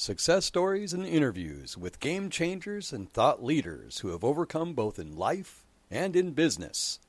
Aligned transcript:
Success 0.00 0.44
stories 0.44 0.92
and 0.92 1.04
interviews 1.04 1.76
with 1.76 1.98
game 1.98 2.30
changers 2.30 2.92
and 2.92 3.12
thought 3.12 3.42
leaders 3.42 3.98
who 3.98 4.10
have 4.10 4.22
overcome 4.22 4.72
both 4.72 4.96
in 4.96 5.16
life 5.16 5.64
and 5.90 6.14
in 6.14 6.30
business. 6.30 7.00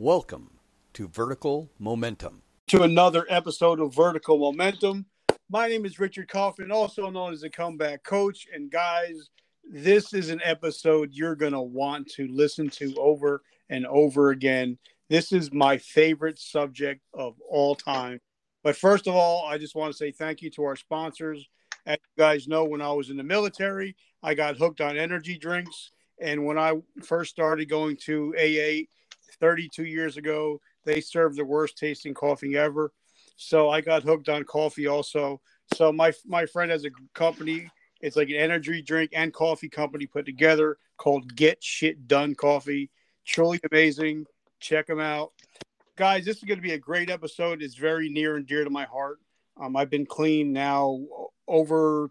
Welcome 0.00 0.58
to 0.94 1.06
Vertical 1.06 1.70
Momentum. 1.78 2.42
To 2.66 2.82
another 2.82 3.24
episode 3.28 3.78
of 3.78 3.94
Vertical 3.94 4.36
Momentum. 4.36 5.06
My 5.48 5.68
name 5.68 5.86
is 5.86 6.00
Richard 6.00 6.26
Kaufman, 6.26 6.72
also 6.72 7.08
known 7.08 7.32
as 7.32 7.42
the 7.42 7.50
Comeback 7.50 8.02
Coach. 8.02 8.48
And 8.52 8.68
guys, 8.68 9.30
this 9.62 10.12
is 10.12 10.30
an 10.30 10.40
episode 10.42 11.10
you're 11.12 11.36
going 11.36 11.52
to 11.52 11.62
want 11.62 12.10
to 12.14 12.26
listen 12.26 12.68
to 12.70 12.96
over 12.96 13.42
and 13.70 13.86
over 13.86 14.30
again. 14.30 14.76
This 15.08 15.30
is 15.30 15.52
my 15.52 15.78
favorite 15.78 16.40
subject 16.40 17.00
of 17.14 17.36
all 17.48 17.76
time. 17.76 18.20
But 18.64 18.74
first 18.74 19.06
of 19.06 19.14
all, 19.14 19.46
I 19.46 19.56
just 19.56 19.76
want 19.76 19.92
to 19.92 19.96
say 19.96 20.10
thank 20.10 20.42
you 20.42 20.50
to 20.50 20.64
our 20.64 20.74
sponsors. 20.74 21.48
As 21.86 21.98
you 22.02 22.22
guys 22.22 22.48
know, 22.48 22.64
when 22.64 22.80
I 22.80 22.92
was 22.92 23.10
in 23.10 23.16
the 23.16 23.22
military, 23.22 23.96
I 24.22 24.34
got 24.34 24.56
hooked 24.56 24.80
on 24.80 24.96
energy 24.96 25.36
drinks. 25.36 25.90
And 26.20 26.44
when 26.44 26.58
I 26.58 26.74
first 27.02 27.30
started 27.30 27.68
going 27.68 27.96
to 28.04 28.34
AA 28.38 28.86
32 29.40 29.84
years 29.84 30.16
ago, 30.16 30.60
they 30.84 31.00
served 31.00 31.36
the 31.36 31.44
worst 31.44 31.76
tasting 31.76 32.14
coffee 32.14 32.56
ever. 32.56 32.92
So 33.36 33.68
I 33.70 33.80
got 33.80 34.02
hooked 34.02 34.28
on 34.28 34.44
coffee 34.44 34.86
also. 34.86 35.40
So 35.74 35.92
my 35.92 36.12
my 36.26 36.46
friend 36.46 36.70
has 36.70 36.84
a 36.84 36.90
company. 37.14 37.68
It's 38.00 38.16
like 38.16 38.28
an 38.28 38.36
energy 38.36 38.82
drink 38.82 39.10
and 39.14 39.32
coffee 39.32 39.68
company 39.68 40.06
put 40.06 40.26
together 40.26 40.76
called 40.98 41.34
Get 41.34 41.62
Shit 41.62 42.06
Done 42.06 42.34
Coffee. 42.34 42.90
Truly 43.26 43.58
amazing. 43.70 44.26
Check 44.60 44.86
them 44.86 45.00
out, 45.00 45.32
guys. 45.96 46.24
This 46.24 46.36
is 46.36 46.44
going 46.44 46.58
to 46.58 46.62
be 46.62 46.72
a 46.72 46.78
great 46.78 47.10
episode. 47.10 47.62
It's 47.62 47.74
very 47.74 48.08
near 48.08 48.36
and 48.36 48.46
dear 48.46 48.62
to 48.62 48.70
my 48.70 48.84
heart. 48.84 49.18
Um, 49.60 49.76
I've 49.76 49.90
been 49.90 50.06
clean 50.06 50.52
now 50.52 51.00
over 51.48 52.10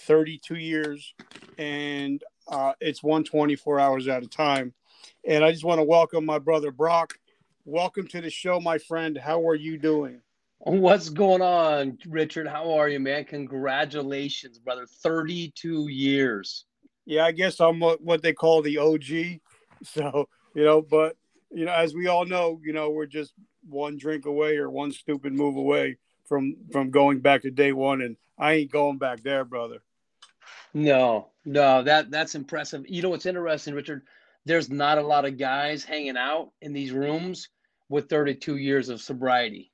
32 0.00 0.56
years, 0.56 1.14
and 1.58 2.22
uh, 2.48 2.72
it's 2.80 3.02
124 3.02 3.80
hours 3.80 4.08
at 4.08 4.22
a 4.22 4.28
time. 4.28 4.74
And 5.26 5.44
I 5.44 5.52
just 5.52 5.64
want 5.64 5.78
to 5.78 5.84
welcome 5.84 6.24
my 6.24 6.38
brother 6.38 6.70
Brock. 6.70 7.14
Welcome 7.64 8.06
to 8.08 8.20
the 8.20 8.30
show, 8.30 8.60
my 8.60 8.78
friend. 8.78 9.18
How 9.18 9.46
are 9.48 9.54
you 9.54 9.78
doing? 9.78 10.20
What's 10.58 11.10
going 11.10 11.42
on, 11.42 11.98
Richard? 12.06 12.46
How 12.46 12.72
are 12.72 12.88
you, 12.88 12.98
man? 13.00 13.24
Congratulations, 13.24 14.58
brother. 14.58 14.86
32 14.86 15.88
years. 15.88 16.64
Yeah, 17.04 17.24
I 17.24 17.32
guess 17.32 17.60
I'm 17.60 17.78
what, 17.78 18.02
what 18.02 18.22
they 18.22 18.32
call 18.32 18.62
the 18.62 18.78
OG. 18.78 19.40
So, 19.82 20.26
you 20.54 20.64
know, 20.64 20.80
but, 20.80 21.18
you 21.50 21.66
know, 21.66 21.72
as 21.72 21.94
we 21.94 22.06
all 22.06 22.24
know, 22.24 22.58
you 22.64 22.72
know, 22.72 22.88
we're 22.88 23.04
just 23.04 23.34
one 23.68 23.98
drink 23.98 24.24
away 24.24 24.56
or 24.56 24.70
one 24.70 24.90
stupid 24.90 25.34
move 25.34 25.56
away 25.56 25.98
from 26.28 26.56
from 26.72 26.90
going 26.90 27.20
back 27.20 27.42
to 27.42 27.50
day 27.50 27.72
one 27.72 28.02
and 28.02 28.16
I 28.38 28.54
ain't 28.54 28.70
going 28.70 28.98
back 28.98 29.22
there, 29.22 29.44
brother. 29.44 29.82
No, 30.74 31.30
no, 31.44 31.82
that 31.82 32.10
that's 32.10 32.34
impressive. 32.34 32.84
You 32.86 33.02
know 33.02 33.08
what's 33.08 33.26
interesting, 33.26 33.74
Richard? 33.74 34.02
There's 34.44 34.70
not 34.70 34.98
a 34.98 35.06
lot 35.06 35.24
of 35.24 35.38
guys 35.38 35.84
hanging 35.84 36.16
out 36.16 36.52
in 36.60 36.72
these 36.72 36.92
rooms 36.92 37.48
with 37.88 38.08
32 38.08 38.56
years 38.56 38.88
of 38.88 39.00
sobriety. 39.00 39.72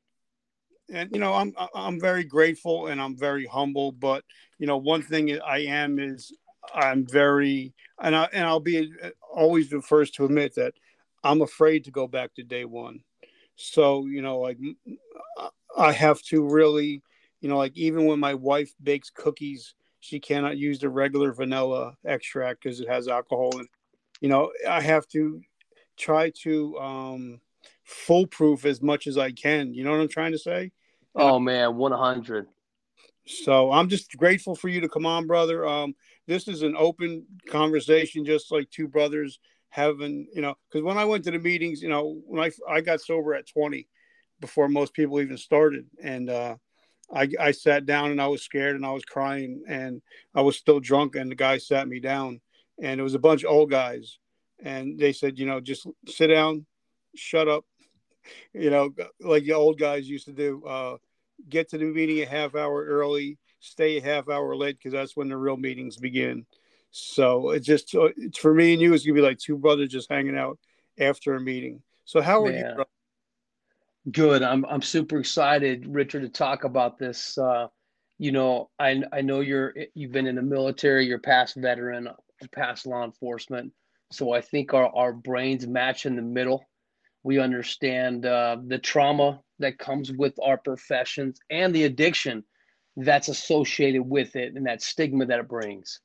And 0.92 1.11
you 1.12 1.19
know, 1.19 1.34
I'm 1.34 1.55
I'm 1.75 2.00
very 2.00 2.25
grateful 2.25 2.86
and 2.86 3.00
I'm 3.00 3.17
very 3.17 3.47
humble. 3.47 3.92
But 3.92 4.25
you 4.58 4.67
know, 4.67 4.77
one 4.77 5.03
thing 5.03 5.39
I 5.41 5.61
am 5.61 5.98
is 5.98 6.33
I'm 6.75 7.06
very 7.06 7.75
and 8.00 8.14
I 8.14 8.28
and 8.33 8.47
I'll 8.47 8.61
be 8.61 8.92
always 9.34 9.70
the 9.70 9.83
first 9.83 10.14
to 10.14 10.25
admit 10.25 10.55
that 10.55 10.75
I'm 11.25 11.42
afraid 11.42 11.84
to 11.84 11.91
go 11.91 12.06
back 12.06 12.34
to 12.34 12.45
day 12.45 12.64
one. 12.64 13.00
So 13.56 14.06
you 14.06 14.23
know, 14.23 14.39
like 14.39 14.58
I 15.77 15.92
have 15.92 16.23
to 16.23 16.42
really 16.42 17.03
you 17.42 17.48
know, 17.48 17.59
like 17.59 17.77
even 17.77 18.06
when 18.06 18.20
my 18.20 18.34
wife 18.34 18.73
bakes 18.83 19.11
cookies, 19.11 19.75
she 20.01 20.20
cannot 20.20 20.56
use 20.56 20.79
the 20.79 20.89
regular 20.89 21.33
vanilla 21.33 21.97
extract 22.06 22.62
because 22.62 22.81
it 22.81 22.89
has 22.89 23.09
alcohol. 23.09 23.51
And, 23.59 23.69
you 24.20 24.29
know, 24.29 24.53
I 24.69 24.81
have 24.81 25.06
to 25.09 25.42
try 25.97 26.31
to 26.42 26.79
um, 26.79 27.41
foolproof 27.85 28.64
as 28.64 28.80
much 28.80 29.08
as 29.08 29.19
I 29.19 29.33
can. 29.33 29.74
You 29.74 29.83
know 29.83 29.91
what 29.91 30.01
I'm 30.01 30.08
trying 30.08 30.33
to 30.33 30.39
say? 30.39 30.70
Oh, 31.17 31.41
man, 31.41 31.77
100. 31.77 32.46
So 33.27 33.73
I'm 33.73 33.89
just 33.89 34.17
grateful 34.17 34.55
for 34.55 34.69
you 34.69 34.80
to 34.80 34.89
come 34.89 35.05
on, 35.05 35.27
brother. 35.27 35.67
Um, 35.67 35.95
this 36.29 36.46
is 36.46 36.63
an 36.63 36.77
open 36.79 37.27
conversation, 37.48 38.25
just 38.25 38.52
like 38.52 38.70
two 38.70 38.86
brothers 38.86 39.41
having, 39.69 40.29
you 40.33 40.42
know, 40.42 40.55
because 40.69 40.85
when 40.85 40.98
I 40.98 41.05
went 41.05 41.25
to 41.25 41.33
the 41.33 41.39
meetings, 41.39 41.83
you 41.83 41.89
know, 41.89 42.20
when 42.25 42.42
I, 42.45 42.51
I 42.73 42.80
got 42.80 43.01
sober 43.01 43.35
at 43.35 43.48
20 43.48 43.89
before 44.42 44.69
most 44.69 44.92
people 44.92 45.20
even 45.20 45.39
started. 45.39 45.86
And, 46.03 46.29
uh, 46.29 46.57
I, 47.14 47.29
I 47.39 47.51
sat 47.53 47.85
down 47.86 48.11
and 48.11 48.20
I 48.20 48.27
was 48.27 48.42
scared 48.42 48.75
and 48.75 48.86
I 48.86 48.92
was 48.92 49.05
crying 49.05 49.63
and 49.69 50.01
I 50.35 50.41
was 50.41 50.57
still 50.57 50.80
drunk 50.80 51.14
and 51.14 51.30
the 51.30 51.35
guy 51.35 51.58
sat 51.58 51.86
me 51.86 52.01
down 52.01 52.41
and 52.83 52.98
it 52.98 53.02
was 53.02 53.14
a 53.14 53.19
bunch 53.19 53.45
of 53.45 53.51
old 53.51 53.70
guys 53.70 54.19
and 54.63 54.98
they 54.98 55.13
said, 55.13 55.39
you 55.39 55.47
know, 55.47 55.61
just 55.61 55.86
sit 56.07 56.29
down, 56.29 56.64
shut 57.14 57.48
up, 57.48 57.64
you 58.55 58.70
know, 58.70 58.95
like 59.20 59.45
the 59.45 59.52
old 59.52 59.79
guys 59.79 60.08
used 60.08 60.27
to 60.27 60.33
do. 60.33 60.64
Uh, 60.64 60.97
get 61.48 61.69
to 61.70 61.79
the 61.79 61.85
meeting 61.85 62.23
a 62.23 62.27
half 62.27 62.55
hour 62.55 62.85
early, 62.85 63.39
stay 63.61 63.98
a 63.98 64.02
half 64.02 64.29
hour 64.29 64.55
late 64.57 64.79
because 64.79 64.92
that's 64.92 65.17
when 65.17 65.29
the 65.29 65.36
real 65.36 65.57
meetings 65.57 65.97
begin. 65.97 66.47
So 66.91 67.51
it's 67.51 67.67
just 67.67 67.95
it's 67.95 68.39
for 68.39 68.55
me 68.55 68.73
and 68.73 68.83
you, 68.83 68.95
it's 68.95 69.05
gonna 69.05 69.14
be 69.14 69.23
like 69.23 69.39
two 69.39 69.57
brothers 69.57 69.89
just 69.89 70.11
hanging 70.11 70.36
out 70.36 70.58
after 70.98 71.35
a 71.35 71.41
meeting. 71.41 71.83
So 72.05 72.20
how 72.20 72.45
are 72.45 72.52
yeah. 72.52 72.75
you? 72.77 72.85
Good. 74.11 74.42
I'm 74.42 74.64
I'm 74.64 74.83
super 74.83 75.18
excited, 75.18 75.86
Richard, 75.86 76.23
to 76.23 76.29
talk 76.29 76.64
about 76.64 76.98
this. 76.98 77.39
Uh, 77.39 77.68
you 78.18 78.33
know, 78.33 78.70
I 78.79 79.02
I 79.13 79.20
know 79.20 79.40
you're 79.40 79.74
you've 79.95 80.13
been 80.13 80.27
in 80.27 80.35
the 80.36 80.42
military, 80.42 81.07
you're 81.07 81.20
past 81.20 81.55
veteran, 81.57 82.08
past 82.52 82.86
law 82.86 83.05
enforcement. 83.05 83.73
So 84.11 84.33
I 84.33 84.40
think 84.40 84.74
our, 84.74 84.89
our 84.95 85.13
brains 85.13 85.67
match 85.67 86.05
in 86.05 86.17
the 86.17 86.23
middle. 86.23 86.68
We 87.23 87.39
understand 87.39 88.27
uh, 88.27 88.57
the 88.67 88.79
trauma 88.79 89.40
that 89.61 89.79
comes 89.79 90.11
with 90.11 90.34
our 90.42 90.58
professions 90.58 91.39
and 91.48 91.73
the 91.73 91.84
addiction 91.84 92.45
that's 92.96 93.29
associated 93.29 94.02
with 94.02 94.36
it 94.36 94.55
and 94.55 94.67
that 94.67 94.83
stigma 94.83 95.27
that 95.27 95.39
it 95.39 95.48
brings. 95.48 96.01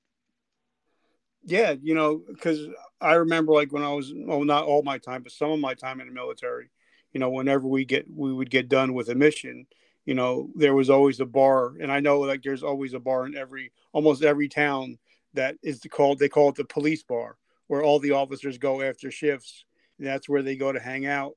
Yeah, 1.44 1.74
you 1.82 1.96
know, 1.96 2.22
because 2.28 2.68
I 3.02 3.16
remember 3.16 3.54
like 3.54 3.74
when 3.74 3.84
I 3.84 3.94
was, 3.94 4.14
well, 4.16 4.44
not 4.44 4.66
all 4.66 4.84
my 4.84 5.00
time, 5.00 5.24
but 5.24 5.32
some 5.32 5.52
of 5.52 5.60
my 5.60 5.74
time 5.74 6.00
in 6.00 6.08
the 6.08 6.14
military, 6.14 6.70
you 7.18 7.20
know, 7.20 7.32
whenever 7.32 7.68
we 7.68 7.84
get 7.84 8.06
we 8.16 8.32
would 8.32 8.52
get 8.52 8.70
done 8.70 8.94
with 8.94 9.10
a 9.10 9.16
mission, 9.16 9.66
you 10.06 10.14
know, 10.14 10.52
there 10.54 10.76
was 10.76 10.92
always 10.92 11.20
a 11.20 11.26
bar, 11.26 11.74
and 11.82 11.92
I 11.92 12.00
know 12.00 12.20
like 12.20 12.44
there's 12.44 12.62
always 12.62 12.94
a 12.94 13.00
bar 13.00 13.26
in 13.26 13.36
every 13.36 13.72
almost 13.92 14.24
every 14.24 14.48
town 14.48 15.00
that 15.34 15.56
is 15.64 15.82
called 15.90 16.20
they 16.20 16.30
call 16.30 16.50
it 16.50 16.56
the 16.58 16.66
police 16.66 17.02
bar, 17.02 17.38
where 17.66 17.82
all 17.82 17.98
the 17.98 18.12
officers 18.12 18.60
go 18.60 18.84
after 18.84 19.10
shifts. 19.10 19.66
That's 19.98 20.30
where 20.30 20.44
they 20.44 20.58
go 20.58 20.72
to 20.72 20.80
hang 20.80 21.08
out, 21.08 21.34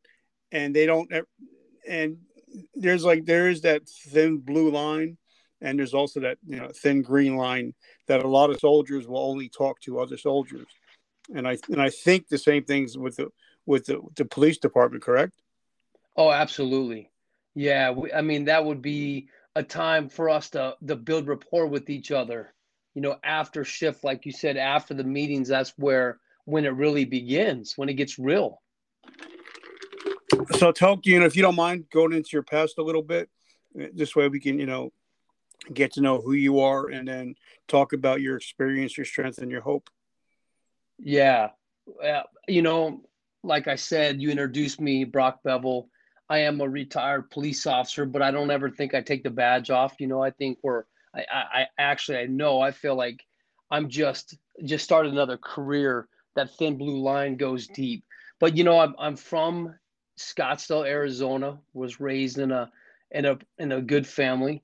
and 0.53 0.77
they 0.77 0.85
don't. 0.85 1.11
And 1.89 2.19
there's 2.75 3.03
like 3.03 3.25
there 3.25 3.49
is 3.49 3.63
that 3.63 3.89
thin 3.89 4.37
blue 4.37 4.71
line, 4.71 5.17
and 5.63 5.79
there's 5.79 5.95
also 5.95 6.21
that 6.21 6.37
you 6.47 6.57
know 6.57 6.69
thin 6.77 7.01
green 7.01 7.37
line 7.37 7.73
that 8.07 8.23
a 8.23 8.29
lot 8.29 8.51
of 8.51 8.61
soldiers 8.61 9.09
will 9.09 9.31
only 9.31 9.49
talk 9.49 9.81
to 9.81 9.99
other 9.99 10.19
soldiers, 10.19 10.67
and 11.35 11.49
I 11.49 11.57
and 11.71 11.81
I 11.81 11.89
think 11.89 12.29
the 12.29 12.37
same 12.37 12.65
things 12.65 12.99
with 12.99 13.17
the 13.17 13.29
with 13.65 13.87
the, 13.87 14.03
the 14.17 14.27
police 14.27 14.59
department, 14.59 15.03
correct? 15.03 15.41
Oh, 16.21 16.31
absolutely. 16.31 17.11
Yeah, 17.55 17.93
we, 17.93 18.13
I 18.13 18.21
mean 18.21 18.45
that 18.45 18.63
would 18.63 18.83
be 18.83 19.31
a 19.57 19.63
time 19.63 20.11
for 20.11 20.29
us 20.29 20.51
to 20.51 20.77
to 20.87 20.95
build 20.95 21.27
rapport 21.27 21.67
with 21.67 21.89
each 21.89 22.11
other. 22.11 22.53
You 22.95 23.01
know, 23.01 23.17
after 23.25 23.65
shift, 23.65 24.05
like 24.05 24.27
you 24.27 24.33
said, 24.33 24.59
after 24.59 24.93
the 24.93 25.03
meetings, 25.03 25.49
that's 25.49 25.73
where 25.79 26.21
when 26.45 26.67
it 26.67 26.75
really 26.75 27.07
begins, 27.07 27.73
when 27.79 27.89
it 27.89 27.95
gets 27.95 28.19
real. 28.19 28.61
So, 30.59 30.73
Tolkien, 30.73 31.25
if 31.25 31.37
you 31.37 31.41
don't 31.41 31.57
mind 31.57 31.87
going 31.91 32.13
into 32.13 32.29
your 32.35 32.43
past 32.43 32.77
a 32.77 32.83
little 32.83 33.03
bit, 33.03 33.31
this 33.75 34.15
way 34.15 34.29
we 34.29 34.41
can, 34.41 34.59
you 34.59 34.67
know, 34.67 34.93
get 35.73 35.95
to 35.95 36.03
know 36.03 36.21
who 36.21 36.33
you 36.33 36.61
are 36.61 36.89
and 36.89 37.09
then 37.09 37.35
talk 37.67 37.95
about 37.95 38.21
your 38.21 38.37
experience, 38.37 38.99
your 38.99 39.07
strength, 39.07 39.39
and 39.39 39.51
your 39.51 39.63
hope. 39.63 39.89
Yeah. 40.99 41.49
Uh, 42.05 42.25
you 42.47 42.61
know, 42.61 43.07
like 43.43 43.69
I 43.69 43.77
said, 43.77 44.21
you 44.21 44.31
introduced 44.31 44.83
me, 44.83 45.05
Brock 45.05 45.43
Bevel. 45.43 45.89
I 46.31 46.39
am 46.39 46.61
a 46.61 46.69
retired 46.69 47.29
police 47.31 47.67
officer, 47.67 48.07
but 48.07 48.23
I 48.23 48.31
don't 48.31 48.53
ever 48.53 48.71
think 48.71 48.95
I 48.95 49.01
take 49.01 49.25
the 49.25 49.31
badge 49.31 49.69
off. 49.69 49.97
You 49.99 50.07
know, 50.07 50.23
I 50.23 50.31
think 50.31 50.59
we're, 50.63 50.85
I, 51.13 51.25
I, 51.31 51.45
I 51.63 51.67
actually, 51.77 52.19
I 52.19 52.27
know, 52.27 52.61
I 52.61 52.71
feel 52.71 52.95
like 52.95 53.27
I'm 53.69 53.89
just, 53.89 54.39
just 54.65 54.85
started 54.85 55.13
another 55.13 55.37
career. 55.37 56.07
That 56.37 56.55
thin 56.57 56.79
blue 56.79 57.01
line 57.01 57.37
goes 57.37 57.67
deep. 57.67 58.05
But, 58.39 58.57
you 58.57 58.63
know, 58.63 58.79
I'm, 58.79 58.95
I'm 58.97 59.17
from 59.17 59.75
Scottsdale, 60.17 60.87
Arizona, 60.87 61.59
was 61.75 61.99
raised 61.99 62.39
in 62.39 62.53
a, 62.53 62.71
in 63.11 63.25
a, 63.25 63.37
in 63.59 63.73
a 63.73 63.83
good 63.83 64.07
family. 64.07 64.63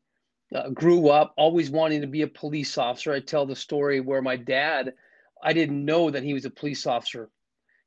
Uh, 0.54 0.70
grew 0.70 1.08
up 1.08 1.34
always 1.36 1.68
wanting 1.68 2.00
to 2.00 2.06
be 2.06 2.22
a 2.22 2.28
police 2.28 2.78
officer. 2.78 3.12
I 3.12 3.18
tell 3.18 3.44
the 3.44 3.56
story 3.56 3.98
where 3.98 4.22
my 4.22 4.36
dad, 4.36 4.94
I 5.42 5.52
didn't 5.52 5.84
know 5.84 6.10
that 6.10 6.22
he 6.22 6.32
was 6.32 6.44
a 6.44 6.50
police 6.50 6.86
officer. 6.86 7.28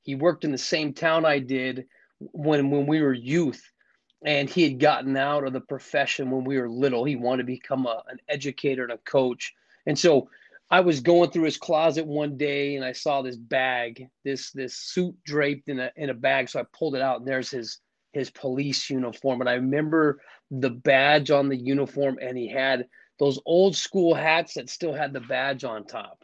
He 0.02 0.16
worked 0.16 0.44
in 0.44 0.52
the 0.52 0.58
same 0.58 0.92
town 0.92 1.26
I 1.26 1.40
did 1.40 1.86
when 2.20 2.70
when 2.72 2.86
we 2.86 3.02
were 3.02 3.14
youth 3.14 3.62
and 4.26 4.50
he 4.50 4.64
had 4.64 4.80
gotten 4.80 5.16
out 5.18 5.46
of 5.46 5.54
the 5.54 5.62
profession 5.62 6.30
when 6.32 6.44
we 6.44 6.58
were 6.58 6.70
little 6.70 7.04
he 7.04 7.16
wanted 7.16 7.44
to 7.44 7.48
become 7.48 7.86
a, 7.86 8.04
an 8.10 8.20
educator 8.30 8.84
and 8.84 8.92
a 8.92 8.98
coach 9.00 9.54
And 9.86 9.98
so 9.98 10.30
I 10.70 10.82
was 10.82 11.00
going 11.02 11.32
through 11.32 11.44
his 11.44 11.58
closet 11.58 12.06
one 12.06 12.38
day 12.38 12.76
and 12.76 12.86
I 12.86 12.92
saw 12.94 13.22
this 13.22 13.36
bag, 13.38 14.08
this 14.24 14.52
this 14.52 14.76
suit 14.76 15.16
draped 15.24 15.70
in 15.70 15.80
a 15.80 15.92
in 15.96 16.10
a 16.10 16.14
bag. 16.14 16.50
So 16.50 16.60
I 16.60 16.64
pulled 16.78 16.96
it 16.96 17.02
out 17.02 17.20
and 17.20 17.28
there's 17.28 17.50
his 17.50 17.80
his 18.14 18.30
police 18.30 18.90
uniform. 18.90 19.42
And 19.42 19.50
I 19.50 19.54
remember 19.54 20.22
the 20.52 20.70
badge 20.70 21.32
on 21.32 21.50
the 21.50 21.58
uniform 21.58 22.18
and 22.22 22.38
he 22.38 22.48
had 22.50 22.88
those 23.20 23.40
old 23.46 23.76
school 23.76 24.14
hats 24.14 24.54
that 24.56 24.70
still 24.70 24.94
had 24.94 25.14
the 25.14 25.22
badge 25.22 25.64
on 25.64 25.86
top. 25.86 26.24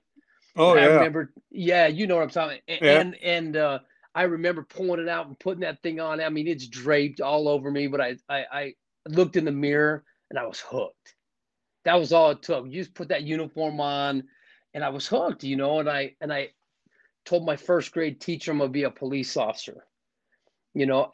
Oh 0.56 0.74
And 0.74 0.78
yeah. 0.78 0.82
I 0.82 0.86
remember, 0.86 1.32
yeah, 1.52 1.88
you 1.88 2.08
know 2.08 2.16
what 2.16 2.24
I'm 2.24 2.30
talking. 2.30 2.60
And 2.68 2.82
Yeah. 2.82 3.02
and, 3.02 3.16
and 3.24 3.58
uh, 3.58 3.80
I 4.16 4.24
remember 4.24 4.64
pulling 4.64 5.02
it 5.02 5.10
out 5.10 5.28
and 5.28 5.40
putting 5.40 5.62
that 5.62 5.84
thing 5.84 6.00
on. 6.00 6.22
I 6.22 6.30
mean, 6.30 6.48
it's 6.48 6.68
draped 6.68 7.22
all 7.22 7.50
over 7.50 7.70
me, 7.70 7.88
but 7.88 8.02
I 8.02 8.16
I, 8.30 8.46
I 8.52 8.74
looked 9.10 9.36
in 9.36 9.46
the 9.46 9.52
mirror 9.52 10.06
and 10.32 10.40
I 10.40 10.48
was 10.48 10.62
hooked. 10.62 11.16
That 11.86 11.96
was 12.00 12.14
all 12.14 12.32
it 12.32 12.42
took. 12.44 12.66
You 12.68 12.82
just 12.82 12.96
put 12.96 13.10
that 13.10 13.24
uniform 13.24 13.80
on, 13.82 14.24
and 14.74 14.84
I 14.84 14.90
was 14.90 15.08
hooked. 15.08 15.44
You 15.44 15.58
know, 15.58 15.80
and 15.80 15.90
I 15.90 16.16
and 16.22 16.34
I 16.34 16.50
told 17.26 17.46
my 17.46 17.58
first 17.58 17.92
grade 17.94 18.22
teacher 18.22 18.52
I'm 18.52 18.60
gonna 18.60 18.70
be 18.72 18.84
a 18.84 18.92
police 18.92 19.38
officer. 19.38 19.86
You 20.74 20.86
know, 20.88 21.12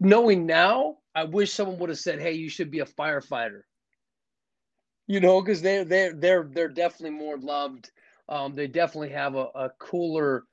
knowing 0.00 0.46
now, 0.46 0.98
I 1.14 1.24
wish 1.24 1.52
someone 1.52 1.78
would 1.78 1.90
have 1.90 1.98
said, 1.98 2.20
"Hey, 2.20 2.32
you 2.32 2.48
should 2.50 2.70
be 2.70 2.80
a 2.80 2.86
firefighter." 2.86 3.62
You 5.06 5.20
know, 5.20 5.40
because 5.40 5.62
they're 5.62 5.84
they're 5.84 6.12
they're 6.14 6.48
they're 6.52 6.68
definitely 6.68 7.18
more 7.18 7.38
loved. 7.38 7.90
Um, 8.28 8.54
they 8.54 8.66
definitely 8.66 9.10
have 9.10 9.34
a, 9.34 9.48
a 9.54 9.70
cooler 9.78 10.44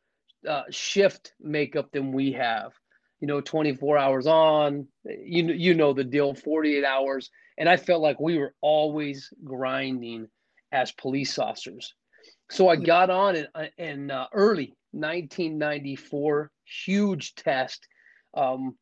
uh, 0.48 0.64
shift 0.70 1.34
makeup 1.40 1.92
than 1.92 2.12
we 2.12 2.32
have. 2.34 2.74
You 3.20 3.28
know, 3.28 3.42
24 3.42 3.98
hours 3.98 4.28
on. 4.28 4.88
You 5.04 5.52
you 5.52 5.74
know 5.74 5.94
the 5.94 6.04
deal, 6.04 6.34
48 6.34 6.86
hours, 6.86 7.30
and 7.58 7.68
I 7.68 7.76
felt 7.76 8.02
like 8.02 8.20
we 8.20 8.38
were 8.38 8.54
always 8.62 9.32
grinding 9.44 10.28
as 10.72 10.92
police 10.94 11.38
officers. 11.38 11.94
So 12.50 12.70
I 12.70 12.78
got 12.78 13.10
on 13.10 13.36
in, 13.36 13.48
in 13.78 14.12
uh, 14.12 14.28
early 14.34 14.74
1994, 14.92 16.52
huge 16.86 17.36
test 17.36 17.88
um, 18.34 18.76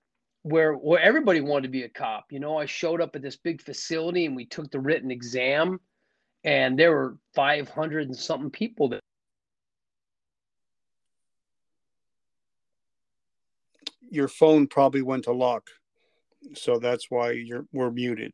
where 0.43 0.73
where 0.73 1.01
everybody 1.01 1.41
wanted 1.41 1.63
to 1.63 1.71
be 1.71 1.83
a 1.83 1.89
cop. 1.89 2.25
You 2.31 2.39
know, 2.39 2.57
I 2.57 2.65
showed 2.65 3.01
up 3.01 3.15
at 3.15 3.21
this 3.21 3.37
big 3.37 3.61
facility 3.61 4.25
and 4.25 4.35
we 4.35 4.45
took 4.45 4.71
the 4.71 4.79
written 4.79 5.11
exam, 5.11 5.79
and 6.43 6.79
there 6.79 6.91
were 6.91 7.17
500 7.35 8.07
and 8.07 8.15
something 8.15 8.49
people 8.49 8.89
that 8.89 9.01
Your 14.09 14.27
phone 14.27 14.67
probably 14.67 15.01
went 15.01 15.25
to 15.25 15.31
lock, 15.33 15.69
so 16.53 16.79
that's 16.79 17.09
why 17.09 17.31
you're 17.31 17.65
we're 17.73 17.91
muted. 17.91 18.33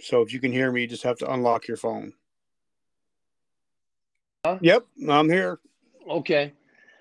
So 0.00 0.22
if 0.22 0.32
you 0.32 0.40
can 0.40 0.52
hear 0.52 0.72
me, 0.72 0.82
you 0.82 0.86
just 0.86 1.02
have 1.02 1.18
to 1.18 1.32
unlock 1.32 1.68
your 1.68 1.76
phone. 1.76 2.12
Huh? 4.44 4.58
Yep, 4.62 4.86
I'm 5.08 5.28
here. 5.28 5.60
okay. 6.08 6.52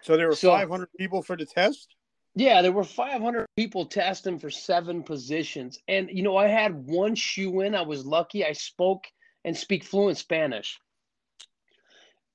So 0.02 0.16
there 0.18 0.28
were 0.28 0.36
So- 0.36 0.50
500 0.52 0.90
people 0.98 1.22
for 1.22 1.36
the 1.36 1.46
test. 1.46 1.96
Yeah, 2.36 2.62
there 2.62 2.72
were 2.72 2.84
500 2.86 3.46
people 3.58 3.86
testing 3.86 4.40
for 4.40 4.50
seven 4.50 5.04
positions. 5.04 5.80
And, 5.88 6.10
you 6.12 6.22
know, 6.24 6.38
I 6.38 6.48
had 6.48 6.86
one 6.88 7.16
shoe 7.16 7.62
in. 7.62 7.76
I 7.76 7.82
was 7.82 8.06
lucky. 8.06 8.46
I 8.46 8.54
spoke 8.54 9.06
and 9.44 9.58
speak 9.58 9.84
fluent 9.84 10.18
Spanish. 10.18 10.80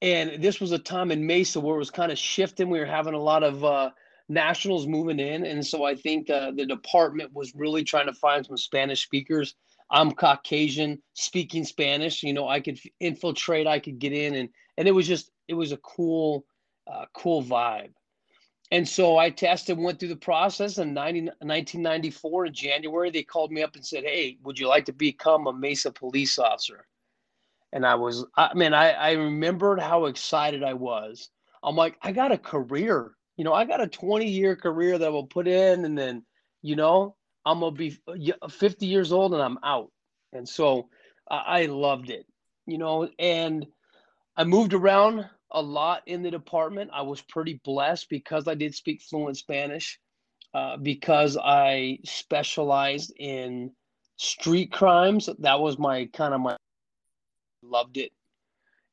And 0.03 0.43
this 0.43 0.61
was 0.61 0.73
a 0.73 0.79
time 0.79 1.11
in 1.11 1.27
Mesa 1.27 1.61
where 1.61 1.77
it 1.77 1.79
was 1.79 1.91
kind 1.91 2.13
of 2.13 2.19
shifting. 2.19 2.69
We 2.69 2.81
were 2.81 2.85
having 2.87 3.15
a 3.15 3.19
lot 3.23 3.43
of 3.43 3.65
uh, 3.65 3.91
nationals 4.29 4.87
moving 4.87 5.19
in. 5.19 5.45
And 5.45 5.65
so 5.67 5.85
I 5.85 5.95
think 5.95 6.31
uh, 6.31 6.53
the 6.53 6.67
department 6.67 7.33
was 7.35 7.55
really 7.55 7.85
trying 7.85 8.07
to 8.07 8.15
find 8.15 8.45
some 8.45 8.57
Spanish 8.57 9.03
speakers. 9.03 9.55
I'm 9.91 10.13
Caucasian, 10.13 11.03
speaking 11.15 11.65
Spanish. 11.65 12.23
You 12.23 12.33
know, 12.33 12.49
I 12.49 12.61
could 12.61 12.79
infiltrate, 13.01 13.67
I 13.67 13.79
could 13.79 13.99
get 13.99 14.13
in. 14.13 14.35
And, 14.35 14.49
and 14.79 14.89
it 14.89 14.93
was 14.93 15.07
just, 15.07 15.31
it 15.49 15.55
was 15.55 15.73
a 15.73 15.77
cool, 15.79 16.47
uh, 16.91 17.05
cool 17.15 17.43
vibe. 17.43 17.91
And 18.71 18.89
so 18.89 19.19
I 19.19 19.31
tested, 19.31 19.79
went 19.79 20.01
through 20.01 20.09
the 20.09 20.17
process 20.17 20.79
in 20.79 20.95
90, 20.95 21.21
1994 21.21 22.47
in 22.47 22.55
January. 22.55 23.11
They 23.11 23.23
called 23.23 23.53
me 23.53 23.63
up 23.63 23.77
and 23.77 23.85
said, 23.85 24.05
Hey, 24.05 24.39
would 24.43 24.59
you 24.59 24.69
like 24.69 24.87
to 24.87 24.93
become 24.93 25.47
a 25.47 25.53
Mesa 25.53 25.93
police 25.93 26.39
officer? 26.39 26.87
And 27.73 27.85
I 27.85 27.95
was, 27.97 28.25
I 28.37 28.55
mean, 28.55 28.73
I, 28.73 28.93
I 28.93 29.13
remembered 29.13 29.81
how 29.81 30.07
excited 30.07 30.63
I 30.63 30.75
was. 30.75 31.29
I'm 31.63 31.77
like, 31.77 31.99
I 32.03 32.13
got 32.13 32.33
a 32.33 32.39
career, 32.39 33.13
you 33.37 33.45
know, 33.45 33.53
I 33.53 33.65
got 33.65 33.81
a 33.81 33.87
20 33.87 34.29
year 34.29 34.57
career 34.57 34.99
that 34.99 35.07
I 35.07 35.11
will 35.11 35.27
put 35.27 35.49
in, 35.49 35.85
and 35.85 35.97
then, 35.97 36.25
you 36.63 36.77
know, 36.77 37.17
I'm 37.45 37.61
to 37.61 37.71
be 37.71 37.97
50 38.49 38.87
years 38.87 39.13
old 39.13 39.35
and 39.35 39.43
I'm 39.43 39.59
out. 39.63 39.91
And 40.33 40.49
so 40.49 40.89
I, 41.31 41.63
I 41.63 41.67
loved 41.67 42.11
it, 42.11 42.27
you 42.67 42.79
know, 42.79 43.09
and 43.19 43.67
I 44.37 44.45
moved 44.45 44.73
around 44.73 45.29
a 45.51 45.63
lot 45.63 46.03
in 46.07 46.23
the 46.23 46.31
department. 46.31 46.91
I 46.93 47.03
was 47.03 47.21
pretty 47.21 47.61
blessed 47.65 48.09
because 48.09 48.49
I 48.49 48.55
did 48.55 48.75
speak 48.75 49.03
fluent 49.03 49.37
Spanish, 49.37 50.01
uh, 50.53 50.77
because 50.77 51.37
I 51.43 51.99
specialized 52.05 53.13
in 53.19 53.73
street 54.17 54.73
crimes. 54.73 55.29
That 55.41 55.61
was 55.61 55.79
my 55.79 56.07
kind 56.07 56.35
of 56.35 56.41
my 56.41 56.57
loved 57.63 57.97
it, 57.97 58.13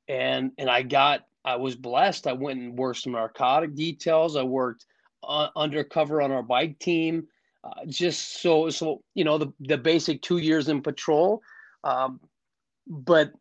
and 0.07 0.51
and 0.57 0.69
I 0.69 0.83
got 0.83 1.25
I 1.43 1.55
was 1.55 1.75
blessed. 1.75 2.27
I 2.27 2.33
went 2.33 2.59
and 2.59 2.77
worked 2.77 2.99
some 2.99 3.13
narcotic 3.13 3.75
details. 3.75 4.35
I 4.35 4.43
worked 4.43 4.85
uh, 5.23 5.49
undercover 5.55 6.21
on 6.21 6.31
our 6.31 6.43
bike 6.43 6.79
team, 6.79 7.27
uh, 7.63 7.85
just 7.87 8.41
so 8.41 8.69
so 8.69 9.01
you 9.13 9.23
know 9.23 9.37
the 9.37 9.53
the 9.59 9.77
basic 9.77 10.21
two 10.21 10.37
years 10.37 10.69
in 10.69 10.81
patrol, 10.81 11.41
um, 11.83 12.19
but 12.87 13.31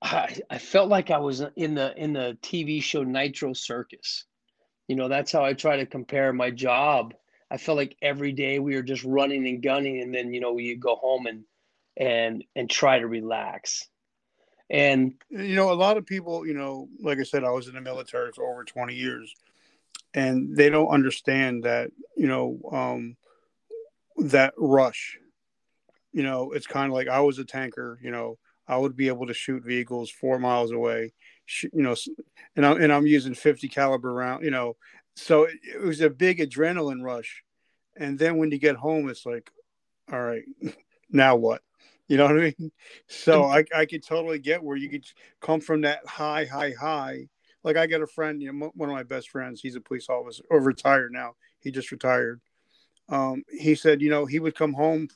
I, 0.00 0.36
I 0.48 0.58
felt 0.58 0.88
like 0.88 1.10
I 1.10 1.18
was 1.18 1.42
in 1.56 1.74
the 1.74 1.96
in 1.96 2.12
the 2.12 2.38
TV 2.42 2.82
show 2.82 3.02
Nitro 3.02 3.52
Circus. 3.52 4.24
You 4.86 4.96
know, 4.96 5.08
that's 5.08 5.32
how 5.32 5.44
I 5.44 5.52
try 5.52 5.76
to 5.76 5.86
compare 5.86 6.32
my 6.32 6.50
job. 6.50 7.14
I 7.50 7.56
felt 7.56 7.76
like 7.76 7.96
every 8.02 8.32
day 8.32 8.58
we 8.58 8.74
were 8.74 8.82
just 8.82 9.04
running 9.04 9.46
and 9.48 9.62
gunning, 9.62 10.00
and 10.00 10.14
then 10.14 10.32
you 10.32 10.40
know 10.40 10.58
you 10.58 10.76
go 10.76 10.96
home 10.96 11.26
and 11.26 11.44
and 11.96 12.44
and 12.54 12.70
try 12.70 12.98
to 12.98 13.06
relax. 13.06 13.88
And 14.70 15.14
You 15.30 15.54
know, 15.54 15.72
a 15.72 15.74
lot 15.74 15.96
of 15.96 16.06
people, 16.06 16.46
you 16.46 16.54
know, 16.54 16.88
like 17.00 17.18
I 17.18 17.22
said, 17.22 17.44
I 17.44 17.50
was 17.50 17.68
in 17.68 17.74
the 17.74 17.80
military 17.80 18.32
for 18.32 18.50
over 18.50 18.64
20 18.64 18.94
years, 18.94 19.34
and 20.14 20.56
they 20.56 20.68
don't 20.70 20.88
understand 20.88 21.64
that, 21.64 21.90
you 22.16 22.26
know, 22.26 22.60
um, 22.72 23.16
that 24.18 24.54
rush. 24.56 25.18
You 26.12 26.22
know, 26.22 26.52
it's 26.52 26.66
kind 26.66 26.86
of 26.86 26.92
like 26.92 27.08
I 27.08 27.20
was 27.20 27.38
a 27.38 27.44
tanker, 27.44 27.98
you 28.02 28.10
know, 28.10 28.38
I 28.66 28.76
would 28.76 28.96
be 28.96 29.08
able 29.08 29.26
to 29.26 29.34
shoot 29.34 29.64
vehicles 29.64 30.10
four 30.10 30.38
miles 30.38 30.72
away, 30.72 31.12
you 31.62 31.82
know, 31.82 31.94
and 32.56 32.66
I'm, 32.66 32.80
and 32.82 32.92
I'm 32.92 33.06
using 33.06 33.34
50 33.34 33.68
caliber 33.68 34.12
round, 34.12 34.44
you 34.44 34.50
know, 34.50 34.76
so 35.16 35.44
it, 35.44 35.56
it 35.62 35.80
was 35.80 36.00
a 36.00 36.10
big 36.10 36.38
adrenaline 36.38 37.02
rush. 37.02 37.42
And 37.96 38.18
then 38.18 38.36
when 38.36 38.50
you 38.50 38.58
get 38.58 38.76
home, 38.76 39.08
it's 39.08 39.26
like, 39.26 39.50
all 40.12 40.20
right, 40.20 40.44
now 41.10 41.36
what? 41.36 41.62
You 42.08 42.16
know 42.16 42.24
what 42.24 42.38
I 42.38 42.54
mean? 42.58 42.72
So 43.06 43.44
I, 43.44 43.64
I 43.76 43.84
could 43.84 44.02
totally 44.02 44.38
get 44.38 44.62
where 44.62 44.76
you 44.76 44.88
could 44.88 45.04
come 45.40 45.60
from 45.60 45.82
that 45.82 46.06
high, 46.06 46.46
high, 46.46 46.72
high. 46.72 47.28
Like 47.62 47.76
I 47.76 47.86
got 47.86 48.02
a 48.02 48.06
friend, 48.06 48.40
you 48.42 48.52
know, 48.52 48.70
one 48.74 48.88
of 48.88 48.94
my 48.94 49.02
best 49.02 49.28
friends. 49.28 49.60
He's 49.60 49.76
a 49.76 49.80
police 49.80 50.08
officer, 50.08 50.42
or 50.50 50.60
retired 50.60 51.12
now. 51.12 51.34
He 51.60 51.70
just 51.70 51.92
retired. 51.92 52.40
Um, 53.10 53.44
he 53.50 53.74
said, 53.74 54.00
you 54.00 54.10
know, 54.10 54.26
he 54.26 54.38
would 54.38 54.54
come 54.54 54.72
home, 54.72 55.08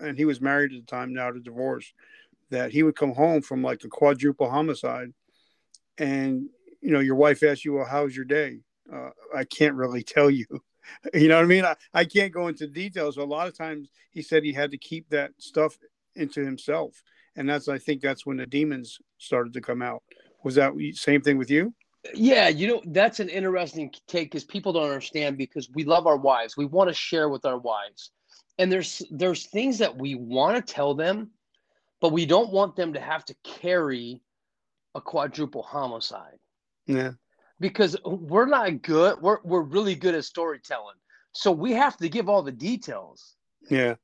and 0.00 0.16
he 0.16 0.24
was 0.24 0.40
married 0.40 0.72
at 0.72 0.80
the 0.80 0.86
time, 0.86 1.12
now 1.12 1.30
to 1.30 1.40
divorce. 1.40 1.92
That 2.50 2.70
he 2.70 2.82
would 2.82 2.96
come 2.96 3.12
home 3.12 3.42
from 3.42 3.62
like 3.62 3.84
a 3.84 3.88
quadruple 3.88 4.50
homicide, 4.50 5.12
and 5.98 6.48
you 6.80 6.92
know, 6.92 7.00
your 7.00 7.14
wife 7.16 7.42
asks 7.42 7.64
you, 7.64 7.74
well, 7.74 7.86
how's 7.86 8.16
your 8.16 8.24
day? 8.24 8.60
Uh, 8.92 9.10
I 9.34 9.44
can't 9.44 9.74
really 9.74 10.02
tell 10.02 10.30
you. 10.30 10.46
You 11.14 11.28
know 11.28 11.36
what 11.36 11.44
I 11.44 11.48
mean? 11.48 11.64
I, 11.64 11.76
I 11.94 12.04
can't 12.04 12.32
go 12.32 12.48
into 12.48 12.66
details. 12.66 13.16
A 13.16 13.22
lot 13.22 13.46
of 13.46 13.56
times 13.56 13.88
he 14.10 14.20
said 14.20 14.42
he 14.42 14.52
had 14.52 14.72
to 14.72 14.78
keep 14.78 15.08
that 15.10 15.30
stuff 15.38 15.78
into 16.16 16.44
himself. 16.44 17.02
And 17.36 17.48
that's, 17.48 17.68
I 17.68 17.78
think 17.78 18.02
that's 18.02 18.26
when 18.26 18.36
the 18.36 18.46
demons 18.46 18.98
started 19.18 19.52
to 19.54 19.60
come 19.60 19.82
out. 19.82 20.02
Was 20.44 20.54
that 20.56 20.72
same 20.94 21.22
thing 21.22 21.38
with 21.38 21.50
you? 21.50 21.72
yeah, 22.14 22.48
you 22.48 22.66
know, 22.66 22.82
that's 22.86 23.20
an 23.20 23.28
interesting 23.28 23.88
take 24.08 24.30
because 24.30 24.42
people 24.44 24.72
don't 24.72 24.84
understand 24.88 25.38
because 25.38 25.70
we 25.72 25.84
love 25.84 26.06
our 26.08 26.16
wives. 26.16 26.56
We 26.56 26.66
want 26.66 26.88
to 26.88 26.94
share 26.94 27.28
with 27.28 27.44
our 27.44 27.58
wives. 27.58 28.10
And 28.58 28.70
there's 28.72 29.02
there's 29.10 29.46
things 29.46 29.78
that 29.78 29.96
we 29.96 30.16
want 30.16 30.56
to 30.66 30.72
tell 30.74 30.94
them, 30.94 31.30
but 32.00 32.12
we 32.12 32.26
don't 32.26 32.50
want 32.52 32.74
them 32.74 32.92
to 32.94 33.00
have 33.00 33.24
to 33.26 33.34
carry 33.44 34.20
a 34.96 35.00
quadruple 35.00 35.62
homicide. 35.62 36.38
Yeah. 36.86 37.12
because 37.60 37.96
we're 38.04 38.46
not 38.46 38.82
good. 38.82 39.20
We're 39.22 39.38
we're 39.44 39.62
really 39.62 39.94
good 39.94 40.16
at 40.16 40.24
storytelling, 40.24 40.96
so 41.32 41.52
we 41.52 41.70
have 41.72 41.96
to 41.98 42.08
give 42.08 42.28
all 42.28 42.42
the 42.42 42.50
details, 42.52 43.36
Yeah. 43.70 43.94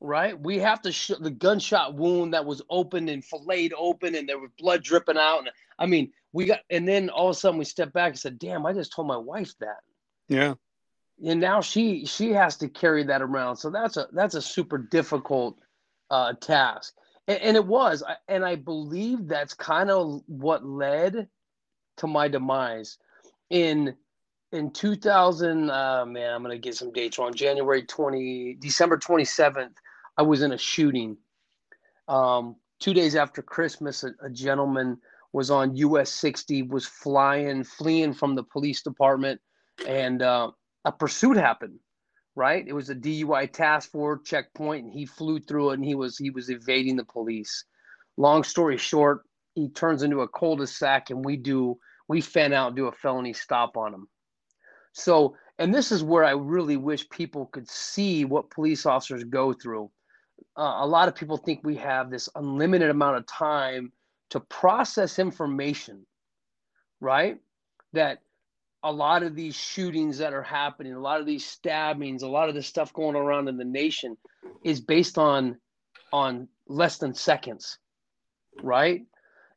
Right? 0.00 0.38
We 0.38 0.58
have 0.58 0.82
to 0.82 0.92
show 0.92 1.16
the 1.16 1.30
gunshot 1.30 1.94
wound 1.94 2.34
that 2.34 2.44
was 2.44 2.62
open 2.70 3.08
and 3.08 3.24
filleted 3.24 3.72
open, 3.78 4.14
and 4.14 4.28
there 4.28 4.38
was 4.38 4.50
blood 4.58 4.82
dripping 4.82 5.18
out. 5.18 5.40
And 5.40 5.50
I 5.78 5.86
mean, 5.86 6.12
we 6.32 6.46
got, 6.46 6.60
and 6.70 6.86
then 6.86 7.08
all 7.10 7.28
of 7.30 7.36
a 7.36 7.38
sudden 7.38 7.58
we 7.58 7.64
stepped 7.64 7.92
back 7.92 8.10
and 8.10 8.18
said, 8.18 8.38
"Damn, 8.38 8.66
I 8.66 8.72
just 8.72 8.92
told 8.92 9.08
my 9.08 9.16
wife 9.16 9.54
that." 9.60 9.80
Yeah. 10.28 10.54
and 11.24 11.40
now 11.40 11.60
she 11.60 12.04
she 12.06 12.32
has 12.32 12.56
to 12.58 12.68
carry 12.68 13.04
that 13.04 13.22
around 13.22 13.56
so 13.56 13.70
that's 13.70 13.96
a 13.96 14.08
that's 14.12 14.34
a 14.34 14.42
super 14.42 14.76
difficult 14.78 15.56
uh, 16.10 16.32
task 16.40 16.94
and, 17.28 17.38
and 17.40 17.56
it 17.56 17.64
was, 17.66 18.02
and 18.28 18.44
I 18.44 18.56
believe 18.56 19.26
that's 19.28 19.54
kind 19.54 19.90
of 19.90 20.22
what 20.26 20.64
led 20.64 21.28
to 21.98 22.06
my 22.06 22.28
demise 22.28 22.98
in 23.50 23.94
in 24.52 24.70
2000 24.70 25.70
uh, 25.70 26.04
man 26.06 26.34
i'm 26.34 26.42
gonna 26.42 26.58
get 26.58 26.74
some 26.74 26.92
dates 26.92 27.18
wrong 27.18 27.34
january 27.34 27.82
20 27.82 28.56
december 28.60 28.96
27th 28.96 29.74
i 30.16 30.22
was 30.22 30.42
in 30.42 30.52
a 30.52 30.58
shooting. 30.58 31.16
Um, 32.08 32.56
two 32.78 32.94
days 32.94 33.16
after 33.16 33.42
christmas 33.42 34.04
a, 34.04 34.12
a, 34.22 34.30
gentleman 34.30 34.98
was 35.32 35.50
on 35.50 35.74
us 35.76 36.10
60 36.10 36.62
was 36.62 36.86
flying 36.86 37.64
fleeing 37.64 38.12
from 38.12 38.34
the 38.34 38.44
police 38.44 38.82
department 38.82 39.40
and 39.86 40.22
uh, 40.22 40.50
a 40.84 40.92
pursuit 40.92 41.36
happened 41.36 41.78
right? 42.36 42.68
It 42.68 42.74
was 42.74 42.90
a 42.90 42.94
dui 42.94 43.50
task 43.50 43.90
force 43.90 44.20
checkpoint 44.24 44.84
and 44.84 44.92
he 44.92 45.06
flew 45.06 45.40
through 45.40 45.70
it 45.70 45.74
and 45.74 45.84
he 45.84 45.94
was 45.94 46.16
he 46.18 46.30
was 46.30 46.50
evading 46.50 46.96
the 46.96 47.04
police. 47.04 47.64
Long 48.16 48.44
story 48.44 48.76
short 48.76 49.22
he 49.54 49.70
turns 49.70 50.02
into 50.02 50.20
a 50.20 50.28
cul-de-sac 50.28 51.10
and 51.10 51.24
we 51.24 51.36
do 51.36 51.78
we 52.08 52.20
fan 52.20 52.52
out 52.52 52.68
and 52.68 52.76
do 52.76 52.86
a 52.86 52.92
felony 52.92 53.32
stop 53.32 53.76
on 53.76 53.92
him. 53.92 54.06
So, 54.92 55.34
and 55.58 55.74
this 55.74 55.90
is 55.90 56.04
where 56.04 56.24
I 56.24 56.32
really 56.32 56.76
wish 56.76 57.08
people 57.10 57.46
could 57.46 57.68
see 57.68 58.24
what 58.24 58.50
police 58.50 58.86
officers 58.86 59.24
go 59.24 59.52
through. 59.52 59.90
Uh, 60.56 60.78
a 60.78 60.86
lot 60.86 61.08
of 61.08 61.14
people 61.14 61.36
think 61.36 61.60
we 61.62 61.76
have 61.76 62.10
this 62.10 62.28
unlimited 62.34 62.90
amount 62.90 63.16
of 63.16 63.26
time 63.26 63.92
to 64.30 64.40
process 64.40 65.18
information, 65.18 66.06
right? 67.00 67.38
That 67.92 68.18
a 68.82 68.92
lot 68.92 69.22
of 69.22 69.34
these 69.34 69.54
shootings 69.54 70.18
that 70.18 70.32
are 70.32 70.42
happening, 70.42 70.92
a 70.92 71.00
lot 71.00 71.20
of 71.20 71.26
these 71.26 71.44
stabbings, 71.44 72.22
a 72.22 72.28
lot 72.28 72.48
of 72.48 72.54
this 72.54 72.66
stuff 72.66 72.92
going 72.92 73.16
around 73.16 73.48
in 73.48 73.56
the 73.56 73.64
nation 73.64 74.16
is 74.64 74.80
based 74.80 75.18
on 75.18 75.58
on 76.12 76.48
less 76.68 76.98
than 76.98 77.14
seconds, 77.14 77.78
right? 78.62 79.02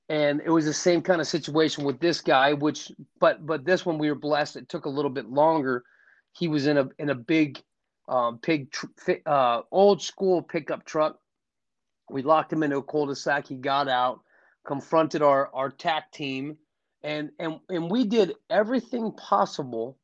and 0.09 0.41
it 0.43 0.49
was 0.49 0.65
the 0.65 0.73
same 0.73 1.01
kind 1.01 1.21
of 1.21 1.27
situation 1.27 1.83
with 1.83 1.99
this 1.99 2.19
guy 2.19 2.53
which 2.53 2.91
but 3.19 3.45
but 3.45 3.63
this 3.63 3.85
one 3.85 3.97
we 3.97 4.09
were 4.09 4.15
blessed 4.15 4.55
it 4.55 4.67
took 4.67 4.85
a 4.85 4.89
little 4.89 5.11
bit 5.11 5.29
longer 5.29 5.83
he 6.33 6.47
was 6.47 6.67
in 6.67 6.77
a 6.77 6.89
in 6.97 7.09
a 7.11 7.15
big 7.15 7.61
um, 8.09 8.39
pig 8.39 8.73
uh, 9.25 9.61
old 9.71 10.01
school 10.01 10.41
pickup 10.41 10.85
truck. 10.85 11.19
We 12.09 12.23
locked 12.23 12.51
him 12.51 12.63
into 12.63 12.77
a 12.77 12.83
cul-de-sac. 12.83 13.47
He 13.47 13.55
got 13.55 13.87
out 13.87 14.21
confronted 14.65 15.21
our 15.21 15.49
our 15.53 15.69
tac 15.69 16.11
team 16.11 16.57
and 17.01 17.31
and 17.39 17.59
and 17.69 17.89
we 17.89 18.03
did 18.03 18.33
everything 18.49 19.11
possible 19.13 19.97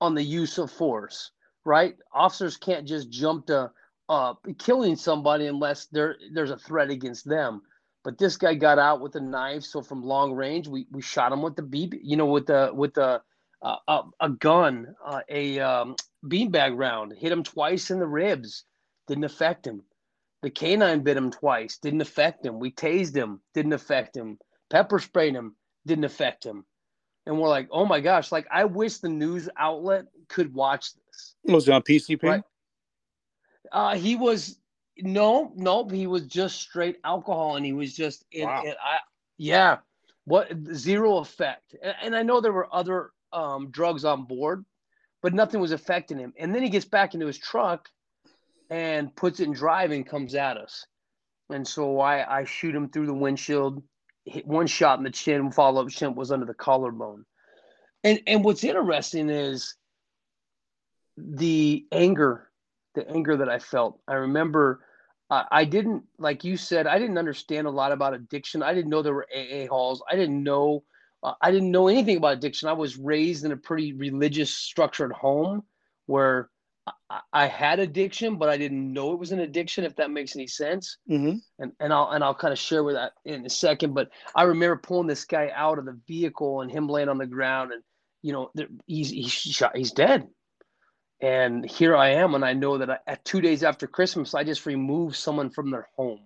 on 0.00 0.14
the 0.14 0.22
use 0.22 0.56
of 0.58 0.70
force 0.70 1.30
right? 1.64 1.94
Officers 2.12 2.56
can't 2.56 2.86
just 2.86 3.10
jump 3.10 3.46
to 3.46 3.70
uh, 4.08 4.34
killing 4.58 4.96
somebody 4.96 5.46
unless 5.46 5.86
there 5.86 6.16
there's 6.32 6.50
a 6.50 6.58
threat 6.58 6.90
against 6.90 7.28
them. 7.28 7.62
But 8.02 8.18
this 8.18 8.36
guy 8.36 8.54
got 8.54 8.78
out 8.78 9.00
with 9.00 9.14
a 9.16 9.20
knife, 9.20 9.62
so 9.62 9.82
from 9.82 10.02
long 10.02 10.32
range, 10.32 10.66
we, 10.66 10.86
we 10.90 11.02
shot 11.02 11.32
him 11.32 11.42
with 11.42 11.54
the 11.54 11.62
BB, 11.62 12.00
you 12.02 12.16
know, 12.16 12.26
with 12.26 12.46
the 12.46 12.70
with 12.72 12.94
the 12.94 13.20
uh, 13.62 13.76
a, 13.88 14.02
a 14.20 14.30
gun, 14.30 14.94
uh, 15.04 15.20
a 15.28 15.60
um, 15.60 15.96
beanbag 16.24 16.76
round, 16.76 17.12
hit 17.12 17.32
him 17.32 17.42
twice 17.42 17.90
in 17.90 17.98
the 17.98 18.06
ribs, 18.06 18.64
didn't 19.06 19.24
affect 19.24 19.66
him. 19.66 19.82
The 20.42 20.50
canine 20.50 21.02
bit 21.02 21.16
him 21.16 21.30
twice, 21.30 21.78
didn't 21.78 22.00
affect 22.00 22.44
him. 22.44 22.58
We 22.58 22.70
tased 22.72 23.14
him, 23.14 23.40
didn't 23.54 23.74
affect 23.74 24.16
him. 24.16 24.38
Pepper 24.70 24.98
sprayed 24.98 25.34
him, 25.34 25.54
didn't 25.86 26.04
affect 26.04 26.44
him. 26.44 26.64
And 27.26 27.38
we're 27.38 27.48
like, 27.48 27.68
oh 27.70 27.84
my 27.84 28.00
gosh, 28.00 28.32
like 28.32 28.46
I 28.50 28.64
wish 28.64 28.98
the 28.98 29.08
news 29.08 29.48
outlet 29.56 30.06
could 30.28 30.54
watch 30.54 30.94
this. 30.94 31.34
Was 31.44 31.68
it 31.68 31.72
on 31.72 31.82
PCP? 31.82 32.22
Right? 32.22 32.42
Uh, 33.70 33.96
he 33.96 34.16
was 34.16 34.58
no, 34.98 35.52
nope. 35.56 35.92
He 35.92 36.06
was 36.06 36.26
just 36.26 36.60
straight 36.60 36.98
alcohol, 37.04 37.56
and 37.56 37.64
he 37.64 37.72
was 37.72 37.94
just 37.94 38.24
in. 38.32 38.46
Wow. 38.46 38.62
in 38.64 38.72
I, 38.72 38.98
yeah, 39.38 39.78
what 40.24 40.50
zero 40.74 41.18
effect. 41.18 41.74
And, 41.82 41.94
and 42.02 42.16
I 42.16 42.22
know 42.22 42.40
there 42.40 42.52
were 42.52 42.74
other 42.74 43.10
um, 43.32 43.70
drugs 43.70 44.04
on 44.04 44.24
board, 44.24 44.64
but 45.22 45.34
nothing 45.34 45.60
was 45.60 45.72
affecting 45.72 46.18
him. 46.18 46.32
And 46.38 46.54
then 46.54 46.62
he 46.62 46.68
gets 46.68 46.84
back 46.84 47.14
into 47.14 47.26
his 47.26 47.38
truck 47.38 47.88
and 48.70 49.14
puts 49.14 49.40
it 49.40 49.44
in 49.44 49.52
drive 49.52 49.90
and 49.90 50.06
comes 50.06 50.34
at 50.34 50.56
us. 50.56 50.86
And 51.50 51.66
so 51.66 52.00
I, 52.00 52.40
I 52.40 52.44
shoot 52.44 52.74
him 52.74 52.88
through 52.88 53.06
the 53.06 53.14
windshield, 53.14 53.82
hit 54.24 54.46
one 54.46 54.66
shot 54.66 54.98
in 54.98 55.04
the 55.04 55.10
chin, 55.10 55.50
follow 55.50 55.82
up 55.82 55.90
shot 55.90 56.14
was 56.14 56.30
under 56.30 56.46
the 56.46 56.54
collarbone. 56.54 57.24
And 58.04 58.20
and 58.26 58.44
what's 58.44 58.64
interesting 58.64 59.28
is 59.28 59.74
the 61.16 61.86
anger, 61.92 62.48
the 62.94 63.08
anger 63.10 63.36
that 63.38 63.48
I 63.48 63.58
felt. 63.58 64.00
I 64.08 64.14
remember 64.14 64.80
uh, 65.30 65.44
I 65.50 65.64
didn't, 65.64 66.04
like 66.18 66.42
you 66.44 66.56
said, 66.56 66.86
I 66.86 66.98
didn't 66.98 67.18
understand 67.18 67.66
a 67.66 67.70
lot 67.70 67.92
about 67.92 68.14
addiction. 68.14 68.62
I 68.62 68.74
didn't 68.74 68.90
know 68.90 69.00
there 69.00 69.14
were 69.14 69.28
AA 69.34 69.66
halls. 69.68 70.02
I 70.10 70.16
didn't 70.16 70.42
know, 70.42 70.82
uh, 71.22 71.34
I 71.40 71.50
didn't 71.50 71.70
know 71.70 71.88
anything 71.88 72.16
about 72.16 72.34
addiction. 72.34 72.68
I 72.68 72.74
was 72.74 72.96
raised 72.96 73.44
in 73.44 73.52
a 73.52 73.56
pretty 73.56 73.92
religious, 73.92 74.54
structured 74.54 75.12
home 75.12 75.64
where 76.06 76.50
I, 77.08 77.20
I 77.32 77.46
had 77.46 77.78
addiction, 77.78 78.36
but 78.36 78.48
I 78.48 78.56
didn't 78.56 78.92
know 78.92 79.12
it 79.12 79.18
was 79.18 79.32
an 79.32 79.40
addiction. 79.40 79.84
If 79.84 79.96
that 79.96 80.10
makes 80.10 80.34
any 80.34 80.46
sense, 80.46 80.96
mm-hmm. 81.08 81.36
and 81.58 81.72
and 81.80 81.92
I'll 81.92 82.10
and 82.10 82.24
I'll 82.24 82.34
kind 82.34 82.52
of 82.52 82.58
share 82.58 82.84
with 82.84 82.94
that 82.94 83.12
in 83.24 83.44
a 83.46 83.50
second. 83.50 83.94
But 83.94 84.10
I 84.34 84.44
remember 84.44 84.76
pulling 84.76 85.06
this 85.06 85.24
guy 85.24 85.50
out 85.54 85.78
of 85.78 85.84
the 85.84 85.98
vehicle 86.06 86.62
and 86.62 86.70
him 86.70 86.88
laying 86.88 87.08
on 87.08 87.18
the 87.18 87.26
ground, 87.26 87.72
and 87.72 87.82
you 88.22 88.32
know, 88.32 88.50
he's 88.86 89.10
he's 89.10 89.32
shot, 89.32 89.76
he's 89.76 89.92
dead 89.92 90.28
and 91.20 91.68
here 91.68 91.96
I 91.96 92.10
am, 92.10 92.34
and 92.34 92.44
I 92.44 92.54
know 92.54 92.78
that 92.78 92.90
I, 92.90 92.98
at 93.06 93.24
two 93.24 93.40
days 93.40 93.62
after 93.62 93.86
Christmas, 93.86 94.34
I 94.34 94.44
just 94.44 94.66
removed 94.66 95.16
someone 95.16 95.50
from 95.50 95.70
their 95.70 95.88
home. 95.96 96.20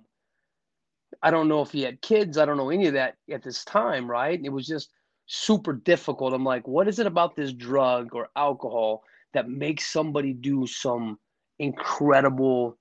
I 1.25 1.31
don't 1.33 1.49
know 1.49 1.63
if 1.63 1.73
he 1.73 1.83
had 1.83 2.03
kids. 2.03 2.39
I 2.39 2.45
don't 2.45 2.59
know 2.59 2.71
any 2.71 2.87
of 2.87 2.95
that 2.95 3.17
at 3.33 3.43
this 3.43 3.65
time, 3.65 4.11
right? 4.11 4.41
It 4.45 4.51
was 4.51 4.67
just 4.67 4.91
super 5.27 5.73
difficult. 5.73 6.35
I'm 6.35 6.45
like, 6.45 6.69
what 6.69 6.89
is 6.89 7.01
it 7.01 7.07
about 7.09 7.37
this 7.37 7.53
drug 7.53 8.15
or 8.15 8.29
alcohol 8.37 9.03
that 9.33 9.49
makes 9.49 9.91
somebody 9.93 10.35
do 10.35 10.67
some 10.67 11.19
incredible 11.59 12.79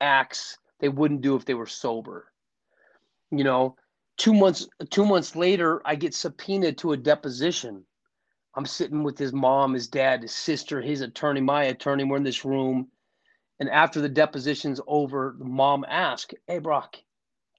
acts 0.00 0.58
they 0.80 0.88
wouldn't 0.88 1.22
do 1.22 1.36
if 1.36 1.44
they 1.44 1.54
were 1.54 1.66
sober? 1.66 2.32
You 3.32 3.44
know, 3.44 3.76
two 4.16 4.34
months 4.34 4.68
two 4.90 5.04
months 5.04 5.36
later, 5.36 5.82
I 5.84 5.96
get 5.96 6.14
subpoenaed 6.14 6.78
to 6.78 6.92
a 6.92 6.96
deposition 6.96 7.84
I'm 8.56 8.66
sitting 8.66 9.02
with 9.02 9.18
his 9.18 9.34
mom, 9.34 9.74
his 9.74 9.86
dad, 9.86 10.22
his 10.22 10.34
sister, 10.34 10.80
his 10.80 11.02
attorney, 11.02 11.42
my 11.42 11.64
attorney. 11.64 12.04
We're 12.04 12.16
in 12.16 12.22
this 12.22 12.44
room. 12.44 12.88
And 13.60 13.68
after 13.70 14.00
the 14.00 14.08
deposition's 14.08 14.80
over, 14.86 15.36
the 15.38 15.44
mom 15.44 15.84
asks, 15.88 16.34
Hey, 16.46 16.58
Brock, 16.58 16.96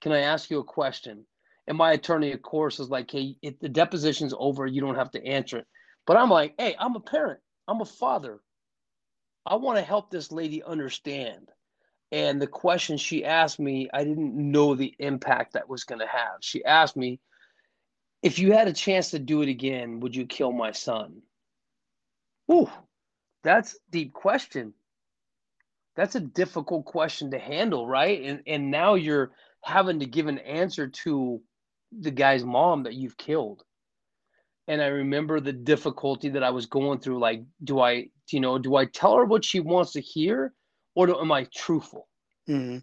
can 0.02 0.12
I 0.12 0.22
ask 0.22 0.50
you 0.50 0.60
a 0.60 0.64
question? 0.64 1.26
And 1.68 1.78
my 1.78 1.92
attorney, 1.92 2.32
of 2.32 2.42
course, 2.42 2.80
is 2.80 2.90
like, 2.90 3.12
Hey, 3.12 3.36
if 3.42 3.60
the 3.60 3.70
deposition's 3.70 4.34
over, 4.38 4.66
you 4.66 4.82
don't 4.82 4.96
have 4.96 5.12
to 5.12 5.26
answer 5.26 5.58
it. 5.58 5.68
But 6.06 6.18
I'm 6.18 6.30
like, 6.30 6.56
Hey, 6.58 6.76
I'm 6.80 6.96
a 6.96 7.02
parent, 7.02 7.40
I'm 7.68 7.82
a 7.82 7.86
father. 7.86 8.40
I 9.46 9.56
want 9.56 9.78
to 9.78 9.84
help 9.84 10.12
this 10.12 10.32
lady 10.32 10.62
understand. 10.64 11.50
And 12.12 12.42
the 12.42 12.48
question 12.48 12.98
she 12.98 13.26
asked 13.26 13.60
me, 13.60 13.90
I 13.94 14.04
didn't 14.04 14.36
know 14.36 14.76
the 14.76 14.94
impact 15.00 15.54
that 15.54 15.70
was 15.70 15.84
going 15.84 16.00
to 16.00 16.08
have. 16.08 16.38
She 16.42 16.64
asked 16.64 16.96
me, 16.96 17.20
if 18.24 18.40
you 18.40 18.52
had 18.52 18.68
a 18.68 18.74
chance 18.74 19.12
to 19.12 19.20
do 19.20 19.42
it 19.42 19.50
again, 19.50 20.00
would 20.00 20.16
you 20.16 20.26
kill 20.26 20.52
my 20.52 20.72
son? 20.72 21.22
Ooh, 22.52 22.70
that's 23.44 23.74
a 23.76 23.92
deep 23.92 24.14
question. 24.14 24.74
That's 25.96 26.16
a 26.16 26.20
difficult 26.20 26.86
question 26.86 27.32
to 27.32 27.40
handle, 27.40 27.88
right? 27.88 28.22
And 28.22 28.44
and 28.48 28.72
now 28.72 28.96
you're 28.96 29.32
having 29.68 30.00
to 30.00 30.06
give 30.06 30.28
an 30.28 30.40
answer 30.40 30.88
to 30.88 31.42
the 31.92 32.12
guy's 32.12 32.44
mom 32.44 32.84
that 32.84 32.94
you've 32.94 33.18
killed. 33.18 33.64
And 34.68 34.82
I 34.82 34.88
remember 34.88 35.40
the 35.40 35.54
difficulty 35.54 36.30
that 36.30 36.44
I 36.44 36.50
was 36.50 36.66
going 36.66 37.00
through. 37.00 37.20
Like, 37.20 37.44
do 37.64 37.80
I, 37.80 38.10
you 38.30 38.40
know, 38.40 38.58
do 38.58 38.76
I 38.76 38.86
tell 38.86 39.16
her 39.16 39.26
what 39.26 39.46
she 39.46 39.60
wants 39.60 39.94
to 39.94 40.02
hear, 40.02 40.54
or 40.96 41.08
do, 41.08 41.20
am 41.20 41.32
I 41.32 41.48
truthful? 41.54 42.08
Mm-hmm. 42.50 42.80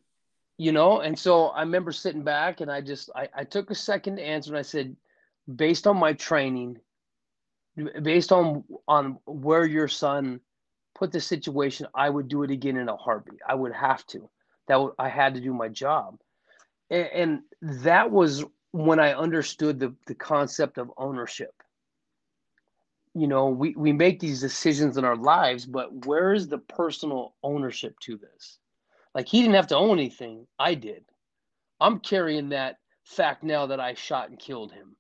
You 0.57 0.73
know. 0.73 1.01
And 1.01 1.19
so 1.19 1.49
I 1.49 1.61
remember 1.61 1.93
sitting 1.93 2.23
back, 2.23 2.61
and 2.61 2.71
I 2.71 2.81
just, 2.81 3.11
I, 3.15 3.29
I 3.35 3.45
took 3.45 3.71
a 3.71 3.75
second 3.75 4.17
to 4.17 4.23
answer, 4.23 4.51
and 4.51 4.59
I 4.59 4.63
said, 4.63 4.97
based 5.55 5.87
on 5.87 5.99
my 5.99 6.15
training, 6.15 6.79
based 8.03 8.33
on 8.33 8.65
on 8.89 9.19
where 9.27 9.67
your 9.67 9.89
son 9.89 10.41
put 10.95 11.13
the 11.13 11.21
situation, 11.21 11.87
I 11.95 12.09
would 12.09 12.29
do 12.29 12.45
it 12.45 12.51
again 12.51 12.77
in 12.77 12.89
a 12.89 12.97
heartbeat. 12.97 13.41
I 13.47 13.55
would 13.55 13.73
have 13.73 14.07
to. 14.07 14.31
That 14.69 14.79
I 14.99 15.11
had 15.11 15.35
to 15.35 15.41
do 15.43 15.53
my 15.53 15.69
job, 15.69 16.19
and, 16.91 17.09
and 17.63 17.83
that 17.83 18.11
was 18.11 18.45
when 18.73 19.01
I 19.01 19.15
understood 19.15 19.79
the 19.79 19.95
the 20.07 20.15
concept 20.15 20.79
of 20.79 20.91
ownership. 20.97 21.55
You 23.15 23.29
know, 23.29 23.49
we 23.49 23.75
we 23.77 23.93
make 23.93 24.21
these 24.21 24.41
decisions 24.41 24.97
in 24.97 25.05
our 25.05 25.17
lives, 25.17 25.67
but 25.67 26.07
where 26.07 26.33
is 26.33 26.49
the 26.49 26.59
personal 26.59 27.35
ownership 27.43 27.99
to 28.01 28.17
this? 28.17 28.59
Like 29.15 29.29
he 29.29 29.41
didn't 29.41 29.55
have 29.55 29.69
to 29.69 29.77
own 29.77 29.99
anything. 29.99 30.47
I 30.59 30.75
did. 30.75 31.05
I'm 31.81 32.01
carrying 32.01 32.49
that 32.51 32.79
fact 33.05 33.45
now 33.45 33.67
that 33.67 33.81
I 33.81 33.95
shot 33.95 34.31
and 34.31 34.39
killed 34.39 34.73
him 34.73 34.97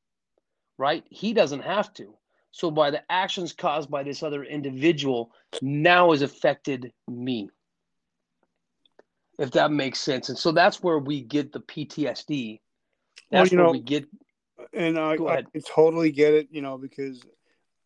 right? 0.78 1.04
He 1.10 1.32
doesn't 1.32 1.62
have 1.62 1.92
to. 1.94 2.14
So 2.50 2.70
by 2.70 2.90
the 2.90 3.02
actions 3.10 3.52
caused 3.52 3.90
by 3.90 4.02
this 4.02 4.22
other 4.22 4.44
individual 4.44 5.30
now 5.60 6.12
has 6.12 6.22
affected 6.22 6.92
me. 7.08 7.50
If 9.38 9.50
that 9.52 9.72
makes 9.72 10.00
sense. 10.00 10.28
And 10.28 10.38
so 10.38 10.52
that's 10.52 10.82
where 10.82 10.98
we 10.98 11.22
get 11.22 11.52
the 11.52 11.60
PTSD. 11.60 12.60
That's 13.30 13.50
well, 13.50 13.58
where 13.58 13.66
know, 13.66 13.72
we 13.72 13.80
get. 13.80 14.06
And 14.72 14.98
I, 14.98 15.14
I, 15.14 15.42
totally 15.68 16.12
get 16.12 16.34
it, 16.34 16.48
you 16.50 16.62
know, 16.62 16.78
because 16.78 17.20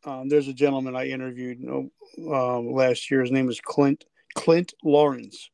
um, 0.04 0.28
there's 0.28 0.48
a 0.48 0.52
gentleman 0.52 0.94
I 0.94 1.06
interviewed 1.06 1.58
you 1.60 1.90
know, 2.18 2.34
um, 2.34 2.72
last 2.72 3.10
year. 3.10 3.20
His 3.20 3.30
name 3.30 3.48
is 3.48 3.60
Clint 3.60 4.04
Clint 4.34 4.74
Lorance, 4.84 5.48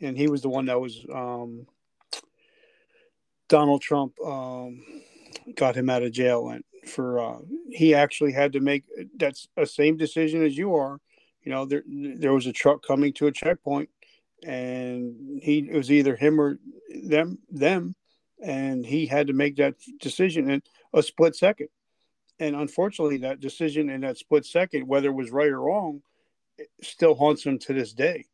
and 0.00 0.16
he 0.16 0.28
was 0.28 0.42
the 0.42 0.48
one 0.48 0.66
that 0.66 0.80
was 0.80 1.04
um, 1.12 1.66
Donald 3.48 3.82
Trump 3.82 4.14
um, 4.24 4.82
got 5.56 5.76
him 5.76 5.90
out 5.90 6.02
of 6.02 6.12
jail 6.12 6.48
and 6.48 6.64
for 6.86 7.18
uh, 7.18 7.38
he 7.70 7.94
actually 7.94 8.32
had 8.32 8.52
to 8.52 8.60
make 8.60 8.84
that's 9.16 9.48
a 9.56 9.66
same 9.66 9.96
decision 9.96 10.44
as 10.44 10.56
you 10.56 10.74
are. 10.74 10.98
You 11.42 11.52
know, 11.52 11.64
there 11.64 11.82
there 11.86 12.32
was 12.32 12.46
a 12.46 12.52
truck 12.52 12.86
coming 12.86 13.12
to 13.14 13.26
a 13.26 13.32
checkpoint, 13.32 13.88
and 14.42 15.40
he 15.42 15.68
it 15.70 15.76
was 15.76 15.90
either 15.90 16.16
him 16.16 16.40
or 16.40 16.58
them 17.04 17.38
them, 17.50 17.94
and 18.42 18.84
he 18.84 19.06
had 19.06 19.28
to 19.28 19.32
make 19.32 19.56
that 19.56 19.74
decision 20.00 20.50
in 20.50 20.62
a 20.92 21.02
split 21.02 21.36
second. 21.36 21.68
And 22.40 22.56
unfortunately, 22.56 23.18
that 23.18 23.40
decision 23.40 23.90
in 23.90 24.00
that 24.00 24.18
split 24.18 24.44
second, 24.44 24.88
whether 24.88 25.08
it 25.08 25.14
was 25.14 25.30
right 25.30 25.48
or 25.48 25.60
wrong, 25.60 26.02
still 26.82 27.14
haunts 27.14 27.44
him 27.44 27.58
to 27.60 27.72
this 27.72 27.92
day 27.92 28.26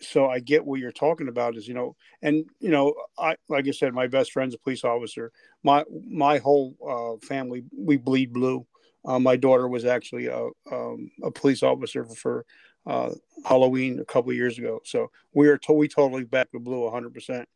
so 0.00 0.28
I 0.28 0.40
get 0.40 0.64
what 0.64 0.80
you're 0.80 0.92
talking 0.92 1.28
about 1.28 1.56
is 1.56 1.66
you 1.66 1.74
know, 1.74 1.96
and 2.22 2.44
you 2.60 2.70
know, 2.70 2.94
I 3.18 3.36
like 3.48 3.66
I 3.66 3.70
said, 3.70 3.94
my 3.94 4.06
best 4.06 4.32
friend's 4.32 4.54
a 4.54 4.58
police 4.58 4.84
officer. 4.84 5.32
My 5.62 5.84
my 6.08 6.38
whole 6.38 6.76
uh, 6.86 7.26
family 7.26 7.64
we 7.76 7.96
bleed 7.96 8.32
blue. 8.32 8.66
Uh, 9.06 9.18
my 9.18 9.36
daughter 9.36 9.68
was 9.68 9.84
actually 9.84 10.26
a 10.26 10.48
um, 10.72 11.10
a 11.22 11.30
police 11.30 11.62
officer 11.62 12.04
for 12.04 12.44
uh, 12.86 13.10
Halloween 13.44 14.00
a 14.00 14.04
couple 14.04 14.30
of 14.30 14.36
years 14.36 14.58
ago. 14.58 14.80
So 14.84 15.10
we 15.34 15.48
are 15.48 15.58
to- 15.58 15.72
we 15.72 15.88
totally 15.88 16.24
back 16.24 16.48
the 16.52 16.58
blue 16.58 16.84
100. 16.84 17.14
percent 17.14 17.48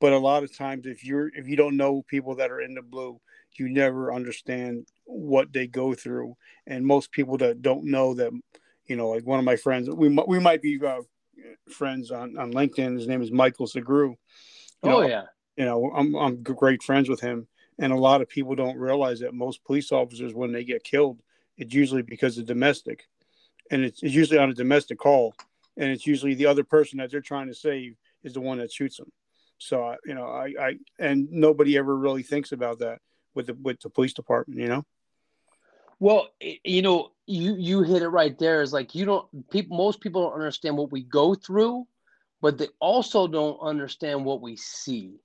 But 0.00 0.12
a 0.12 0.18
lot 0.18 0.42
of 0.42 0.56
times, 0.56 0.86
if 0.86 1.04
you're 1.04 1.28
if 1.34 1.48
you 1.48 1.56
don't 1.56 1.76
know 1.76 2.02
people 2.02 2.34
that 2.36 2.50
are 2.50 2.60
in 2.60 2.74
the 2.74 2.82
blue, 2.82 3.20
you 3.58 3.68
never 3.68 4.12
understand 4.12 4.86
what 5.04 5.52
they 5.52 5.66
go 5.66 5.94
through. 5.94 6.36
And 6.66 6.86
most 6.86 7.12
people 7.12 7.36
that 7.38 7.62
don't 7.62 7.84
know 7.84 8.14
that, 8.14 8.32
you 8.86 8.96
know, 8.96 9.08
like 9.08 9.26
one 9.26 9.38
of 9.38 9.44
my 9.44 9.56
friends, 9.56 9.88
we 9.90 10.08
we 10.26 10.38
might 10.38 10.62
be 10.62 10.78
uh, 10.84 11.02
friends 11.70 12.10
on, 12.10 12.38
on 12.38 12.52
LinkedIn. 12.52 12.96
His 12.96 13.08
name 13.08 13.22
is 13.22 13.30
Michael 13.32 13.66
Segru. 13.66 14.14
You 14.82 14.90
oh 14.90 15.02
yeah. 15.02 15.24
You 15.56 15.64
know, 15.66 15.90
I'm 15.94 16.14
I'm 16.14 16.42
great 16.42 16.82
friends 16.82 17.08
with 17.08 17.20
him, 17.20 17.46
and 17.78 17.92
a 17.92 17.96
lot 17.96 18.20
of 18.20 18.28
people 18.28 18.54
don't 18.54 18.76
realize 18.76 19.20
that 19.20 19.34
most 19.34 19.64
police 19.64 19.92
officers, 19.92 20.34
when 20.34 20.52
they 20.52 20.64
get 20.64 20.84
killed, 20.84 21.20
it's 21.56 21.74
usually 21.74 22.02
because 22.02 22.38
of 22.38 22.46
domestic, 22.46 23.06
and 23.70 23.84
it's, 23.84 24.02
it's 24.02 24.14
usually 24.14 24.38
on 24.38 24.50
a 24.50 24.54
domestic 24.54 24.98
call, 24.98 25.34
and 25.76 25.90
it's 25.90 26.06
usually 26.06 26.34
the 26.34 26.46
other 26.46 26.64
person 26.64 26.98
that 26.98 27.10
they're 27.10 27.20
trying 27.20 27.48
to 27.48 27.54
save 27.54 27.96
is 28.22 28.34
the 28.34 28.40
one 28.40 28.58
that 28.58 28.72
shoots 28.72 28.96
them. 28.96 29.10
So 29.58 29.94
you 30.04 30.14
know, 30.14 30.24
I, 30.24 30.54
I 30.58 30.78
and 30.98 31.30
nobody 31.30 31.76
ever 31.76 31.96
really 31.96 32.22
thinks 32.22 32.52
about 32.52 32.78
that 32.78 32.98
with 33.34 33.46
the 33.46 33.54
with 33.54 33.80
the 33.80 33.90
police 33.90 34.14
department. 34.14 34.58
You 34.58 34.68
know. 34.68 34.84
Well, 35.98 36.28
you 36.40 36.80
know, 36.80 37.12
you 37.26 37.54
you 37.56 37.82
hit 37.82 38.02
it 38.02 38.08
right 38.08 38.36
there. 38.38 38.62
Is 38.62 38.72
like 38.72 38.94
you 38.94 39.04
don't 39.04 39.50
people. 39.50 39.76
Most 39.76 40.00
people 40.00 40.22
don't 40.22 40.32
understand 40.32 40.78
what 40.78 40.90
we 40.90 41.02
go 41.02 41.34
through, 41.34 41.86
but 42.40 42.56
they 42.56 42.68
also 42.80 43.28
don't 43.28 43.58
understand 43.60 44.24
what 44.24 44.40
we 44.40 44.56
see, 44.56 45.20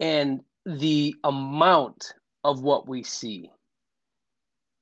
and 0.00 0.40
the 0.66 1.14
amount 1.22 2.12
of 2.42 2.60
what 2.60 2.88
we 2.88 3.04
see. 3.04 3.50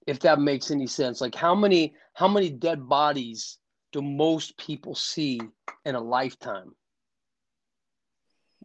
If 0.06 0.20
that 0.20 0.40
makes 0.40 0.70
any 0.70 0.86
sense, 0.86 1.20
like 1.20 1.34
how 1.34 1.54
many 1.54 1.94
how 2.14 2.28
many 2.28 2.50
dead 2.50 2.88
bodies 2.88 3.58
do 3.92 4.02
most 4.02 4.56
people 4.58 4.94
see 4.94 5.40
in 5.84 5.94
a 5.94 6.00
lifetime? 6.00 6.74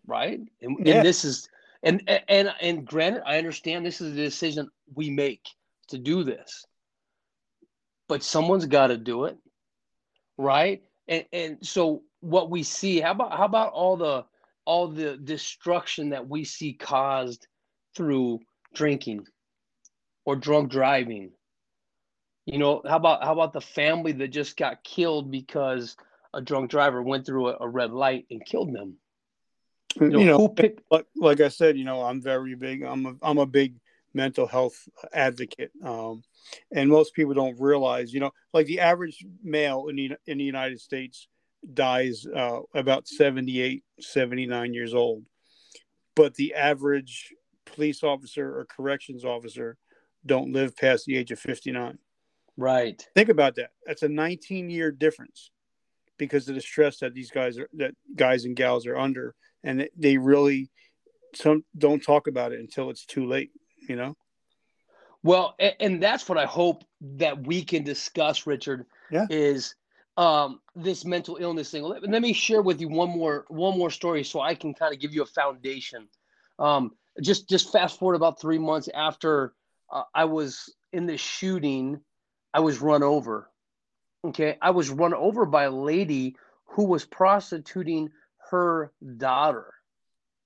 Right, 0.08 0.40
and, 0.62 0.78
yeah. 0.86 0.96
and 0.96 1.06
this 1.06 1.24
is 1.24 1.48
and 1.84 2.02
and 2.28 2.54
and 2.60 2.86
granted, 2.86 3.24
I 3.26 3.38
understand 3.38 3.86
this 3.86 4.02
is 4.02 4.14
a 4.14 4.16
decision 4.16 4.70
we 4.96 5.10
make 5.10 5.48
to 5.90 5.98
do 5.98 6.24
this. 6.24 6.66
But 8.08 8.24
someone's 8.24 8.66
got 8.66 8.88
to 8.88 8.98
do 8.98 9.26
it, 9.26 9.38
right? 10.38 10.82
And 11.08 11.26
and 11.32 11.58
so 11.62 12.04
what 12.22 12.50
we 12.50 12.64
see, 12.64 13.00
how 13.00 13.12
about 13.12 13.38
how 13.38 13.46
about 13.46 13.72
all 13.72 13.96
the 13.96 14.26
all 14.70 14.88
the 14.88 15.18
destruction 15.18 16.10
that 16.12 16.30
we 16.30 16.44
see 16.44 16.74
caused 16.74 17.48
through 17.96 18.40
drinking 18.76 19.26
or 20.26 20.36
drunk 20.36 20.70
driving? 20.70 21.32
You 22.46 22.60
know, 22.60 22.84
how 22.88 22.98
about 22.98 23.24
how 23.24 23.34
about 23.34 23.52
the 23.52 23.62
family 23.62 24.12
that 24.12 24.28
just 24.28 24.58
got 24.58 24.84
killed 24.84 25.32
because 25.32 25.98
a 26.36 26.42
drunk 26.42 26.70
driver 26.70 27.02
went 27.02 27.26
through 27.26 27.50
a, 27.50 27.58
a 27.62 27.68
red 27.68 27.92
light 27.92 28.28
and 28.30 28.46
killed 28.46 28.72
them? 28.72 28.98
You 30.00 30.10
know, 30.10 30.20
you 30.20 30.26
know 30.26 30.48
picked- 30.48 30.84
like, 30.92 31.08
like 31.16 31.42
I 31.42 31.48
said, 31.48 31.76
you 31.76 31.84
know, 31.84 32.04
I'm 32.04 32.22
very 32.22 32.54
big. 32.54 32.84
I'm 32.84 33.08
a 33.08 33.16
I'm 33.24 33.40
a 33.40 33.48
big 33.48 33.74
mental 34.14 34.46
health 34.46 34.88
advocate. 35.12 35.72
Um, 35.84 36.22
and 36.72 36.92
most 36.92 37.16
people 37.16 37.34
don't 37.34 37.60
realize, 37.60 38.14
you 38.14 38.20
know, 38.20 38.32
like 38.54 38.68
the 38.68 38.82
average 38.82 39.26
male 39.44 39.88
in 39.88 39.96
the, 39.96 40.12
in 40.28 40.38
the 40.38 40.44
United 40.44 40.80
States 40.80 41.28
dies 41.74 42.26
uh, 42.26 42.60
about 42.74 43.08
78, 43.08 43.84
79 44.00 44.74
years 44.74 44.94
old. 44.94 45.24
But 46.16 46.36
the 46.36 46.54
average 46.54 47.34
police 47.66 48.04
officer 48.04 48.58
or 48.58 48.66
corrections 48.66 49.24
officer 49.24 49.78
don't 50.26 50.52
live 50.52 50.76
past 50.76 51.06
the 51.06 51.18
age 51.18 51.32
of 51.32 51.40
59. 51.40 51.98
Right. 52.58 53.08
Think 53.16 53.30
about 53.30 53.56
that. 53.56 53.70
That's 53.86 54.04
a 54.04 54.10
19 54.10 54.70
year 54.70 54.92
difference 54.92 55.52
because 56.18 56.50
of 56.50 56.56
the 56.56 56.62
stress 56.62 56.98
that 57.00 57.14
these 57.14 57.32
guys 57.32 57.58
are 57.58 57.70
that 57.74 57.94
guys 58.16 58.44
and 58.44 58.56
gals 58.56 58.86
are 58.86 58.98
under 58.98 59.34
and 59.64 59.88
they 59.96 60.18
really 60.18 60.70
some 61.34 61.64
don't 61.78 62.04
talk 62.04 62.28
about 62.28 62.52
it 62.52 62.60
until 62.60 62.90
it's 62.90 63.06
too 63.06 63.26
late 63.26 63.52
you 63.90 63.96
know? 63.96 64.16
Well, 65.24 65.56
and 65.80 66.02
that's 66.02 66.30
what 66.30 66.38
I 66.38 66.46
hope 66.46 66.86
that 67.02 67.46
we 67.46 67.64
can 67.64 67.84
discuss, 67.84 68.48
Richard. 68.48 68.86
Yeah. 69.12 69.26
Is 69.30 69.76
um, 70.20 70.60
this 70.76 71.06
mental 71.06 71.38
illness 71.40 71.72
thing. 71.72 71.84
Let, 71.84 72.04
let, 72.04 72.22
me 72.22 72.34
share 72.34 72.62
with 72.62 72.82
you 72.82 72.90
one 72.90 73.10
more 73.10 73.46
one 73.48 73.78
more 73.78 73.90
story, 73.90 74.26
so 74.26 74.42
I 74.42 74.54
can 74.54 74.74
kind 74.74 74.94
of 74.94 75.00
give 75.00 75.14
you 75.14 75.24
a 75.24 75.26
foundation. 75.26 76.10
Um, 76.60 76.92
just 77.22 77.48
just 77.48 77.72
fast 77.72 77.98
forward 77.98 78.16
about 78.16 78.42
three 78.42 78.58
months 78.58 78.90
after 78.94 79.54
uh, 79.90 80.04
I 80.14 80.26
was 80.26 80.76
in 80.92 81.06
the 81.06 81.16
shooting, 81.16 82.02
I 82.54 82.60
was 82.60 82.82
run 82.82 83.02
over. 83.02 83.50
Okay, 84.26 84.58
I 84.62 84.72
was 84.72 84.90
run 84.90 85.14
over 85.14 85.46
by 85.46 85.64
a 85.64 85.72
lady 85.72 86.36
who 86.66 86.84
was 86.84 87.06
prostituting 87.06 88.10
her 88.52 88.92
daughter, 89.16 89.74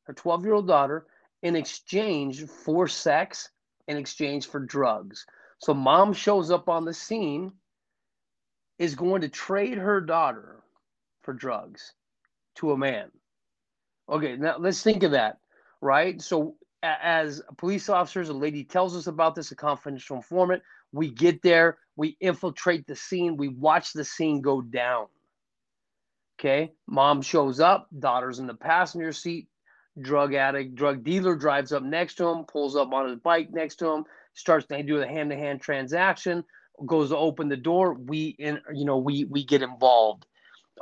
her 0.04 0.14
twelve 0.14 0.46
year 0.46 0.54
old 0.54 0.68
daughter, 0.68 1.08
in 1.42 1.56
exchange 1.56 2.46
for 2.46 2.88
sex, 2.88 3.50
in 3.88 3.98
exchange 3.98 4.46
for 4.46 4.60
drugs. 4.60 5.26
So 5.58 5.74
mom 5.74 6.14
shows 6.14 6.52
up 6.52 6.70
on 6.70 6.86
the 6.86 6.94
scene, 6.94 7.54
is 8.80 8.96
going 8.96 9.22
to 9.22 9.30
trade 9.30 9.78
her 9.78 10.02
daughter 10.02 10.64
for 11.22 11.34
drugs 11.34 11.94
to 12.56 12.72
a 12.72 12.78
man. 12.78 13.10
Okay, 14.10 14.36
now 14.36 14.58
let's 14.58 14.84
think 14.84 15.04
of 15.04 15.12
that, 15.12 15.38
right? 15.82 16.22
So 16.22 16.56
as 16.84 17.42
police 17.58 17.88
officers, 17.88 18.30
a 18.30 18.34
lady 18.34 18.64
tells 18.64 18.96
us 18.96 19.08
about 19.08 19.36
this, 19.36 19.52
a 19.52 19.56
confidential 19.56 20.18
informant. 20.18 20.62
We 20.92 21.10
get 21.10 21.42
there, 21.42 21.78
we 21.96 22.18
infiltrate 22.20 22.86
the 22.86 22.96
scene, 22.96 23.38
we 23.38 23.48
watch 23.48 23.94
the 23.94 24.04
scene 24.04 24.42
go 24.42 24.62
down. 24.62 25.08
Okay, 26.40 26.74
mom 26.88 27.22
shows 27.22 27.60
up, 27.60 27.88
daughter's 28.00 28.40
in 28.40 28.48
the 28.48 28.54
passenger 28.54 29.14
seat, 29.14 29.48
drug 30.02 30.34
addict, 30.34 30.76
drug 30.76 31.04
dealer 31.04 31.36
drives 31.36 31.72
up 31.72 31.84
next 31.84 32.16
to 32.16 32.28
him, 32.28 32.44
pulls 32.44 32.76
up 32.76 32.92
on 32.92 33.08
his 33.08 33.20
bike 33.20 33.50
next 33.52 33.76
to 33.76 33.88
him, 33.88 34.04
starts 34.34 34.66
to 34.68 34.84
do 34.84 35.02
a 35.02 35.08
hand-to-hand 35.08 35.62
transaction, 35.62 36.44
goes 36.86 37.10
to 37.10 37.18
open 37.18 37.50
the 37.50 37.58
door. 37.58 37.94
We 37.94 38.36
in 38.40 38.60
you 38.74 38.86
know 38.86 38.98
we 38.98 39.26
we 39.26 39.44
get 39.44 39.62
involved. 39.62 40.26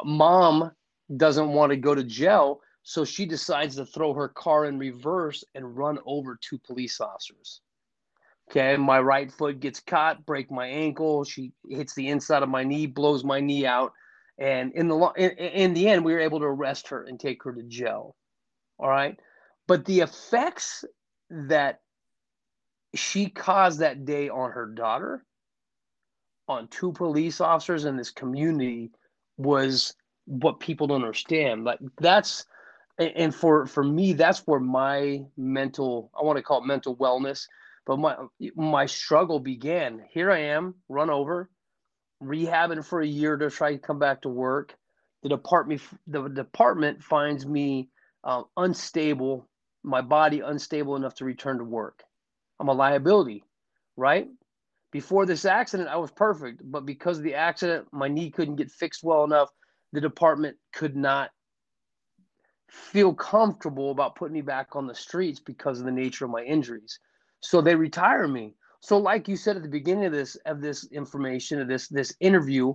Mom 0.04 0.72
doesn't 1.18 1.50
want 1.50 1.72
to 1.72 1.78
go 1.78 1.94
to 1.94 2.04
jail, 2.04 2.62
so 2.84 3.04
she 3.06 3.26
decides 3.26 3.76
to 3.76 3.86
throw 3.86 4.14
her 4.14 4.30
car 4.30 4.66
in 4.66 4.80
reverse 4.80 5.44
and 5.56 5.78
run 5.78 6.00
over 6.06 6.38
two 6.42 6.58
police 6.60 7.02
officers. 7.02 7.62
Okay, 8.50 8.76
my 8.76 9.00
right 9.00 9.32
foot 9.32 9.60
gets 9.60 9.80
caught, 9.80 10.26
break 10.26 10.52
my 10.52 10.68
ankle. 10.68 11.24
She 11.24 11.54
hits 11.70 11.94
the 11.94 12.10
inside 12.10 12.44
of 12.44 12.50
my 12.50 12.64
knee, 12.64 12.86
blows 12.86 13.24
my 13.24 13.40
knee 13.40 13.66
out, 13.66 13.94
and 14.38 14.74
in 14.74 14.88
the 14.88 14.98
in, 15.18 15.32
in 15.32 15.74
the 15.74 15.88
end, 15.88 16.04
we 16.04 16.14
were 16.14 16.20
able 16.20 16.40
to 16.40 16.46
arrest 16.46 16.90
her 16.90 17.04
and 17.04 17.20
take 17.20 17.44
her 17.44 17.54
to 17.54 17.64
jail. 17.64 18.16
All 18.80 18.90
right. 18.90 19.18
But 19.68 19.86
the 19.86 20.02
effects 20.02 20.84
that 21.30 21.80
she 22.94 23.30
caused 23.30 23.80
that 23.80 24.04
day 24.04 24.28
on 24.28 24.52
her 24.52 24.66
daughter, 24.66 25.24
on 26.48 26.68
two 26.68 26.92
police 26.92 27.42
officers 27.42 27.86
in 27.86 27.96
this 27.98 28.12
community 28.12 28.92
was 29.38 29.94
what 30.26 30.60
people 30.60 30.88
don't 30.88 31.04
understand. 31.04 31.64
Like 31.64 31.80
that's 32.00 32.46
and 32.98 33.34
for 33.34 33.66
for 33.66 33.84
me, 33.84 34.14
that's 34.14 34.46
where 34.46 34.60
my 34.60 35.22
mental 35.38 36.12
I 36.20 36.24
want 36.24 36.38
to 36.38 36.44
call 36.44 36.62
it 36.62 36.68
mental 36.68 36.96
wellness, 36.98 37.48
but 37.86 37.98
my 37.98 38.16
my 38.56 38.86
struggle 38.86 39.40
began. 39.40 40.04
Here 40.12 40.32
I 40.32 40.40
am, 40.40 40.76
run 40.90 41.10
over, 41.10 41.50
rehabbing 42.22 42.86
for 42.86 43.02
a 43.02 43.08
year 43.08 43.38
to 43.38 43.50
try 43.50 43.74
to 43.74 43.80
come 43.80 44.00
back 44.00 44.22
to 44.22 44.30
work. 44.30 44.76
The 45.24 45.30
department 45.30 45.82
the 46.08 46.28
department 46.28 47.02
finds 47.04 47.46
me 47.46 47.90
uh, 48.24 48.44
unstable, 48.58 49.48
my 49.84 50.02
body 50.02 50.42
unstable 50.42 50.96
enough 50.96 51.16
to 51.16 51.26
return 51.26 51.58
to 51.58 51.64
work. 51.64 52.04
I'm 52.60 52.68
a 52.68 52.74
liability, 52.74 53.44
right? 53.98 54.28
Before 54.92 55.26
this 55.26 55.46
accident, 55.46 55.90
I 55.90 55.96
was 55.96 56.12
perfect, 56.12 56.62
but 56.64 56.86
because 56.86 57.18
of 57.18 57.24
the 57.24 57.36
accident, 57.36 57.88
my 57.92 58.08
knee 58.08 58.30
couldn't 58.30 58.58
get 58.58 58.72
fixed 58.72 59.04
well 59.04 59.24
enough. 59.24 59.50
The 59.94 60.02
department 60.02 60.58
could 60.74 60.96
not 60.96 61.32
feel 62.70 63.14
comfortable 63.14 63.92
about 63.92 64.16
putting 64.16 64.34
me 64.34 64.42
back 64.42 64.76
on 64.76 64.88
the 64.88 64.96
streets 64.96 65.40
because 65.40 65.80
of 65.80 65.86
the 65.86 65.92
nature 65.92 66.26
of 66.26 66.32
my 66.32 66.44
injuries. 66.44 67.00
So 67.42 67.62
they 67.62 67.76
retire 67.76 68.28
me. 68.28 68.56
So, 68.82 68.98
like 68.98 69.28
you 69.28 69.38
said 69.38 69.56
at 69.56 69.64
the 69.64 69.70
beginning 69.70 70.06
of 70.06 70.12
this 70.12 70.36
of 70.46 70.62
this 70.62 70.88
information 70.92 71.62
of 71.62 71.68
this 71.68 71.88
this 71.88 72.14
interview, 72.20 72.74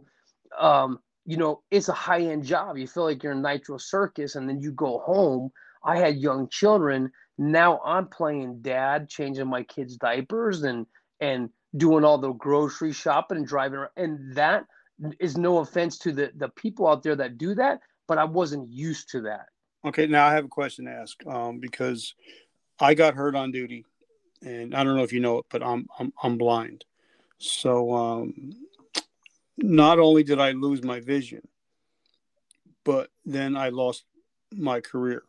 um, 0.58 1.00
you 1.24 1.36
know, 1.36 1.62
it's 1.70 1.88
a 1.88 1.92
high 1.92 2.20
end 2.20 2.44
job. 2.44 2.76
You 2.76 2.86
feel 2.86 3.04
like 3.04 3.22
you're 3.22 3.32
in 3.32 3.42
Nitro 3.42 3.78
Circus, 3.78 4.36
and 4.36 4.48
then 4.48 4.60
you 4.60 4.72
go 4.72 4.98
home. 5.00 5.50
I 5.84 5.98
had 5.98 6.16
young 6.16 6.48
children. 6.48 7.10
Now 7.38 7.80
I'm 7.84 8.06
playing 8.06 8.62
dad, 8.62 9.08
changing 9.08 9.48
my 9.48 9.64
kids' 9.64 9.96
diapers, 9.96 10.62
and 10.62 10.86
and 11.20 11.50
doing 11.76 12.04
all 12.04 12.18
the 12.18 12.32
grocery 12.32 12.92
shopping 12.92 13.38
and 13.38 13.46
driving 13.46 13.78
around. 13.80 13.90
And 13.96 14.34
that 14.34 14.64
is 15.20 15.36
no 15.36 15.58
offense 15.58 15.98
to 15.98 16.12
the 16.12 16.32
the 16.36 16.48
people 16.50 16.88
out 16.88 17.02
there 17.02 17.16
that 17.16 17.38
do 17.38 17.54
that, 17.54 17.80
but 18.06 18.18
I 18.18 18.24
wasn't 18.24 18.68
used 18.68 19.10
to 19.10 19.22
that. 19.22 19.46
Okay, 19.84 20.06
now 20.06 20.26
I 20.26 20.32
have 20.32 20.44
a 20.44 20.48
question 20.48 20.86
to 20.86 20.90
ask 20.90 21.24
um, 21.26 21.58
because 21.60 22.14
I 22.80 22.94
got 22.94 23.14
hurt 23.14 23.36
on 23.36 23.52
duty, 23.52 23.84
and 24.42 24.74
I 24.74 24.84
don't 24.84 24.96
know 24.96 25.02
if 25.02 25.12
you 25.12 25.20
know 25.20 25.38
it, 25.38 25.46
but 25.50 25.62
I'm 25.62 25.86
I'm, 25.98 26.12
I'm 26.22 26.38
blind. 26.38 26.84
So 27.38 27.92
um, 27.92 28.52
not 29.58 29.98
only 29.98 30.22
did 30.22 30.40
I 30.40 30.52
lose 30.52 30.82
my 30.82 31.00
vision, 31.00 31.46
but 32.84 33.10
then 33.24 33.56
I 33.56 33.68
lost 33.68 34.04
my 34.52 34.80
career, 34.80 35.24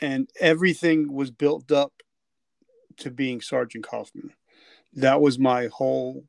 and 0.00 0.28
everything 0.38 1.12
was 1.12 1.30
built 1.30 1.72
up 1.72 1.92
to 2.98 3.10
being 3.10 3.40
Sergeant 3.40 3.86
Kaufman. 3.86 4.34
That 4.94 5.20
was 5.20 5.38
my 5.38 5.68
whole 5.72 6.24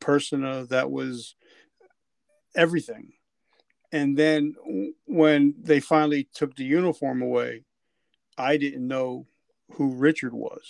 persona. 0.00 0.66
That 0.66 0.90
was 0.90 1.34
everything. 2.54 3.12
And 3.92 4.16
then 4.16 4.54
when 5.06 5.54
they 5.60 5.80
finally 5.80 6.28
took 6.34 6.56
the 6.56 6.64
uniform 6.64 7.22
away, 7.22 7.64
I 8.38 8.56
didn't 8.56 8.86
know 8.86 9.26
who 9.72 9.94
Richard 9.94 10.32
was. 10.32 10.62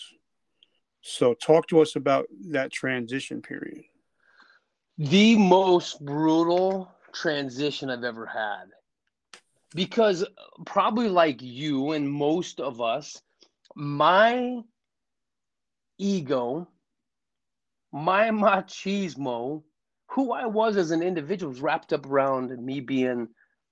So 1.02 1.34
talk 1.34 1.68
to 1.68 1.80
us 1.80 1.96
about 1.96 2.26
that 2.50 2.72
transition 2.72 3.42
period. 3.42 3.84
The 4.98 5.36
most 5.36 6.04
brutal 6.04 6.92
transition 7.12 7.90
I've 7.90 8.04
ever 8.04 8.26
had. 8.26 8.66
Because 9.74 10.24
probably 10.66 11.08
like 11.08 11.40
you 11.40 11.92
and 11.92 12.10
most 12.10 12.60
of 12.60 12.80
us, 12.80 13.20
my 13.74 14.60
ego, 15.98 16.68
my 17.92 18.30
machismo 18.30 19.62
who 20.08 20.32
I 20.32 20.46
was 20.46 20.76
as 20.76 20.90
an 20.90 21.02
individual 21.02 21.50
was 21.50 21.62
wrapped 21.62 21.92
up 21.92 22.06
around 22.06 22.50
me 22.58 22.80
being 22.80 23.28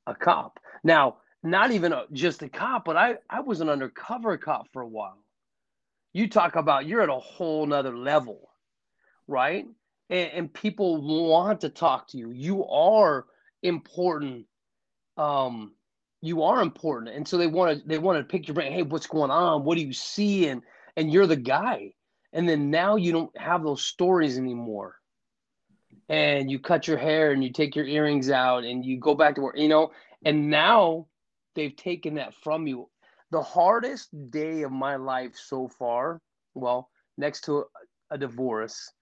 a 0.07 0.15
cop. 0.15 0.59
Now, 0.83 1.17
not 1.43 1.71
even 1.71 1.93
a, 1.93 2.05
just 2.13 2.43
a 2.43 2.49
cop, 2.49 2.85
but 2.85 2.97
I, 2.97 3.17
I 3.29 3.41
was 3.41 3.61
an 3.61 3.69
undercover 3.69 4.37
cop 4.39 4.69
for 4.73 4.83
a 4.83 4.89
while. 4.89 5.23
You 6.13 6.29
talk 6.29 6.57
about 6.57 6.87
you're 6.87 7.03
at 7.03 7.09
a 7.09 7.15
whole 7.15 7.67
nother 7.67 7.97
level, 7.97 8.51
right? 9.29 9.67
And, 10.09 10.31
and 10.33 10.55
people 10.55 11.01
want 11.01 11.61
to 11.61 11.69
talk 11.69 12.09
to 12.09 12.19
you. 12.19 12.31
You 12.31 12.67
are 12.67 13.27
important. 13.63 14.47
Um, 15.17 15.75
you 16.23 16.43
are 16.43 16.61
important, 16.61 17.15
and 17.15 17.27
so 17.27 17.39
they 17.39 17.47
want 17.47 17.79
to 17.79 17.89
they 17.89 17.99
want 17.99 18.19
to 18.19 18.25
pick 18.25 18.49
your 18.49 18.55
brain. 18.55 18.73
Hey, 18.73 18.83
what's 18.83 19.07
going 19.07 19.31
on? 19.31 19.65
What 19.65 19.77
do 19.79 19.85
you 19.85 19.93
see? 19.93 20.49
And 20.49 20.63
and 20.97 21.13
you're 21.13 21.27
the 21.27 21.37
guy. 21.37 21.93
And 22.33 22.49
then 22.49 22.71
now 22.71 22.97
you 22.97 23.13
don't 23.13 23.37
have 23.37 23.65
those 23.65 23.83
stories 23.83 24.39
anymore 24.39 24.97
and 26.11 26.51
you 26.51 26.59
cut 26.59 26.89
your 26.89 26.99
hair 26.99 27.31
and 27.31 27.43
you 27.43 27.53
take 27.53 27.77
your 27.77 27.87
earrings 27.87 28.31
out 28.31 28.65
and 28.65 28.85
you 28.85 28.99
go 28.99 29.15
back 29.15 29.37
to 29.37 29.41
work, 29.41 29.57
you 29.57 29.69
know, 29.69 29.93
and 30.25 30.51
now 30.51 31.07
they've 31.55 31.77
taken 31.77 32.15
that 32.15 32.35
from 32.43 32.67
you. 32.67 32.89
The 33.31 33.43
hardest 33.43 34.09
day 34.31 34.63
of 34.63 34.73
my 34.73 34.97
life 34.97 35.37
so 35.37 35.69
far, 35.69 36.21
well, 36.55 36.91
next 37.17 37.43
to 37.43 37.59
a, 37.59 37.65
a 38.11 38.19
divorce, 38.19 38.93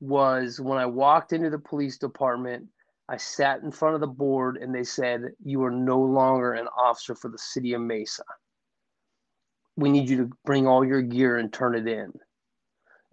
was 0.00 0.60
when 0.60 0.76
I 0.76 0.86
walked 0.86 1.32
into 1.32 1.50
the 1.50 1.58
police 1.58 1.98
department. 1.98 2.66
I 3.08 3.16
sat 3.16 3.62
in 3.62 3.70
front 3.70 3.94
of 3.94 4.00
the 4.00 4.08
board 4.08 4.56
and 4.56 4.74
they 4.74 4.82
said, 4.82 5.22
You 5.44 5.62
are 5.62 5.70
no 5.70 6.00
longer 6.00 6.54
an 6.54 6.66
officer 6.76 7.14
for 7.14 7.28
the 7.28 7.38
city 7.38 7.74
of 7.74 7.80
Mesa. 7.80 8.24
We 9.76 9.90
need 9.90 10.08
you 10.08 10.16
to 10.16 10.30
bring 10.44 10.66
all 10.66 10.84
your 10.84 11.02
gear 11.02 11.36
and 11.36 11.52
turn 11.52 11.76
it 11.76 11.86
in. 11.86 12.12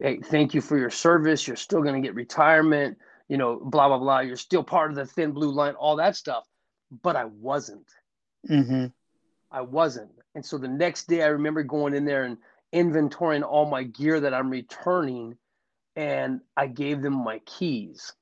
Hey, 0.03 0.19
thank 0.19 0.53
you 0.53 0.61
for 0.61 0.77
your 0.77 0.91
service. 0.91 1.47
You're 1.47 1.55
still 1.55 1.81
going 1.81 1.99
to 1.99 2.07
get 2.07 2.13
retirement 2.13 2.99
you 3.27 3.37
know, 3.37 3.59
blah 3.63 3.87
blah 3.87 3.97
blah. 3.97 4.19
You're 4.19 4.35
still 4.35 4.63
part 4.63 4.91
of 4.91 4.95
the 4.95 5.05
thin 5.05 5.31
blue 5.31 5.51
line, 5.51 5.73
all 5.73 5.95
that 5.97 6.15
stuff. 6.15 6.45
But 7.01 7.15
I 7.15 7.25
wasn't. 7.25 7.87
Mm-hmm. 8.49 8.87
I 9.51 9.61
wasn't. 9.61 10.11
And 10.35 10.45
so 10.45 10.57
the 10.57 10.67
next 10.67 11.07
day, 11.07 11.23
I 11.23 11.27
remember 11.27 11.63
going 11.63 11.93
in 11.93 12.05
there 12.05 12.25
and 12.25 12.37
inventorying 12.73 13.43
all 13.43 13.65
my 13.65 13.83
gear 13.83 14.19
that 14.19 14.33
I'm 14.33 14.49
returning, 14.49 15.37
and 15.95 16.41
I 16.57 16.67
gave 16.67 17.01
them 17.01 17.23
my 17.23 17.39
keys. 17.45 18.13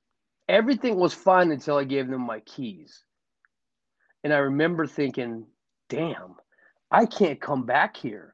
Everything 0.47 0.97
was 0.97 1.13
fine 1.13 1.51
until 1.51 1.77
I 1.77 1.83
gave 1.83 2.09
them 2.09 2.21
my 2.21 2.41
keys. 2.41 3.03
And 4.23 4.33
I 4.33 4.37
remember 4.37 4.85
thinking, 4.85 5.45
damn, 5.89 6.35
I 6.91 7.05
can't 7.05 7.41
come 7.41 7.65
back 7.65 7.97
here. 7.97 8.30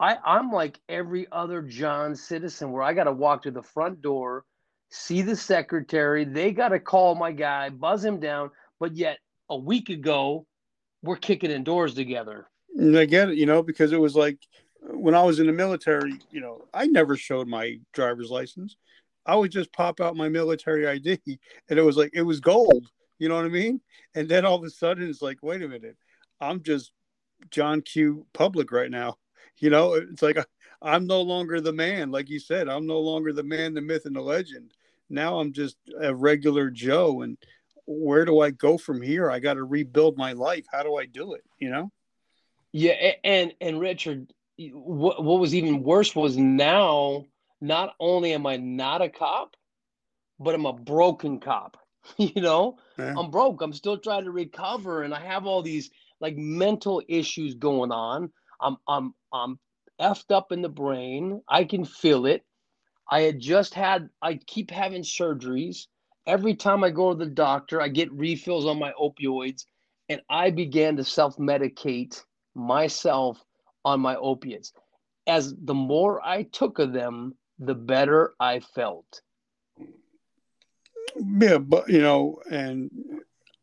I, 0.00 0.16
I'm 0.24 0.52
like 0.52 0.78
every 0.88 1.26
other 1.32 1.62
John 1.62 2.14
citizen 2.14 2.70
where 2.70 2.82
I 2.82 2.92
got 2.92 3.04
to 3.04 3.12
walk 3.12 3.42
to 3.42 3.50
the 3.50 3.62
front 3.62 4.00
door 4.00 4.44
see 4.90 5.22
the 5.22 5.36
secretary. 5.36 6.24
They 6.24 6.52
got 6.52 6.68
to 6.68 6.80
call 6.80 7.14
my 7.14 7.32
guy, 7.32 7.70
buzz 7.70 8.04
him 8.04 8.20
down. 8.20 8.50
But 8.80 8.96
yet, 8.96 9.18
a 9.50 9.56
week 9.56 9.88
ago, 9.88 10.46
we're 11.02 11.16
kicking 11.16 11.50
in 11.50 11.64
doors 11.64 11.94
together. 11.94 12.48
And 12.76 12.96
I 12.96 13.04
get 13.06 13.30
it, 13.30 13.38
you 13.38 13.46
know, 13.46 13.62
because 13.62 13.92
it 13.92 14.00
was 14.00 14.14
like 14.14 14.38
when 14.82 15.14
I 15.14 15.22
was 15.22 15.40
in 15.40 15.46
the 15.46 15.52
military, 15.52 16.18
you 16.30 16.40
know, 16.40 16.66
I 16.72 16.86
never 16.86 17.16
showed 17.16 17.48
my 17.48 17.78
driver's 17.92 18.30
license. 18.30 18.76
I 19.26 19.36
would 19.36 19.50
just 19.50 19.72
pop 19.72 20.00
out 20.00 20.16
my 20.16 20.28
military 20.28 20.86
ID 20.86 21.20
and 21.68 21.78
it 21.78 21.82
was 21.82 21.96
like, 21.96 22.10
it 22.14 22.22
was 22.22 22.40
gold. 22.40 22.88
You 23.18 23.28
know 23.28 23.36
what 23.36 23.44
I 23.44 23.48
mean? 23.48 23.80
And 24.14 24.28
then 24.28 24.46
all 24.46 24.54
of 24.54 24.64
a 24.64 24.70
sudden 24.70 25.08
it's 25.08 25.20
like, 25.20 25.38
wait 25.42 25.62
a 25.62 25.68
minute, 25.68 25.96
I'm 26.40 26.62
just 26.62 26.92
John 27.50 27.82
Q 27.82 28.26
public 28.32 28.70
right 28.70 28.90
now. 28.90 29.16
You 29.60 29.70
know, 29.70 29.94
it's 29.94 30.22
like 30.22 30.38
I'm 30.80 31.06
no 31.06 31.22
longer 31.22 31.60
the 31.60 31.72
man, 31.72 32.10
like 32.10 32.28
you 32.28 32.38
said. 32.38 32.68
I'm 32.68 32.86
no 32.86 33.00
longer 33.00 33.32
the 33.32 33.42
man, 33.42 33.74
the 33.74 33.80
myth, 33.80 34.06
and 34.06 34.14
the 34.14 34.20
legend. 34.20 34.72
Now 35.10 35.38
I'm 35.38 35.52
just 35.52 35.76
a 36.00 36.14
regular 36.14 36.70
Joe, 36.70 37.22
and 37.22 37.36
where 37.86 38.24
do 38.24 38.40
I 38.40 38.50
go 38.50 38.76
from 38.78 39.00
here? 39.00 39.30
I 39.30 39.38
got 39.38 39.54
to 39.54 39.64
rebuild 39.64 40.16
my 40.16 40.32
life. 40.32 40.66
How 40.70 40.82
do 40.82 40.96
I 40.96 41.06
do 41.06 41.34
it? 41.34 41.44
You 41.58 41.70
know? 41.70 41.90
Yeah, 42.72 43.12
and 43.24 43.54
and 43.60 43.80
Richard, 43.80 44.32
what 44.72 45.24
what 45.24 45.40
was 45.40 45.54
even 45.54 45.82
worse 45.82 46.14
was 46.14 46.36
now 46.36 47.24
not 47.60 47.94
only 47.98 48.34
am 48.34 48.46
I 48.46 48.56
not 48.56 49.02
a 49.02 49.08
cop, 49.08 49.56
but 50.38 50.54
I'm 50.54 50.66
a 50.66 50.72
broken 50.72 51.40
cop. 51.40 51.76
you 52.16 52.40
know, 52.40 52.78
yeah. 52.98 53.14
I'm 53.16 53.30
broke. 53.30 53.62
I'm 53.62 53.72
still 53.72 53.98
trying 53.98 54.24
to 54.24 54.30
recover, 54.30 55.02
and 55.02 55.14
I 55.14 55.20
have 55.20 55.46
all 55.46 55.62
these 55.62 55.90
like 56.20 56.36
mental 56.36 57.02
issues 57.08 57.54
going 57.54 57.92
on. 57.92 58.30
I'm 58.60 58.76
I'm 58.86 59.14
I'm 59.32 59.58
effed 60.00 60.30
up 60.30 60.52
in 60.52 60.62
the 60.62 60.68
brain. 60.68 61.42
I 61.48 61.64
can 61.64 61.84
feel 61.84 62.26
it. 62.26 62.44
I 63.10 63.22
had 63.22 63.40
just 63.40 63.74
had, 63.74 64.10
I 64.20 64.34
keep 64.34 64.70
having 64.70 65.02
surgeries. 65.02 65.86
Every 66.26 66.54
time 66.54 66.84
I 66.84 66.90
go 66.90 67.12
to 67.12 67.18
the 67.18 67.30
doctor, 67.30 67.80
I 67.80 67.88
get 67.88 68.12
refills 68.12 68.66
on 68.66 68.78
my 68.78 68.92
opioids, 69.00 69.64
and 70.10 70.20
I 70.28 70.50
began 70.50 70.96
to 70.96 71.04
self 71.04 71.36
medicate 71.38 72.22
myself 72.54 73.42
on 73.84 74.00
my 74.00 74.16
opiates. 74.16 74.72
As 75.26 75.54
the 75.64 75.74
more 75.74 76.24
I 76.26 76.42
took 76.44 76.78
of 76.78 76.92
them, 76.92 77.34
the 77.58 77.74
better 77.74 78.34
I 78.38 78.60
felt. 78.60 79.22
Yeah, 81.16 81.58
but 81.58 81.88
you 81.88 82.02
know, 82.02 82.40
and 82.50 82.90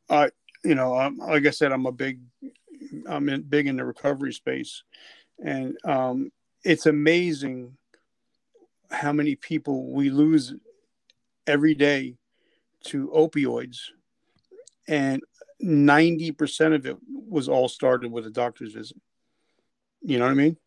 I, 0.09 0.31
you 0.63 0.75
know, 0.75 0.95
I'm, 0.95 1.17
like 1.17 1.45
I 1.45 1.51
said, 1.51 1.71
I'm 1.71 1.85
a 1.85 1.91
big, 1.91 2.19
I'm 3.07 3.29
in, 3.29 3.41
big 3.43 3.67
in 3.67 3.77
the 3.77 3.85
recovery 3.85 4.33
space, 4.33 4.83
and 5.43 5.77
um, 5.83 6.31
it's 6.63 6.85
amazing 6.85 7.77
how 8.91 9.11
many 9.11 9.35
people 9.35 9.91
we 9.91 10.09
lose 10.09 10.53
every 11.47 11.75
day 11.75 12.15
to 12.85 13.09
opioids. 13.15 13.79
And 14.87 15.21
90% 15.63 16.75
of 16.75 16.85
it 16.85 16.97
was 17.09 17.49
all 17.49 17.67
started 17.67 18.11
with 18.11 18.25
a 18.27 18.31
doctor's 18.31 18.73
visit. 18.73 18.97
You 20.01 20.19
know 20.19 20.25
what 20.25 20.31
i 20.31 20.35
mean? 20.35 20.57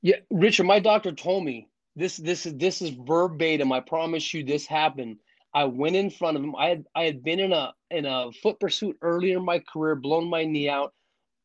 Yeah 0.00 0.16
richard 0.30 0.64
my 0.64 0.78
doctor 0.78 1.12
told 1.12 1.44
me 1.44 1.68
this 1.96 2.16
this 2.16 2.46
is 2.46 2.54
this 2.54 2.80
is 2.80 2.90
verbatim. 2.90 3.72
I 3.72 3.80
promise 3.80 4.32
you 4.32 4.44
this 4.44 4.66
happened. 4.66 5.18
I 5.54 5.64
went 5.64 5.96
in 5.96 6.08
front 6.10 6.36
of 6.36 6.42
him. 6.42 6.56
I 6.56 6.68
had 6.68 6.86
I 6.94 7.04
had 7.04 7.22
been 7.22 7.40
in 7.40 7.52
a 7.52 7.74
in 7.90 8.06
a 8.06 8.32
foot 8.32 8.58
pursuit 8.58 8.96
earlier 9.02 9.36
in 9.36 9.44
my 9.44 9.58
career, 9.58 9.94
blown 9.94 10.28
my 10.28 10.44
knee 10.44 10.68
out, 10.68 10.94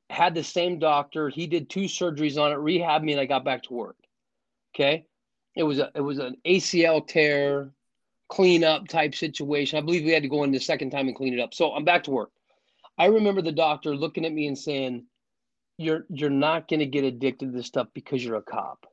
had 0.10 0.34
the 0.36 0.44
same 0.44 0.80
doctor. 0.80 1.30
He 1.30 1.48
did 1.48 1.70
two 1.70 1.82
surgeries 1.82 2.42
on 2.42 2.52
it, 2.52 2.56
rehab 2.56 3.04
me, 3.04 3.12
and 3.14 3.22
I 3.22 3.26
got 3.26 3.44
back 3.44 3.64
to 3.64 3.74
work. 3.74 3.98
Okay. 4.76 5.06
It 5.56 5.64
was 5.64 5.80
a 5.80 5.92
it 5.96 6.02
was 6.02 6.20
an 6.20 6.38
ACL 6.46 7.06
tear, 7.06 7.72
cleanup 8.30 8.88
type 8.88 9.16
situation. 9.16 9.78
I 9.78 9.82
believe 9.82 10.04
we 10.04 10.12
had 10.12 10.24
to 10.24 10.30
go 10.30 10.44
in 10.44 10.52
the 10.52 10.60
second 10.60 10.92
time 10.92 11.08
and 11.08 11.16
clean 11.16 11.34
it 11.34 11.40
up. 11.42 11.54
So 11.54 11.72
I'm 11.74 11.84
back 11.84 12.04
to 12.04 12.12
work. 12.12 12.32
I 12.98 13.06
remember 13.06 13.42
the 13.42 13.52
doctor 13.52 13.96
looking 13.96 14.26
at 14.26 14.32
me 14.34 14.48
and 14.48 14.58
saying, 14.58 15.06
You're 15.78 16.06
you're 16.10 16.30
not 16.30 16.68
gonna 16.68 16.86
get 16.86 17.04
addicted 17.04 17.48
to 17.48 17.52
this 17.52 17.68
stuff 17.68 17.88
because 17.94 18.24
you're 18.24 18.36
a 18.36 18.42
cop. 18.42 18.86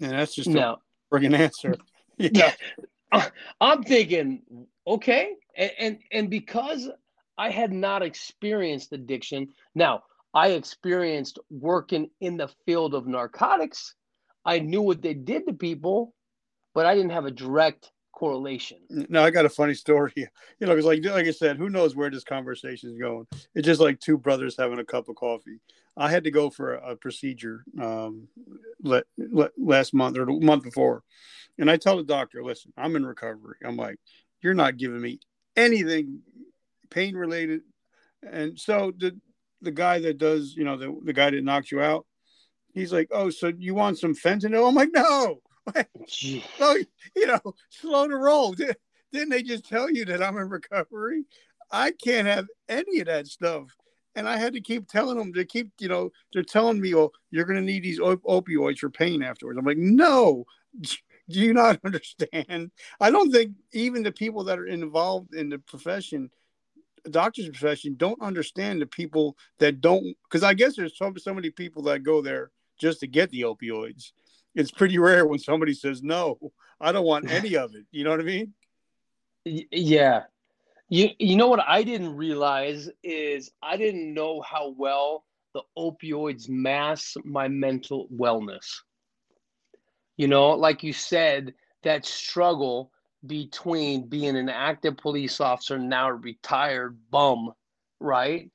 And 0.00 0.12
that's 0.12 0.34
just 0.34 0.48
No. 0.48 0.78
a 1.12 1.14
friggin' 1.14 1.38
answer. 1.38 1.76
Yeah. 2.18 2.52
I'm 3.62 3.82
thinking, 3.82 4.42
okay, 4.86 5.32
and, 5.56 5.70
and 5.78 5.98
and 6.12 6.30
because 6.30 6.88
I 7.40 7.48
had 7.48 7.72
not 7.72 8.02
experienced 8.02 8.92
addiction, 8.92 9.48
now 9.74 10.02
I 10.34 10.48
experienced 10.48 11.38
working 11.48 12.10
in 12.20 12.36
the 12.36 12.48
field 12.66 12.92
of 12.92 13.06
narcotics. 13.06 13.94
I 14.44 14.58
knew 14.58 14.82
what 14.82 15.00
they 15.00 15.14
did 15.14 15.46
to 15.46 15.54
people, 15.54 16.14
but 16.74 16.84
I 16.84 16.94
didn't 16.94 17.12
have 17.12 17.24
a 17.24 17.30
direct 17.30 17.92
correlation. 18.12 18.76
No, 18.90 19.24
I 19.24 19.30
got 19.30 19.46
a 19.46 19.48
funny 19.50 19.72
story. 19.72 20.12
You 20.60 20.66
know, 20.66 20.74
because 20.74 20.84
like 20.84 21.02
like 21.02 21.26
I 21.26 21.30
said, 21.30 21.56
who 21.56 21.70
knows 21.70 21.96
where 21.96 22.10
this 22.10 22.24
conversation 22.24 22.90
is 22.90 22.98
going? 22.98 23.26
It's 23.54 23.64
just 23.64 23.80
like 23.80 23.98
two 23.98 24.18
brothers 24.18 24.58
having 24.58 24.78
a 24.78 24.84
cup 24.84 25.08
of 25.08 25.16
coffee. 25.16 25.58
I 25.96 26.10
had 26.10 26.24
to 26.24 26.30
go 26.30 26.50
for 26.50 26.74
a, 26.74 26.90
a 26.90 26.96
procedure 26.96 27.64
um, 27.80 28.28
let, 28.82 29.04
let, 29.16 29.52
last 29.56 29.94
month 29.94 30.18
or 30.18 30.26
the 30.26 30.32
month 30.32 30.64
before, 30.64 31.02
and 31.58 31.70
I 31.70 31.78
tell 31.78 31.96
the 31.96 32.02
doctor, 32.02 32.44
"Listen, 32.44 32.74
I'm 32.76 32.94
in 32.96 33.06
recovery." 33.06 33.56
I'm 33.64 33.78
like, 33.78 33.96
"You're 34.42 34.52
not 34.52 34.76
giving 34.76 35.00
me 35.00 35.20
anything 35.56 36.20
pain 36.90 37.14
related," 37.16 37.62
and 38.22 38.58
so 38.58 38.92
the 38.96 39.18
the 39.62 39.70
guy 39.72 40.00
that 40.00 40.18
does, 40.18 40.54
you 40.56 40.64
know, 40.64 40.76
the 40.76 40.96
the 41.04 41.12
guy 41.12 41.30
that 41.30 41.44
knocks 41.44 41.70
you 41.72 41.80
out, 41.80 42.06
he's 42.72 42.92
like, 42.92 43.08
"Oh, 43.10 43.30
so 43.30 43.52
you 43.56 43.74
want 43.74 43.98
some 43.98 44.14
fentanyl?" 44.14 44.68
I'm 44.68 44.74
like, 44.74 44.90
"No." 44.92 45.40
So 46.06 46.38
oh, 46.60 46.78
you 47.16 47.26
know, 47.26 47.40
slow 47.68 48.08
to 48.08 48.16
roll. 48.16 48.52
Di- 48.52 48.74
Didn't 49.12 49.30
they 49.30 49.42
just 49.42 49.68
tell 49.68 49.90
you 49.90 50.04
that 50.06 50.22
I'm 50.22 50.36
in 50.36 50.48
recovery? 50.48 51.24
I 51.70 51.92
can't 51.92 52.26
have 52.26 52.46
any 52.68 53.00
of 53.00 53.06
that 53.06 53.26
stuff. 53.26 53.64
And 54.16 54.28
I 54.28 54.36
had 54.36 54.54
to 54.54 54.60
keep 54.60 54.88
telling 54.88 55.16
them 55.16 55.32
to 55.34 55.44
keep, 55.44 55.70
you 55.78 55.88
know, 55.88 56.10
they're 56.32 56.42
telling 56.42 56.80
me, 56.80 56.94
oh, 56.96 57.12
you're 57.30 57.44
going 57.44 57.60
to 57.60 57.64
need 57.64 57.84
these 57.84 58.00
op- 58.00 58.22
opioids 58.24 58.78
for 58.78 58.90
pain 58.90 59.22
afterwards. 59.22 59.56
I'm 59.58 59.64
like, 59.64 59.78
no, 59.78 60.44
do 60.80 60.90
you 61.28 61.54
not 61.54 61.78
understand? 61.84 62.72
I 63.00 63.10
don't 63.10 63.30
think 63.30 63.52
even 63.72 64.02
the 64.02 64.12
people 64.12 64.44
that 64.44 64.58
are 64.58 64.66
involved 64.66 65.34
in 65.34 65.48
the 65.48 65.58
profession, 65.60 66.30
doctor's 67.10 67.48
profession, 67.48 67.94
don't 67.96 68.20
understand 68.20 68.80
the 68.80 68.86
people 68.86 69.36
that 69.58 69.80
don't, 69.80 70.16
because 70.24 70.42
I 70.42 70.54
guess 70.54 70.76
there's 70.76 70.96
so, 70.96 71.12
so 71.16 71.34
many 71.34 71.50
people 71.50 71.82
that 71.84 72.02
go 72.02 72.22
there 72.22 72.50
just 72.78 73.00
to 73.00 73.06
get 73.06 73.30
the 73.30 73.42
opioids. 73.42 74.12
It's 74.54 74.70
pretty 74.70 74.98
rare 74.98 75.26
when 75.26 75.38
somebody 75.38 75.74
says, 75.74 76.02
no, 76.02 76.38
I 76.80 76.92
don't 76.92 77.04
want 77.04 77.30
any 77.30 77.56
of 77.56 77.74
it. 77.74 77.86
You 77.90 78.04
know 78.04 78.10
what 78.10 78.20
I 78.20 78.24
mean? 78.24 78.54
Yeah. 79.44 80.24
You 80.88 81.10
you 81.18 81.36
know 81.36 81.46
what 81.46 81.64
I 81.66 81.84
didn't 81.84 82.16
realize 82.16 82.90
is 83.04 83.52
I 83.62 83.76
didn't 83.76 84.12
know 84.12 84.40
how 84.40 84.74
well 84.76 85.24
the 85.54 85.62
opioids 85.78 86.48
mask 86.48 87.16
my 87.24 87.46
mental 87.46 88.08
wellness. 88.08 88.80
You 90.16 90.26
know, 90.26 90.50
like 90.50 90.82
you 90.82 90.92
said, 90.92 91.54
that 91.84 92.04
struggle 92.04 92.90
between 93.26 94.08
being 94.08 94.36
an 94.36 94.48
active 94.48 94.96
police 94.96 95.40
officer 95.40 95.76
and 95.76 95.88
now 95.88 96.08
a 96.08 96.14
retired 96.14 96.98
bum, 97.10 97.52
right? 97.98 98.50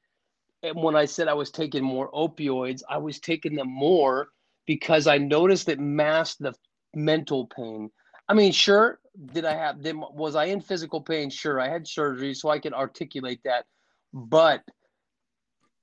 And 0.63 0.81
when 0.81 0.95
I 0.95 1.05
said 1.05 1.27
I 1.27 1.33
was 1.33 1.51
taking 1.51 1.83
more 1.83 2.11
opioids, 2.11 2.81
I 2.89 2.97
was 2.97 3.19
taking 3.19 3.55
them 3.55 3.69
more 3.69 4.29
because 4.65 5.05
I 5.05 5.17
noticed 5.17 5.69
it 5.69 5.79
masked 5.79 6.41
the 6.41 6.53
mental 6.95 7.45
pain. 7.47 7.91
I 8.27 8.33
mean, 8.33 8.51
sure, 8.51 8.99
did 9.33 9.45
I 9.45 9.53
have 9.53 9.81
did, 9.83 9.95
was 9.95 10.35
I 10.35 10.45
in 10.45 10.61
physical 10.61 11.01
pain? 11.01 11.29
Sure, 11.29 11.59
I 11.59 11.69
had 11.69 11.87
surgery, 11.87 12.33
so 12.33 12.49
I 12.49 12.57
can 12.57 12.73
articulate 12.73 13.41
that, 13.43 13.65
but 14.13 14.63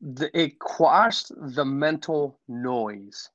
the, 0.01 0.37
it 0.37 0.59
quashed 0.59 1.31
the 1.37 1.65
mental 1.65 2.41
noise. 2.49 3.31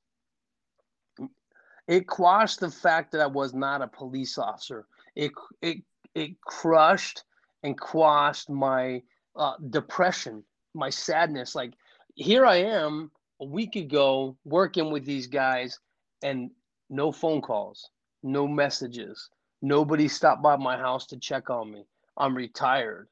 It 1.86 2.06
quashed 2.06 2.60
the 2.60 2.70
fact 2.70 3.12
that 3.12 3.22
I 3.22 3.26
was 3.26 3.54
not 3.54 3.80
a 3.80 3.86
police 3.86 4.36
officer. 4.36 4.86
It 5.18 5.32
it 5.60 5.78
it 6.14 6.40
crushed 6.40 7.24
and 7.64 7.78
quashed 7.78 8.48
my 8.48 9.02
uh, 9.34 9.54
depression, 9.68 10.44
my 10.74 10.90
sadness. 10.90 11.56
Like 11.56 11.74
here 12.14 12.46
I 12.46 12.58
am 12.58 13.10
a 13.40 13.44
week 13.44 13.74
ago 13.74 14.36
working 14.44 14.92
with 14.92 15.04
these 15.04 15.26
guys, 15.26 15.80
and 16.22 16.52
no 16.88 17.10
phone 17.10 17.42
calls, 17.42 17.90
no 18.22 18.46
messages. 18.46 19.28
Nobody 19.60 20.06
stopped 20.06 20.40
by 20.40 20.54
my 20.56 20.76
house 20.76 21.06
to 21.06 21.18
check 21.18 21.50
on 21.50 21.72
me. 21.72 21.84
I'm 22.16 22.36
retired. 22.36 23.08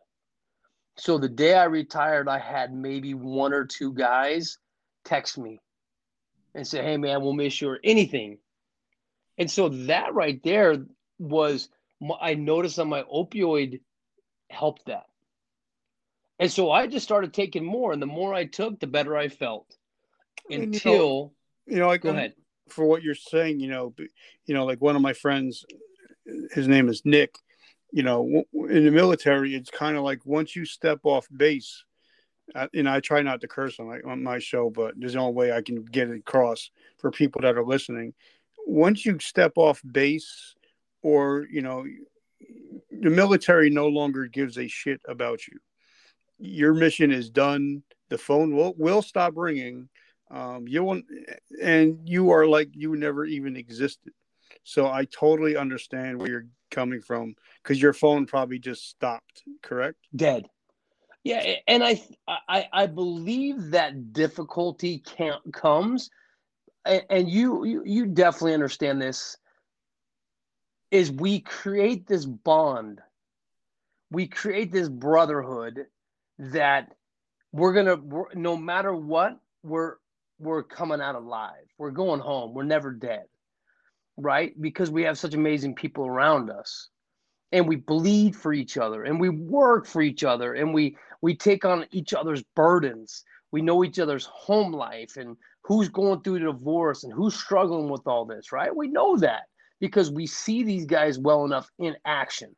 So 0.97 1.19
the 1.19 1.29
day 1.29 1.55
I 1.55 1.65
retired, 1.65 2.29
I 2.29 2.39
had 2.39 2.73
maybe 2.73 3.15
one 3.15 3.53
or 3.53 3.65
two 3.65 3.93
guys 3.93 4.59
text 5.05 5.39
me 5.39 5.59
and 6.55 6.65
say, 6.65 6.85
"Hey 6.85 6.99
man, 6.99 7.21
we'll 7.21 7.33
miss 7.33 7.61
you" 7.61 7.69
or 7.69 7.81
anything. 7.83 8.39
And 9.39 9.51
so 9.51 9.71
that 9.71 10.15
right 10.15 10.41
there 10.45 10.87
was 11.19 11.69
I 12.21 12.35
noticed 12.35 12.77
that 12.77 12.85
my 12.85 13.03
opioid 13.03 13.81
helped 14.51 14.87
that. 14.87 15.07
And 16.39 16.51
so 16.51 16.71
I 16.71 16.87
just 16.87 17.05
started 17.05 17.33
taking 17.33 17.65
more, 17.65 17.93
and 17.93 18.03
the 18.03 18.07
more 18.07 18.35
I 18.35 18.45
took, 18.45 18.79
the 18.79 18.87
better 18.87 19.17
I 19.17 19.29
felt. 19.29 19.67
And, 20.51 20.53
you 20.53 20.59
know, 20.59 20.75
Until 20.75 21.33
You 21.67 21.79
know, 21.79 21.87
like 21.89 22.03
go 22.03 22.11
ahead. 22.11 22.35
for 22.69 22.85
what 22.85 23.03
you're 23.03 23.15
saying, 23.15 23.61
you 23.61 23.69
know, 23.69 23.95
you 24.45 24.55
know, 24.55 24.65
like 24.67 24.81
one 24.81 24.97
of 24.97 25.03
my 25.03 25.15
friends, 25.15 25.65
his 26.53 26.69
name 26.69 26.89
is 26.89 27.03
Nick. 27.05 27.35
You 27.93 28.03
know, 28.03 28.45
in 28.53 28.85
the 28.85 28.91
military, 28.91 29.55
it's 29.55 29.71
kind 29.71 29.97
of 29.97 30.03
like 30.03 30.27
once 30.27 30.55
you 30.55 30.67
step 30.67 31.01
off 31.05 31.27
base, 31.35 31.85
uh, 32.55 32.67
and 32.75 32.89
I 32.89 33.01
try 33.01 33.23
not 33.23 33.41
to 33.41 33.49
curse 33.49 33.81
on 33.81 33.87
my 33.87 34.01
on 34.05 34.23
my 34.23 34.39
show, 34.39 34.69
but 34.69 34.95
there's 34.99 35.15
the 35.15 35.21
only 35.21 35.35
way 35.35 35.53
I 35.53 35.63
can 35.63 35.83
get 35.85 36.11
it 36.11 36.19
across 36.19 36.71
for 36.99 37.11
people 37.11 37.41
that 37.43 37.57
are 37.57 37.65
listening. 37.65 38.13
Once 38.67 39.07
you 39.07 39.19
step 39.21 39.53
off 39.57 39.81
base, 39.91 40.56
or 41.03 41.47
you 41.51 41.63
know, 41.63 41.85
the 42.91 43.11
military 43.11 43.71
no 43.71 43.89
longer 43.89 44.27
gives 44.27 44.59
a 44.59 44.69
shit 44.69 45.01
about 45.09 45.47
you. 45.47 45.59
Your 46.39 46.75
mission 46.75 47.11
is 47.11 47.31
done. 47.31 47.83
The 48.09 48.19
phone 48.19 48.55
will 48.55 48.75
will 48.77 49.03
stop 49.03 49.33
ringing. 49.37 49.89
Um, 50.31 50.67
you 50.67 50.83
won't, 50.83 51.05
and 51.63 52.09
you 52.09 52.31
are 52.31 52.47
like 52.47 52.71
you 52.73 52.97
never 52.97 53.25
even 53.25 53.57
existed. 53.57 54.13
So 54.65 54.89
I 54.89 55.05
totally 55.05 55.57
understand 55.57 56.19
where 56.19 56.29
you're 56.29 56.47
coming 56.71 57.01
from 57.01 57.37
because 57.63 57.81
your 57.81 57.93
phone 57.93 58.27
probably 58.27 58.59
just 58.59 58.89
stopped. 58.89 59.45
Correct? 59.63 59.97
dead. 60.15 60.47
Yeah, 61.25 61.57
and 61.67 61.83
I 61.83 62.01
I 62.29 62.69
I 62.73 62.87
believe 62.87 63.71
that 63.71 64.13
difficulty 64.13 64.99
can 65.01 65.35
comes, 65.53 66.09
and 66.85 67.29
you 67.29 67.83
you 67.85 68.07
definitely 68.07 68.55
understand 68.55 69.03
this. 69.03 69.37
Is 70.91 71.11
we 71.11 71.41
create 71.41 72.07
this 72.07 72.25
bond, 72.25 73.01
we 74.11 74.29
create 74.29 74.71
this 74.71 74.89
brotherhood 74.89 75.87
that 76.39 76.95
we're 77.53 77.73
gonna 77.73 77.97
we're, 77.97 78.33
no 78.35 78.57
matter 78.57 78.95
what 78.95 79.39
we're 79.63 79.97
we're 80.39 80.63
coming 80.63 81.01
out 81.01 81.15
alive. 81.15 81.65
We're 81.79 81.91
going 81.91 82.21
home. 82.21 82.55
We're 82.55 82.65
never 82.65 82.93
dead, 82.93 83.25
right? 84.17 84.59
Because 84.61 84.91
we 84.91 85.03
have 85.05 85.19
such 85.19 85.35
amazing 85.35 85.75
people 85.75 86.07
around 86.07 86.51
us 86.51 86.89
and 87.53 87.67
we 87.67 87.77
bleed 87.77 88.35
for 88.35 88.53
each 88.53 88.77
other 88.77 89.05
and 89.05 89.21
we 89.21 89.29
work 89.29 89.87
for 89.87 90.03
each 90.03 90.25
other 90.25 90.55
and 90.55 90.75
we 90.75 90.97
we 91.23 91.35
take 91.35 91.65
on 91.65 91.87
each 91.91 92.13
other's 92.13 92.43
burdens 92.55 93.25
we 93.53 93.63
know 93.63 93.85
each 93.85 93.99
other's 93.99 94.27
home 94.27 94.73
life 94.73 95.17
and 95.17 95.37
who's 95.63 95.89
going 95.89 96.21
through 96.21 96.39
the 96.39 96.47
divorce 96.47 97.05
and 97.05 97.13
who's 97.13 97.35
struggling 97.35 97.89
with 97.89 98.07
all 98.07 98.25
this 98.25 98.53
right 98.53 98.75
we 98.75 98.89
know 98.89 99.17
that 99.17 99.43
because 99.81 100.11
we 100.11 100.27
see 100.27 100.63
these 100.63 100.87
guys 100.87 101.19
well 101.19 101.45
enough 101.45 101.71
in 101.79 101.97
action. 102.05 102.55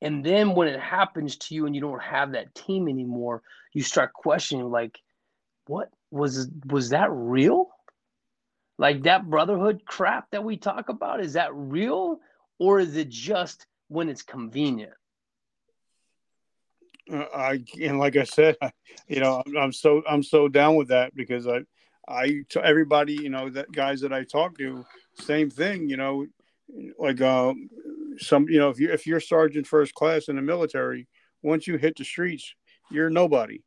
And 0.00 0.24
then 0.24 0.54
when 0.54 0.68
it 0.68 0.80
happens 0.80 1.36
to 1.36 1.54
you 1.54 1.66
and 1.66 1.74
you 1.74 1.80
don't 1.80 2.02
have 2.02 2.32
that 2.32 2.54
team 2.54 2.88
anymore 2.88 3.42
you 3.72 3.82
start 3.82 4.12
questioning 4.12 4.70
like 4.70 4.98
what 5.66 5.90
was 6.10 6.48
was 6.66 6.90
that 6.90 7.10
real? 7.12 7.68
Like 8.78 9.02
that 9.02 9.28
brotherhood 9.28 9.82
crap 9.84 10.30
that 10.30 10.44
we 10.44 10.56
talk 10.56 10.88
about 10.88 11.20
is 11.20 11.34
that 11.34 11.54
real? 11.54 12.20
Or 12.58 12.80
is 12.80 12.96
it 12.96 13.08
just 13.08 13.66
when 13.88 14.08
it's 14.08 14.22
convenient? 14.22 14.94
Uh, 17.10 17.24
I 17.34 17.64
and 17.80 17.98
like 17.98 18.16
I 18.16 18.24
said, 18.24 18.56
I, 18.62 18.72
you 19.08 19.20
know, 19.20 19.42
I'm, 19.46 19.56
I'm 19.56 19.72
so 19.72 20.02
I'm 20.08 20.22
so 20.22 20.48
down 20.48 20.76
with 20.76 20.88
that 20.88 21.14
because 21.14 21.46
I 21.46 21.60
I 22.08 22.44
to 22.50 22.64
everybody 22.64 23.12
you 23.12 23.28
know 23.28 23.50
that 23.50 23.70
guys 23.72 24.00
that 24.00 24.12
I 24.12 24.24
talk 24.24 24.56
to, 24.58 24.84
same 25.14 25.50
thing. 25.50 25.88
You 25.88 25.96
know, 25.98 26.26
like 26.98 27.20
uh, 27.20 27.52
some 28.18 28.48
you 28.48 28.58
know 28.58 28.70
if 28.70 28.80
you 28.80 28.90
if 28.90 29.06
you're 29.06 29.20
sergeant 29.20 29.66
first 29.66 29.94
class 29.94 30.28
in 30.28 30.36
the 30.36 30.42
military, 30.42 31.06
once 31.42 31.66
you 31.66 31.76
hit 31.76 31.96
the 31.96 32.04
streets, 32.04 32.54
you're 32.90 33.10
nobody, 33.10 33.62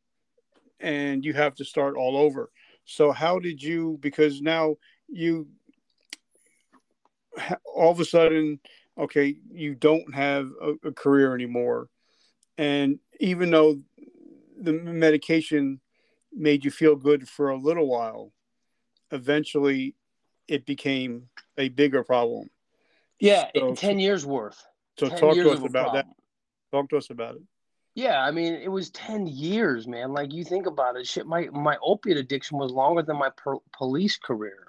and 0.80 1.24
you 1.24 1.32
have 1.34 1.54
to 1.56 1.64
start 1.64 1.96
all 1.96 2.16
over. 2.16 2.50
So 2.84 3.12
how 3.12 3.38
did 3.38 3.62
you? 3.62 3.98
Because 4.00 4.40
now 4.40 4.76
you 5.08 5.46
all 7.64 7.92
of 7.92 8.00
a 8.00 8.04
sudden, 8.04 8.58
okay, 8.98 9.36
you 9.52 9.74
don't 9.74 10.14
have 10.14 10.50
a, 10.60 10.88
a 10.88 10.92
career 10.92 11.34
anymore, 11.34 11.88
and 12.58 12.98
even 13.20 13.50
though 13.50 13.80
the 14.60 14.72
medication 14.72 15.80
made 16.34 16.64
you 16.64 16.70
feel 16.70 16.96
good 16.96 17.28
for 17.28 17.50
a 17.50 17.56
little 17.56 17.86
while, 17.86 18.32
eventually 19.10 19.94
it 20.48 20.66
became 20.66 21.28
a 21.58 21.68
bigger 21.68 22.02
problem. 22.02 22.50
Yeah, 23.20 23.48
so, 23.56 23.74
10 23.74 23.98
years 23.98 24.26
worth. 24.26 24.62
So 24.98 25.08
talk 25.08 25.34
to 25.34 25.50
us 25.50 25.58
about 25.58 25.70
problem. 25.72 25.94
that. 25.94 26.06
Talk 26.76 26.90
to 26.90 26.96
us 26.96 27.10
about 27.10 27.36
it. 27.36 27.42
Yeah, 27.94 28.22
I 28.22 28.30
mean, 28.30 28.54
it 28.54 28.70
was 28.70 28.90
10 28.90 29.26
years, 29.26 29.86
man. 29.86 30.12
Like 30.12 30.32
you 30.32 30.44
think 30.44 30.66
about 30.66 30.96
it, 30.96 31.06
shit, 31.06 31.26
my 31.26 31.48
my 31.52 31.76
opiate 31.82 32.16
addiction 32.16 32.58
was 32.58 32.72
longer 32.72 33.02
than 33.02 33.18
my 33.18 33.30
per- 33.36 33.58
police 33.76 34.16
career. 34.16 34.66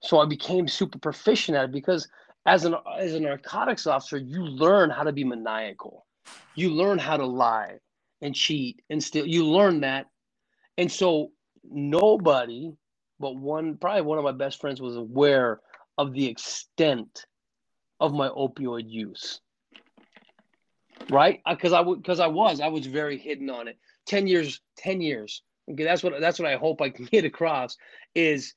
So 0.00 0.18
I 0.18 0.26
became 0.26 0.66
super 0.66 0.98
proficient 0.98 1.58
at 1.58 1.64
it 1.64 1.72
because 1.72 2.08
as 2.46 2.64
an 2.64 2.74
as 2.98 3.14
a 3.14 3.20
narcotics 3.20 3.86
officer, 3.86 4.16
you 4.16 4.42
learn 4.42 4.88
how 4.88 5.02
to 5.02 5.12
be 5.12 5.24
maniacal. 5.24 6.06
You 6.54 6.70
learn 6.70 6.98
how 6.98 7.18
to 7.18 7.26
lie 7.26 7.78
and 8.22 8.34
cheat 8.34 8.80
and 8.88 9.02
steal. 9.02 9.26
You 9.26 9.46
learn 9.46 9.80
that. 9.80 10.06
And 10.78 10.90
so 10.90 11.32
nobody 11.70 12.72
but 13.20 13.36
one 13.36 13.76
probably 13.76 14.02
one 14.02 14.18
of 14.18 14.24
my 14.24 14.32
best 14.32 14.60
friends 14.60 14.80
was 14.80 14.96
aware 14.96 15.60
of 15.98 16.12
the 16.12 16.26
extent 16.26 17.26
of 18.00 18.14
my 18.14 18.28
opioid 18.28 18.88
use. 18.88 19.40
Right? 21.10 21.40
Because 21.48 21.72
i 21.72 21.80
would 21.80 22.00
because 22.00 22.20
i 22.20 22.26
was 22.26 22.60
i 22.60 22.68
was 22.68 22.86
very 22.86 23.18
hidden 23.18 23.50
on 23.50 23.68
it. 23.68 23.76
10 24.06 24.26
years 24.26 24.60
10 24.78 25.00
years. 25.00 25.42
Okay 25.70 25.84
that's 25.84 26.02
what 26.02 26.18
that's 26.20 26.38
what 26.38 26.48
i 26.48 26.56
hope 26.56 26.80
i 26.80 26.88
can 26.88 27.04
get 27.06 27.24
across 27.24 27.76
is 28.14 28.54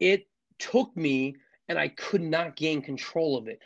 it 0.00 0.26
took 0.58 0.96
me 0.96 1.34
and 1.68 1.78
i 1.78 1.88
could 1.88 2.22
not 2.22 2.56
gain 2.56 2.80
control 2.80 3.36
of 3.36 3.48
it 3.48 3.58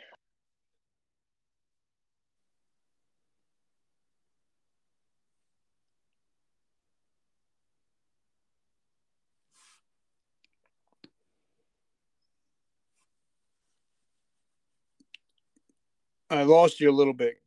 I 16.31 16.43
lost 16.43 16.79
you 16.79 16.89
a 16.89 16.93
little 16.93 17.13
bit. 17.13 17.41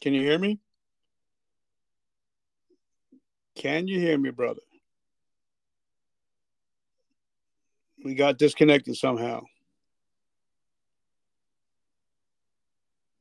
Can 0.00 0.12
you 0.12 0.20
hear 0.20 0.36
me? 0.36 0.58
Can 3.54 3.86
you 3.86 4.00
hear 4.00 4.18
me, 4.18 4.30
brother? 4.30 4.62
We 8.04 8.14
got 8.14 8.36
disconnected 8.36 8.96
somehow. 8.96 9.42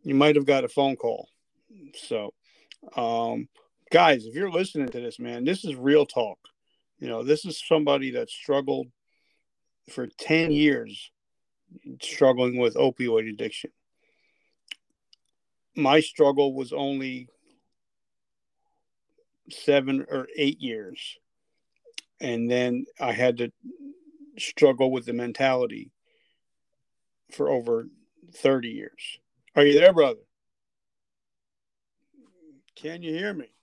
You 0.02 0.16
might 0.16 0.36
have 0.38 0.48
got 0.48 0.64
a 0.64 0.68
phone 0.70 0.96
call. 0.96 1.30
So, 1.94 2.34
um, 2.96 3.48
guys, 3.92 4.26
if 4.26 4.34
you're 4.34 4.52
listening 4.52 4.90
to 4.90 5.00
this, 5.00 5.20
man, 5.20 5.46
this 5.46 5.64
is 5.66 5.76
real 5.76 6.08
talk. 6.08 6.40
You 6.98 7.10
know, 7.10 7.24
this 7.24 7.46
is 7.46 7.62
somebody 7.64 8.10
that 8.12 8.32
struggled 8.32 8.88
for 9.92 10.08
10 10.18 10.52
years 10.52 11.12
struggling 12.02 12.58
with 12.58 12.74
opioid 12.74 13.30
addiction 13.30 13.70
my 15.76 16.00
struggle 16.00 16.54
was 16.54 16.72
only 16.72 17.28
seven 19.50 20.06
or 20.10 20.28
eight 20.38 20.62
years. 20.62 21.18
And 22.20 22.50
then 22.50 22.86
I 23.00 23.12
had 23.12 23.38
to 23.38 23.52
struggle 24.40 24.92
with 24.92 25.06
the 25.06 25.14
mentality 25.14 25.92
for 27.32 27.50
over 27.50 27.88
30 28.34 28.70
years. 28.70 29.20
Are 29.56 29.66
you 29.66 29.80
there, 29.80 29.94
brother? 29.94 30.20
Can 32.76 33.02
you 33.02 33.14
hear 33.14 33.34
me? 33.34 33.55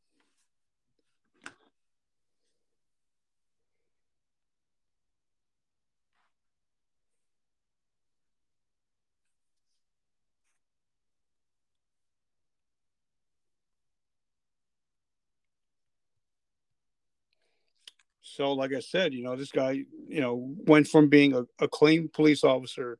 So, 18.34 18.52
like 18.52 18.72
I 18.72 18.80
said, 18.80 19.12
you 19.12 19.22
know, 19.22 19.36
this 19.36 19.52
guy, 19.52 19.84
you 20.08 20.20
know, 20.22 20.54
went 20.66 20.88
from 20.88 21.10
being 21.10 21.34
a, 21.34 21.42
a 21.62 21.68
clean 21.68 22.08
police 22.08 22.44
officer 22.44 22.98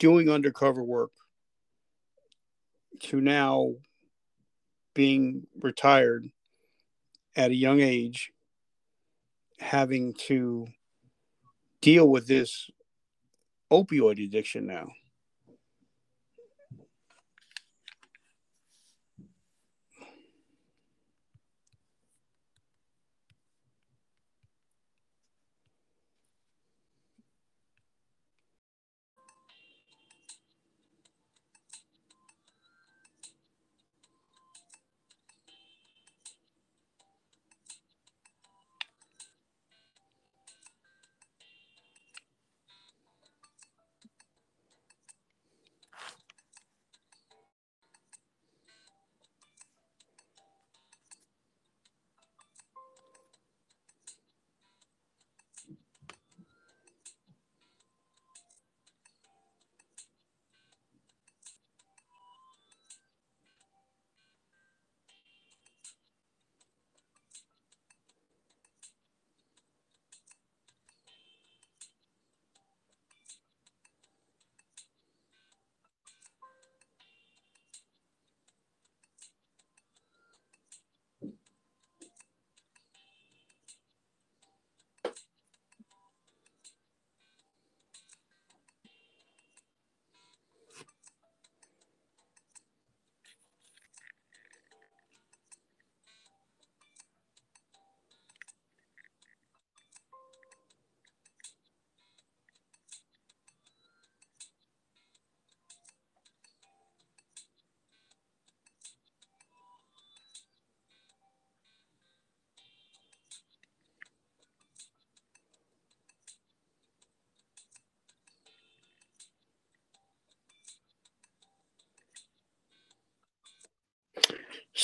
doing 0.00 0.28
undercover 0.28 0.82
work 0.82 1.12
to 3.02 3.20
now 3.20 3.74
being 4.94 5.46
retired 5.60 6.28
at 7.36 7.52
a 7.52 7.54
young 7.54 7.80
age, 7.80 8.32
having 9.60 10.12
to 10.14 10.66
deal 11.80 12.08
with 12.08 12.26
this 12.26 12.68
opioid 13.70 14.24
addiction 14.24 14.66
now. 14.66 14.88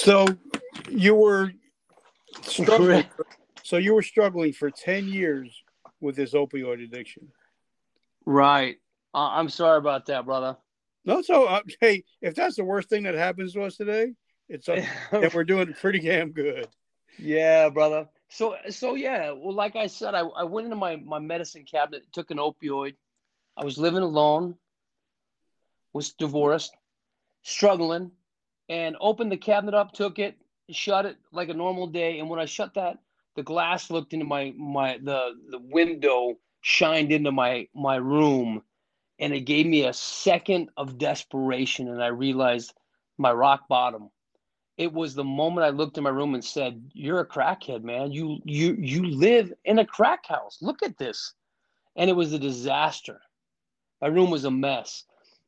So 0.02 0.26
you 0.90 1.14
were 1.14 1.52
struggling. 2.42 3.04
so 3.62 3.76
you 3.76 3.94
were 3.94 4.02
struggling 4.02 4.52
for 4.52 4.68
ten 4.68 5.06
years 5.06 5.62
with 6.00 6.16
this 6.16 6.34
opioid 6.34 6.82
addiction. 6.82 7.28
Right. 8.26 8.78
Uh, 9.14 9.28
I'm 9.30 9.48
sorry 9.48 9.78
about 9.78 10.06
that, 10.06 10.24
brother. 10.24 10.56
No, 11.04 11.22
so 11.22 11.44
uh, 11.44 11.60
hey, 11.80 12.02
if 12.20 12.34
that's 12.34 12.56
the 12.56 12.64
worst 12.64 12.88
thing 12.88 13.04
that 13.04 13.14
happens 13.14 13.52
to 13.52 13.62
us 13.62 13.76
today, 13.76 14.14
it's 14.48 14.68
uh, 14.68 14.84
that 15.12 15.34
we're 15.34 15.44
doing 15.44 15.72
pretty 15.72 16.00
damn 16.00 16.32
good. 16.32 16.66
Yeah, 17.16 17.68
brother. 17.68 18.08
So 18.28 18.56
so 18.70 18.96
yeah, 18.96 19.30
well, 19.30 19.54
like 19.54 19.76
I 19.76 19.86
said, 19.86 20.16
I, 20.16 20.22
I 20.22 20.42
went 20.42 20.64
into 20.64 20.76
my 20.76 20.96
my 20.96 21.20
medicine 21.20 21.64
cabinet, 21.64 22.06
took 22.12 22.32
an 22.32 22.38
opioid. 22.38 22.96
I 23.56 23.64
was 23.64 23.78
living 23.78 24.02
alone, 24.02 24.56
was 25.92 26.12
divorced, 26.14 26.74
struggling, 27.42 28.10
and 28.72 28.96
opened 29.00 29.30
the 29.30 29.36
cabinet 29.36 29.74
up, 29.74 29.92
took 29.92 30.18
it, 30.18 30.34
shut 30.70 31.04
it 31.04 31.18
like 31.30 31.50
a 31.50 31.54
normal 31.54 31.86
day. 31.86 32.18
And 32.18 32.30
when 32.30 32.40
I 32.40 32.46
shut 32.46 32.72
that, 32.74 32.96
the 33.36 33.42
glass 33.42 33.90
looked 33.90 34.14
into 34.14 34.24
my 34.24 34.54
my 34.56 34.98
the 35.02 35.34
the 35.50 35.58
window 35.58 36.38
shined 36.62 37.12
into 37.12 37.32
my 37.32 37.68
my 37.74 37.96
room. 37.96 38.62
And 39.18 39.34
it 39.34 39.40
gave 39.40 39.66
me 39.66 39.84
a 39.84 39.92
second 39.92 40.70
of 40.78 40.96
desperation. 40.96 41.88
And 41.88 42.02
i 42.02 42.06
realized 42.06 42.72
my 43.18 43.30
rock 43.30 43.68
bottom. 43.68 44.10
It 44.78 44.90
was 44.90 45.14
the 45.14 45.22
moment 45.22 45.66
i 45.66 45.68
looked 45.68 45.98
in 45.98 46.04
my 46.04 46.10
room 46.10 46.32
and 46.32 46.42
said 46.42 46.82
you're 46.94 47.20
a 47.20 47.26
crackhead 47.26 47.82
man. 47.82 48.10
You 48.10 48.40
you 48.46 48.74
you 48.78 49.04
live 49.04 49.52
in 49.66 49.80
a 49.80 49.86
crack 49.86 50.26
house. 50.26 50.56
Look 50.62 50.82
at 50.82 50.96
this. 50.96 51.34
And 51.96 52.08
it 52.08 52.14
was 52.14 52.32
a 52.32 52.38
disaster. 52.38 53.20
My 54.00 54.08
room 54.08 54.30
was 54.30 54.46
a 54.46 54.50
mess 54.50 55.04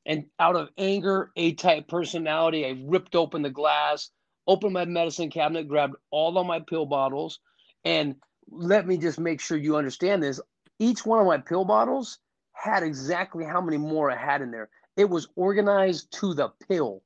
and 0.06 0.24
out 0.38 0.56
of 0.56 0.68
anger 0.78 1.30
a-type 1.36 1.88
personality 1.88 2.66
i 2.66 2.76
ripped 2.86 3.14
open 3.14 3.42
the 3.42 3.50
glass 3.50 4.10
opened 4.46 4.72
my 4.72 4.84
medicine 4.84 5.30
cabinet 5.30 5.68
grabbed 5.68 5.96
all 6.10 6.36
of 6.38 6.46
my 6.46 6.60
pill 6.60 6.86
bottles 6.86 7.40
and 7.84 8.14
let 8.50 8.86
me 8.86 8.96
just 8.98 9.18
make 9.18 9.40
sure 9.40 9.56
you 9.56 9.76
understand 9.76 10.22
this 10.22 10.40
each 10.78 11.06
one 11.06 11.20
of 11.20 11.26
my 11.26 11.38
pill 11.38 11.64
bottles 11.64 12.18
had 12.52 12.82
exactly 12.82 13.44
how 13.44 13.60
many 13.60 13.76
more 13.76 14.10
I 14.10 14.16
had 14.16 14.40
in 14.40 14.50
there. 14.50 14.70
It 14.96 15.08
was 15.08 15.28
organized 15.36 16.12
to 16.20 16.34
the 16.34 16.50
pill. 16.68 17.02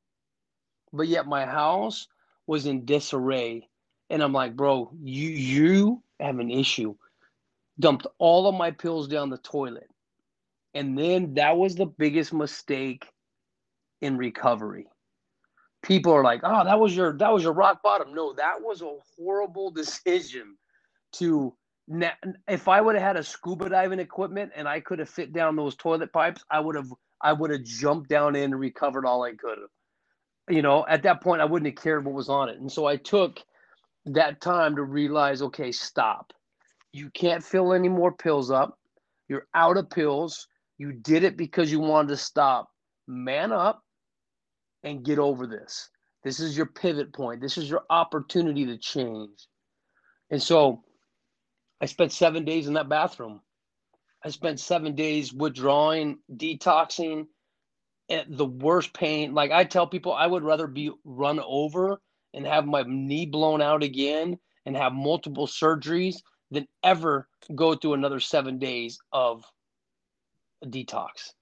But 0.92 1.09
yet 1.09 1.26
my 1.26 1.44
house 1.44 2.07
was 2.46 2.66
in 2.66 2.84
disarray. 2.84 3.68
And 4.11 4.22
I'm 4.22 4.32
like, 4.32 4.57
bro, 4.57 4.90
you 5.03 5.28
you 5.28 6.03
have 6.20 6.38
an 6.38 6.51
issue. 6.51 6.94
Dumped 7.78 8.07
all 8.18 8.46
of 8.49 8.55
my 8.55 8.70
pills 8.70 9.09
down 9.09 9.30
the 9.30 9.38
toilet. 9.38 9.88
And 10.79 10.97
then 10.97 11.35
that 11.35 11.57
was 11.57 11.74
the 11.74 11.87
biggest 11.87 12.33
mistake 12.33 13.05
in 14.01 14.16
recovery. 14.16 14.87
People 15.83 16.12
are 16.12 16.22
like, 16.22 16.41
"Oh, 16.45 16.62
that 16.62 16.79
was 16.79 16.95
your 16.95 17.18
that 17.18 17.33
was 17.33 17.43
your 17.43 17.53
rock 17.53 17.83
bottom." 17.83 18.14
No, 18.14 18.33
that 18.35 18.62
was 18.62 18.81
a 18.81 18.97
horrible 19.16 19.70
decision 19.83 20.57
to 21.14 21.53
if 22.47 22.68
I 22.68 22.81
would 22.81 22.95
have 22.95 23.03
had 23.03 23.16
a 23.16 23.24
scuba 23.24 23.68
diving 23.68 23.99
equipment 23.99 24.53
and 24.55 24.68
I 24.68 24.79
could 24.79 25.01
have 25.01 25.09
fit 25.09 25.33
down 25.33 25.57
those 25.57 25.74
toilet 25.74 26.12
pipes, 26.12 26.45
I 26.49 26.61
would 26.61 26.76
have 26.76 26.93
I 27.20 27.33
would 27.33 27.51
have 27.51 27.64
jumped 27.64 28.09
down 28.09 28.37
in 28.37 28.53
and 28.53 28.61
recovered 28.61 29.05
all 29.05 29.24
I 29.24 29.33
could. 29.33 29.59
You 30.49 30.62
know, 30.62 30.87
at 30.89 31.03
that 31.03 31.20
point 31.22 31.43
I 31.43 31.45
wouldn't 31.45 31.74
have 31.74 31.83
cared 31.83 32.05
what 32.05 32.14
was 32.14 32.29
on 32.29 32.49
it. 32.51 32.61
And 32.61 32.70
so 32.70 32.87
I 32.87 32.97
took 32.97 33.41
that 34.07 34.41
time 34.41 34.76
to 34.76 34.85
realize, 34.85 35.43
okay, 35.43 35.72
stop. 35.72 36.33
You 36.93 37.11
can't 37.11 37.43
fill 37.43 37.72
any 37.72 37.89
more 37.89 38.12
pills 38.12 38.53
up. 38.53 38.79
You're 39.29 39.49
out 39.55 39.76
of 39.76 39.91
pills. 39.91 40.47
You 40.79 40.93
did 40.93 41.24
it 41.24 41.37
because 41.37 41.70
you 41.70 41.81
wanted 41.81 42.09
to 42.09 42.16
stop. 42.16 42.70
Man 43.07 43.53
up 43.53 43.83
and 44.83 45.05
get 45.05 45.18
over 45.18 45.47
this. 45.47 45.91
This 46.24 46.41
is 46.41 46.57
your 46.57 46.66
pivot 46.66 47.12
point. 47.12 47.41
This 47.41 47.59
is 47.59 47.68
your 47.68 47.85
opportunity 47.91 48.66
to 48.66 48.79
change. 48.79 49.49
And 50.31 50.43
so 50.43 50.85
I 51.81 51.87
spent 51.87 52.12
seven 52.12 52.45
days 52.45 52.66
in 52.68 52.74
that 52.74 52.89
bathroom. 52.89 53.41
I 54.24 54.31
spent 54.31 54.61
seven 54.61 54.95
days 54.95 55.33
withdrawing, 55.33 56.18
detoxing, 56.33 57.26
at 58.11 58.26
the 58.37 58.47
worst 58.47 58.93
pain. 58.95 59.35
Like 59.35 59.51
I 59.51 59.64
tell 59.64 59.87
people, 59.87 60.12
I 60.12 60.26
would 60.26 60.43
rather 60.43 60.66
be 60.66 60.91
run 61.05 61.41
over 61.41 62.01
and 62.35 62.47
have 62.47 62.66
my 62.66 62.85
knee 62.87 63.26
blown 63.26 63.62
out 63.62 63.83
again 63.83 64.39
and 64.66 64.76
have 64.76 64.93
multiple 64.93 65.47
surgeries 65.47 66.16
than 66.51 66.66
ever 66.83 67.29
go 67.55 67.74
through 67.74 67.95
another 67.95 68.20
seven 68.20 68.59
days 68.59 68.99
of 69.12 69.45
detox. 70.64 71.32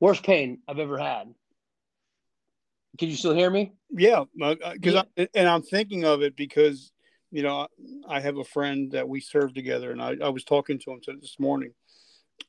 Worst 0.00 0.22
pain 0.22 0.58
I've 0.68 0.78
ever 0.78 0.98
had. 0.98 1.34
Can 2.98 3.08
you 3.08 3.16
still 3.16 3.34
hear 3.34 3.50
me? 3.50 3.72
Yeah, 3.90 4.24
because 4.34 4.94
uh, 4.94 5.04
yeah. 5.16 5.26
and 5.34 5.48
I'm 5.48 5.62
thinking 5.62 6.04
of 6.04 6.22
it 6.22 6.36
because 6.36 6.92
you 7.30 7.42
know, 7.42 7.66
I 8.08 8.20
have 8.20 8.38
a 8.38 8.44
friend 8.44 8.90
that 8.92 9.08
we 9.08 9.20
serve 9.20 9.52
together, 9.52 9.90
and 9.90 10.00
I, 10.00 10.16
I 10.22 10.28
was 10.28 10.44
talking 10.44 10.78
to 10.78 10.92
him 10.92 11.00
this 11.20 11.36
morning 11.38 11.72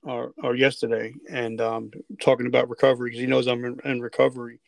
or, 0.04 0.34
or 0.42 0.56
yesterday, 0.56 1.14
and 1.30 1.60
um, 1.60 1.92
talking 2.22 2.48
about 2.48 2.70
recovery 2.70 3.10
because 3.10 3.22
he 3.22 3.28
knows 3.28 3.48
I'm 3.48 3.66
in, 3.66 3.80
in, 3.84 4.02
recovery, 4.02 4.60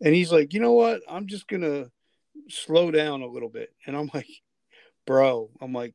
and 0.00 0.14
he's 0.14 0.32
like, 0.32 0.52
you 0.52 0.60
know 0.60 0.72
what, 0.72 1.02
I'm 1.08 1.26
just 1.26 1.46
gonna 1.48 1.90
slow 2.48 2.90
down 2.90 3.22
a 3.22 3.26
little 3.26 3.50
bit, 3.50 3.70
and 3.86 3.96
I'm 3.96 4.10
like, 4.14 4.28
bro, 5.06 5.50
I'm 5.60 5.72
like, 5.72 5.94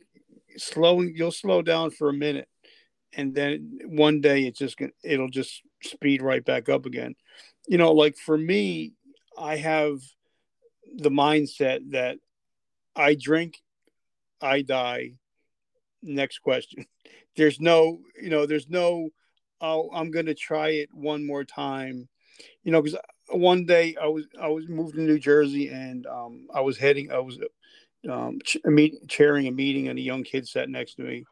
slowing, 0.57 1.13
you'll 1.15 1.31
slow 1.31 1.61
down 1.61 1.91
for 1.91 2.09
a 2.09 2.13
minute, 2.13 2.47
and 3.15 3.33
then 3.35 3.79
one 3.85 4.21
day 4.21 4.43
it's 4.43 4.59
just 4.59 4.77
gonna, 4.77 4.91
it'll 5.03 5.29
just 5.29 5.61
speed 5.83 6.21
right 6.21 6.43
back 6.43 6.69
up 6.69 6.85
again, 6.85 7.15
you 7.67 7.77
know, 7.77 7.91
like 7.91 8.17
for 8.17 8.37
me, 8.37 8.93
I 9.37 9.57
have 9.57 9.99
the 10.95 11.09
mindset 11.09 11.91
that 11.91 12.17
I 12.95 13.15
drink, 13.15 13.61
I 14.41 14.61
die. 14.61 15.13
Next 16.01 16.39
question. 16.39 16.85
There's 17.35 17.59
no, 17.59 17.99
you 18.21 18.29
know, 18.29 18.45
there's 18.45 18.69
no, 18.69 19.09
oh, 19.59 19.89
I'm 19.91 20.11
to 20.11 20.35
try 20.35 20.69
it 20.69 20.89
one 20.93 21.25
more 21.25 21.43
time. 21.43 22.07
You 22.63 22.71
know, 22.71 22.79
because 22.79 22.99
one 23.29 23.65
day 23.65 23.95
I 23.99 24.05
was 24.05 24.25
I 24.39 24.49
was 24.49 24.67
moved 24.67 24.93
to 24.93 25.01
New 25.01 25.17
Jersey 25.17 25.69
and 25.69 26.05
um, 26.05 26.45
I 26.53 26.61
was 26.61 26.77
heading 26.77 27.11
I 27.11 27.17
was 27.17 27.39
um, 28.07 28.37
ch- 28.43 28.57
meet, 28.65 29.07
chairing 29.07 29.47
a 29.47 29.51
meeting 29.51 29.87
and 29.87 29.97
a 29.97 30.01
young 30.01 30.23
kid 30.23 30.47
sat 30.47 30.69
next 30.69 30.95
to 30.95 31.01
me 31.01 31.25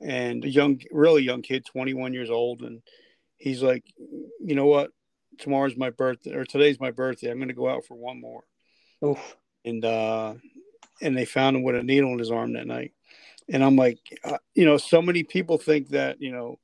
and 0.00 0.44
a 0.44 0.48
young 0.48 0.80
really 0.90 1.22
young 1.22 1.42
kid 1.42 1.64
21 1.64 2.12
years 2.12 2.30
old 2.30 2.62
and 2.62 2.82
he's 3.36 3.62
like 3.62 3.84
you 4.40 4.54
know 4.54 4.66
what 4.66 4.90
tomorrow's 5.38 5.76
my 5.76 5.90
birthday 5.90 6.34
or 6.34 6.44
today's 6.44 6.80
my 6.80 6.90
birthday 6.90 7.30
I'm 7.30 7.38
going 7.38 7.48
to 7.48 7.54
go 7.54 7.68
out 7.68 7.84
for 7.84 7.94
one 7.94 8.20
more 8.20 8.44
Oof. 9.04 9.36
and 9.64 9.84
uh 9.84 10.34
and 11.00 11.16
they 11.16 11.24
found 11.24 11.56
him 11.56 11.62
with 11.62 11.76
a 11.76 11.82
needle 11.82 12.12
in 12.12 12.18
his 12.18 12.30
arm 12.30 12.52
that 12.54 12.66
night. 12.66 12.92
And 13.48 13.62
I'm 13.62 13.76
like, 13.76 13.98
uh, 14.24 14.38
you 14.54 14.64
know, 14.64 14.78
so 14.78 15.02
many 15.02 15.22
people 15.22 15.58
think 15.58 15.90
that 15.90 16.20
you 16.20 16.32
know, 16.32 16.58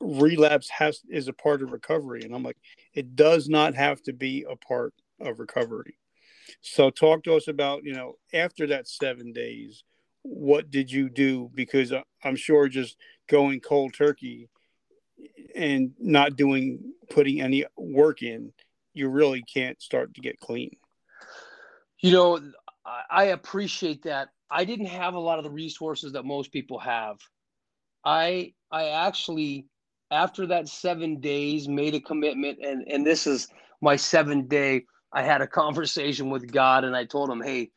relapse 0.00 0.68
has 0.70 1.00
is 1.08 1.28
a 1.28 1.32
part 1.32 1.62
of 1.62 1.72
recovery, 1.72 2.22
and 2.22 2.34
I'm 2.34 2.42
like, 2.42 2.58
it 2.94 3.16
does 3.16 3.48
not 3.48 3.74
have 3.74 4.02
to 4.04 4.12
be 4.12 4.46
a 4.48 4.56
part 4.56 4.94
of 5.20 5.40
recovery. 5.40 5.96
So 6.62 6.90
talk 6.90 7.24
to 7.24 7.34
us 7.34 7.48
about 7.48 7.84
you 7.84 7.94
know 7.94 8.14
after 8.32 8.68
that 8.68 8.86
seven 8.88 9.32
days, 9.32 9.82
what 10.22 10.70
did 10.70 10.90
you 10.90 11.08
do? 11.08 11.50
Because 11.54 11.92
I'm 12.24 12.36
sure 12.36 12.68
just 12.68 12.96
going 13.28 13.60
cold 13.60 13.94
turkey 13.94 14.48
and 15.54 15.92
not 15.98 16.36
doing 16.36 16.92
putting 17.10 17.40
any 17.40 17.64
work 17.76 18.22
in, 18.22 18.52
you 18.94 19.08
really 19.08 19.42
can't 19.42 19.80
start 19.80 20.14
to 20.14 20.20
get 20.20 20.38
clean. 20.40 20.76
You 22.00 22.12
know, 22.12 22.40
I 23.10 23.24
appreciate 23.26 24.02
that. 24.04 24.28
I 24.50 24.64
didn't 24.64 24.86
have 24.86 25.14
a 25.14 25.18
lot 25.18 25.38
of 25.38 25.44
the 25.44 25.50
resources 25.50 26.12
that 26.12 26.24
most 26.24 26.50
people 26.50 26.78
have. 26.78 27.18
I 28.04 28.54
I 28.70 28.88
actually 28.88 29.66
after 30.10 30.46
that 30.46 30.68
7 30.68 31.20
days 31.20 31.68
made 31.68 31.94
a 31.94 32.00
commitment 32.00 32.58
and 32.64 32.84
and 32.88 33.06
this 33.06 33.26
is 33.26 33.48
my 33.80 33.96
7th 33.96 34.48
day 34.48 34.84
I 35.12 35.22
had 35.22 35.40
a 35.40 35.46
conversation 35.46 36.30
with 36.30 36.50
God 36.50 36.84
and 36.84 36.96
I 36.96 37.04
told 37.04 37.30
him, 37.30 37.42
"Hey, 37.42 37.70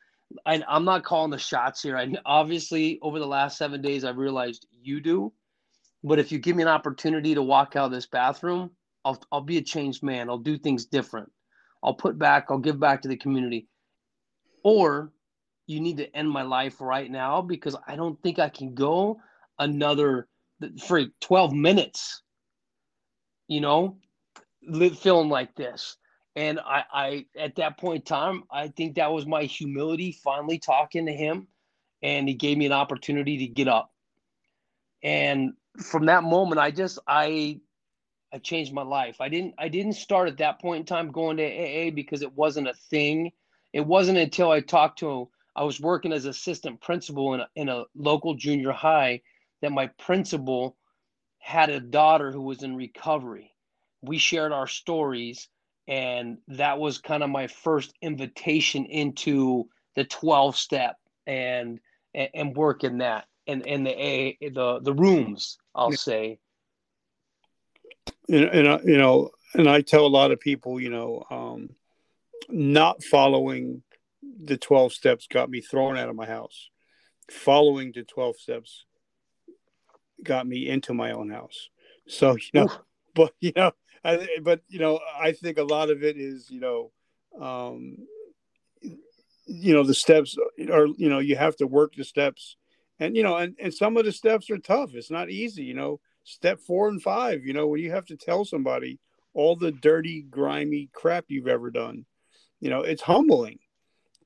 I, 0.45 0.63
I'm 0.67 0.86
not 0.86 1.03
calling 1.03 1.31
the 1.31 1.38
shots 1.38 1.81
here. 1.81 1.97
I 1.97 2.11
obviously 2.25 2.99
over 3.01 3.19
the 3.19 3.27
last 3.27 3.57
7 3.57 3.81
days 3.81 4.03
I've 4.03 4.17
realized 4.17 4.67
you 4.71 5.01
do. 5.01 5.34
But 6.03 6.19
if 6.19 6.31
you 6.31 6.39
give 6.39 6.55
me 6.55 6.63
an 6.63 6.69
opportunity 6.69 7.34
to 7.34 7.41
walk 7.41 7.75
out 7.75 7.86
of 7.86 7.91
this 7.91 8.07
bathroom, 8.07 8.71
I'll 9.05 9.21
I'll 9.31 9.41
be 9.41 9.57
a 9.57 9.61
changed 9.61 10.03
man. 10.03 10.29
I'll 10.29 10.38
do 10.38 10.57
things 10.57 10.86
different. 10.86 11.31
I'll 11.81 11.93
put 11.93 12.17
back, 12.17 12.47
I'll 12.49 12.59
give 12.59 12.79
back 12.79 13.01
to 13.01 13.07
the 13.07 13.17
community 13.17 13.67
or 14.63 15.11
you 15.67 15.79
need 15.79 15.97
to 15.97 16.15
end 16.15 16.29
my 16.29 16.41
life 16.41 16.81
right 16.81 17.09
now 17.09 17.41
because 17.41 17.75
I 17.88 17.95
don't 17.95 18.21
think 18.21 18.39
I 18.39 18.49
can 18.49 18.73
go 18.73 19.19
another 19.59 20.27
for 20.86 21.03
12 21.21 21.53
minutes, 21.53 22.21
you 23.47 23.61
know, 23.61 23.97
live 24.65 24.97
feeling 24.97 25.29
like 25.29 25.55
this. 25.55 25.97
And 26.36 26.59
I, 26.59 26.84
I, 26.91 27.25
at 27.38 27.55
that 27.55 27.77
point 27.77 28.01
in 28.01 28.05
time, 28.05 28.43
I 28.51 28.69
think 28.69 28.95
that 28.95 29.11
was 29.11 29.25
my 29.25 29.43
humility 29.43 30.11
finally 30.11 30.59
talking 30.59 31.05
to 31.05 31.13
him. 31.13 31.47
And 32.01 32.27
he 32.27 32.34
gave 32.34 32.57
me 32.57 32.65
an 32.65 32.71
opportunity 32.73 33.38
to 33.39 33.47
get 33.47 33.67
up. 33.67 33.91
And 35.03 35.53
from 35.81 36.07
that 36.07 36.23
moment, 36.23 36.59
I 36.59 36.71
just, 36.71 36.99
I, 37.07 37.59
I 38.34 38.39
changed 38.39 38.73
my 38.73 38.84
life. 38.84 39.21
I 39.21 39.29
didn't, 39.29 39.55
I 39.57 39.69
didn't 39.69 39.93
start 39.93 40.27
at 40.27 40.38
that 40.38 40.59
point 40.59 40.81
in 40.81 40.86
time 40.86 41.11
going 41.11 41.38
to 41.38 41.45
AA 41.45 41.91
because 41.91 42.21
it 42.21 42.34
wasn't 42.34 42.67
a 42.67 42.73
thing 42.73 43.31
it 43.73 43.86
wasn't 43.86 44.19
until 44.19 44.51
I 44.51 44.61
talked 44.61 44.99
to 44.99 45.29
I 45.55 45.63
was 45.63 45.79
working 45.79 46.13
as 46.13 46.25
assistant 46.25 46.81
principal 46.81 47.34
in 47.34 47.41
a, 47.41 47.47
in 47.55 47.69
a 47.69 47.86
local 47.95 48.36
junior 48.36 48.71
high 48.71 49.21
that 49.61 49.71
my 49.71 49.88
principal 49.88 50.77
had 51.39 51.69
a 51.69 51.79
daughter 51.79 52.31
who 52.31 52.41
was 52.41 52.63
in 52.63 52.75
recovery. 52.75 53.53
We 54.01 54.17
shared 54.17 54.51
our 54.51 54.67
stories 54.67 55.47
and 55.88 56.38
that 56.47 56.79
was 56.79 56.97
kind 56.97 57.23
of 57.23 57.29
my 57.29 57.47
first 57.47 57.93
invitation 58.01 58.86
into 58.86 59.67
the 59.95 60.03
12 60.03 60.55
step 60.55 60.97
and 61.27 61.79
and, 62.13 62.29
and 62.34 62.55
work 62.55 62.84
in 62.84 62.99
that 62.99 63.25
and 63.47 63.65
and 63.67 63.86
the 63.86 63.91
a 63.91 64.38
the 64.41 64.79
the 64.81 64.93
rooms 64.93 65.57
i'll 65.75 65.91
say. 65.91 66.39
And, 68.29 68.45
and 68.45 68.67
uh, 68.67 68.79
you 68.86 68.97
know 68.97 69.31
and 69.53 69.69
i 69.69 69.81
tell 69.81 70.05
a 70.05 70.07
lot 70.07 70.31
of 70.31 70.39
people 70.39 70.79
you 70.79 70.89
know 70.89 71.23
um 71.29 71.69
not 72.49 73.03
following 73.03 73.84
the 74.43 74.57
12 74.57 74.93
steps 74.93 75.27
got 75.27 75.49
me 75.49 75.61
thrown 75.61 75.97
out 75.97 76.09
of 76.09 76.15
my 76.15 76.25
house. 76.25 76.69
Following 77.31 77.91
the 77.93 78.03
12 78.03 78.38
steps 78.38 78.86
got 80.23 80.47
me 80.47 80.67
into 80.67 80.93
my 80.93 81.11
own 81.11 81.29
house. 81.29 81.69
So 82.07 82.36
you 82.36 82.49
know 82.53 82.65
Ooh. 82.65 82.79
but 83.15 83.34
you 83.39 83.53
know 83.55 83.71
But 84.04 84.62
you 84.68 84.80
know 84.80 84.99
i 85.20 85.32
think 85.32 85.58
a 85.58 85.64
lot 85.64 85.89
of 85.89 86.04
it 86.04 86.18
is 86.18 86.49
you 86.49 86.60
know 86.60 86.91
um 87.39 87.97
you 89.45 89.74
know 89.74 89.84
the 89.84 89.93
steps 89.93 90.38
are 90.72 90.88
you 90.88 91.10
know 91.10 91.20
you 91.20 91.36
have 91.36 91.56
to 91.58 91.68
work 91.68 91.95
the 91.95 92.04
steps. 92.04 92.58
And 92.99 93.16
you 93.16 93.24
know 93.24 93.38
and, 93.38 93.56
and 93.60 93.74
some 93.74 93.97
of 93.97 94.06
the 94.06 94.12
steps 94.12 94.49
are 94.49 94.58
tough. 94.60 94.91
It's 94.93 95.12
not 95.12 95.30
easy 95.30 95.64
you 95.64 95.74
know. 95.74 95.99
Step 96.26 96.60
four 96.60 96.88
and 96.88 97.01
five 97.01 97.45
you 97.45 97.54
know 97.54 97.68
when 97.68 97.82
you 97.82 97.91
have 97.91 98.06
to 98.06 98.18
tell 98.18 98.45
somebody 98.45 98.99
all 99.34 99.56
the 99.56 99.72
dirty 99.72 100.22
grimy 100.30 100.89
crap 100.93 101.26
you've 101.28 101.47
ever 101.47 101.72
done. 101.72 102.06
You 102.60 102.70
know 102.70 102.82
it's 102.82 103.01
humbling. 103.01 103.60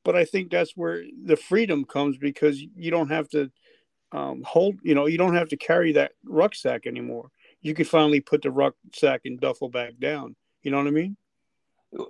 But 0.04 0.16
i 0.16 0.26
think 0.26 0.52
that's 0.52 0.76
where 0.76 1.04
the 1.24 1.36
freedom 1.36 1.86
comes 1.86 2.18
because 2.18 2.62
you 2.62 2.92
don't 2.92 3.10
have 3.10 3.30
to 3.30 3.52
um, 4.14 4.42
hold 4.46 4.76
you 4.84 4.96
know 4.96 5.06
you 5.06 5.18
don't 5.18 5.36
have 5.36 5.50
to 5.50 5.58
carry 5.58 5.92
that 5.94 6.14
rucksack 6.24 6.88
anymore 6.88 7.30
you 7.62 7.74
can 7.74 7.86
finally 7.86 8.20
put 8.20 8.41
the 8.41 8.51
rucksack 8.51 9.22
and 9.26 9.39
duffel 9.39 9.70
bag 9.70 9.99
down 9.99 10.36
you 10.64 10.72
know 10.72 10.78
what 10.78 10.88
i 10.88 10.91
mean 10.91 11.16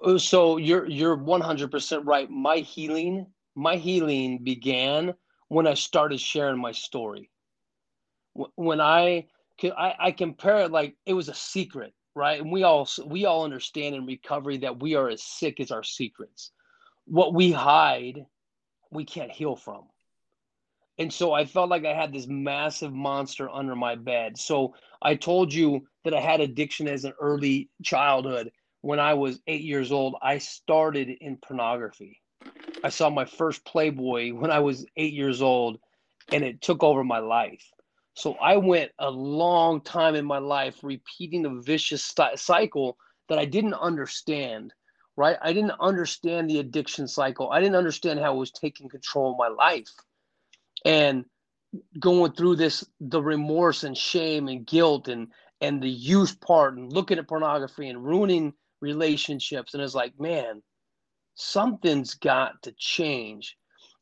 uh, 0.04 0.18
so 0.18 0.58
you're 0.58 0.88
you're 0.88 1.18
100% 1.18 2.02
right 2.06 2.30
my 2.30 2.58
healing 2.58 3.26
my 3.56 3.76
healing 3.76 4.40
began 4.44 5.14
when 5.50 5.68
i 5.68 5.74
started 5.74 6.20
sharing 6.20 6.60
my 6.60 6.72
story 6.72 7.30
when 8.56 8.82
i 8.82 9.26
I, 9.64 9.96
I 10.00 10.12
compare 10.12 10.58
it 10.62 10.72
like 10.72 10.96
it 11.06 11.14
was 11.14 11.30
a 11.30 11.34
secret 11.34 11.94
right? 12.18 12.42
And 12.42 12.52
we 12.52 12.64
all 12.64 12.90
we 13.06 13.26
all 13.26 13.44
understand 13.44 13.96
in 13.96 14.06
recovery 14.06 14.58
that 14.58 14.82
we 14.82 14.96
are 14.96 15.08
as 15.08 15.22
sick 15.22 15.60
as 15.60 15.72
our 15.72 15.84
secrets. 15.84 16.52
What 17.06 17.34
we 17.34 17.52
hide, 17.52 18.26
we 18.92 19.06
can't 19.06 19.32
heal 19.32 19.56
from. 19.56 19.84
And 21.00 21.14
so 21.14 21.32
I 21.34 21.46
felt 21.46 21.70
like 21.70 21.86
I 21.86 21.94
had 21.94 22.12
this 22.12 22.28
massive 22.28 22.92
monster 22.94 23.50
under 23.50 23.76
my 23.76 23.96
bed. 23.96 24.38
So 24.38 24.74
I 25.02 25.16
told 25.16 25.54
you 25.54 25.88
that 26.04 26.14
I 26.14 26.20
had 26.20 26.42
addiction 26.42 26.88
as 26.88 27.06
an 27.06 27.14
early 27.22 27.70
childhood. 27.84 28.52
When 28.82 29.00
I 29.00 29.14
was 29.14 29.40
eight 29.48 29.62
years 29.62 29.92
old, 29.92 30.16
I 30.22 30.40
started 30.40 31.10
in 31.10 31.38
pornography. 31.38 32.22
I 32.84 32.90
saw 32.90 33.10
my 33.10 33.26
first 33.26 33.64
Playboy 33.66 34.32
when 34.34 34.52
I 34.52 34.60
was 34.60 34.86
eight 34.96 35.14
years 35.14 35.42
old, 35.42 35.80
and 36.32 36.44
it 36.44 36.62
took 36.62 36.84
over 36.84 37.04
my 37.04 37.20
life. 37.20 37.64
So 38.16 38.34
I 38.36 38.58
went 38.58 38.92
a 38.98 39.12
long 39.12 39.82
time 39.82 40.16
in 40.16 40.26
my 40.26 40.40
life 40.40 40.80
repeating 40.82 41.46
a 41.46 41.62
vicious 41.62 42.04
st- 42.04 42.40
cycle 42.40 42.98
that 43.30 43.38
I 43.38 43.46
didn't 43.46 43.76
understand, 43.76 44.74
right? 45.16 45.38
I 45.42 45.54
didn't 45.54 45.80
understand 45.80 46.50
the 46.50 46.60
addiction 46.60 47.08
cycle. 47.08 47.52
I 47.52 47.60
didn't 47.60 47.76
understand 47.76 48.20
how 48.20 48.34
it 48.34 48.40
was 48.40 48.52
taking 48.52 48.90
control 48.90 49.32
of 49.32 49.38
my 49.38 49.50
life. 49.50 49.90
And 50.88 51.26
going 52.00 52.32
through 52.32 52.56
this 52.56 52.86
the 53.02 53.22
remorse 53.22 53.84
and 53.84 53.96
shame 53.98 54.48
and 54.48 54.66
guilt 54.66 55.10
and 55.10 55.28
and 55.60 55.84
the 55.84 55.90
use 55.90 56.34
part 56.34 56.78
and 56.78 56.94
looking 56.94 57.20
at 57.20 57.28
pornography 57.28 57.90
and 57.90 58.06
ruining 58.06 58.54
relationships 58.80 59.74
and 59.74 59.84
it's 59.84 59.94
like, 59.94 60.18
man, 60.18 60.64
something's 61.36 62.14
got 62.14 62.54
to 62.62 62.72
change. 62.78 63.58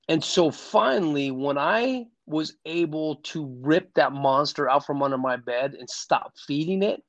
And 0.09 0.23
so 0.23 0.51
finally 0.51 1.31
when 1.31 1.57
I 1.57 2.05
was 2.27 2.55
able 2.65 3.15
to 3.15 3.47
rip 3.63 3.91
that 3.95 4.13
monster 4.13 4.69
out 4.69 4.85
from 4.85 5.01
under 5.01 5.17
my 5.17 5.37
bed 5.37 5.73
and 5.73 5.89
stop 5.89 6.33
feeding 6.45 6.83
it, 6.83 7.01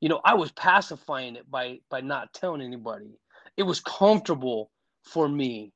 you 0.00 0.08
know, 0.08 0.20
I 0.24 0.34
was 0.34 0.50
pacifying 0.52 1.36
it 1.36 1.48
by 1.48 1.78
by 1.88 2.00
not 2.00 2.32
telling 2.32 2.62
anybody. 2.62 3.16
It 3.56 3.62
was 3.62 3.78
comfortable 3.78 4.72
for 5.04 5.28
me 5.28 5.72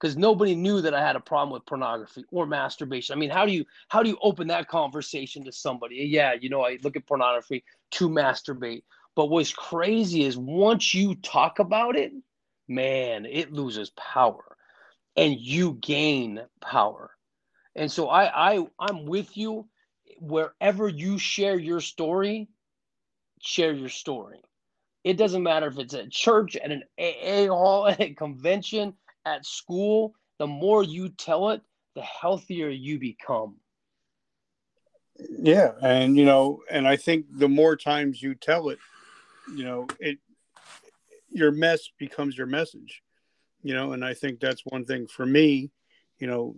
because 0.00 0.16
nobody 0.16 0.54
knew 0.54 0.80
that 0.80 0.94
I 0.94 1.00
had 1.00 1.16
a 1.16 1.20
problem 1.20 1.52
with 1.52 1.66
pornography 1.66 2.24
or 2.30 2.46
masturbation. 2.46 3.14
I 3.14 3.18
mean, 3.18 3.30
how 3.30 3.44
do 3.44 3.52
you 3.52 3.64
how 3.88 4.02
do 4.02 4.08
you 4.08 4.18
open 4.22 4.48
that 4.48 4.68
conversation 4.68 5.44
to 5.44 5.52
somebody? 5.52 5.96
Yeah, 5.96 6.32
you 6.40 6.48
know, 6.48 6.64
I 6.64 6.78
look 6.82 6.96
at 6.96 7.06
pornography 7.06 7.64
to 7.92 8.08
masturbate. 8.08 8.82
But 9.14 9.26
what's 9.26 9.52
crazy 9.52 10.24
is 10.24 10.38
once 10.38 10.94
you 10.94 11.16
talk 11.16 11.58
about 11.58 11.96
it, 11.96 12.12
man, 12.68 13.26
it 13.26 13.52
loses 13.52 13.90
power 13.90 14.56
and 15.16 15.38
you 15.38 15.74
gain 15.74 16.40
power. 16.60 17.10
And 17.74 17.90
so 17.90 18.08
I, 18.08 18.54
I 18.54 18.66
I'm 18.78 19.04
with 19.04 19.36
you 19.36 19.68
wherever 20.18 20.88
you 20.88 21.18
share 21.18 21.58
your 21.58 21.80
story, 21.80 22.48
share 23.40 23.72
your 23.72 23.88
story. 23.88 24.40
It 25.02 25.16
doesn't 25.16 25.42
matter 25.42 25.66
if 25.66 25.78
it's 25.78 25.94
at 25.94 26.10
church, 26.10 26.56
at 26.56 26.70
an 26.70 26.82
AA 26.98 27.46
hall, 27.46 27.86
at 27.88 28.00
a 28.00 28.14
convention, 28.14 28.94
at 29.24 29.44
school. 29.46 30.14
The 30.38 30.46
more 30.46 30.82
you 30.82 31.10
tell 31.10 31.50
it, 31.50 31.62
the 31.94 32.02
healthier 32.02 32.68
you 32.68 32.98
become. 32.98 33.56
Yeah, 35.18 35.72
and 35.82 36.16
you 36.16 36.24
know, 36.24 36.60
and 36.70 36.88
I 36.88 36.96
think 36.96 37.26
the 37.30 37.48
more 37.48 37.76
times 37.76 38.22
you 38.22 38.34
tell 38.34 38.70
it, 38.70 38.78
you 39.54 39.64
know, 39.64 39.86
it 39.98 40.18
your 41.30 41.52
mess 41.52 41.90
becomes 41.98 42.36
your 42.36 42.46
message. 42.46 43.02
You 43.62 43.74
know, 43.74 43.92
and 43.92 44.02
I 44.04 44.14
think 44.14 44.40
that's 44.40 44.62
one 44.64 44.86
thing 44.86 45.06
for 45.06 45.26
me 45.26 45.70
you 46.20 46.26
know, 46.26 46.54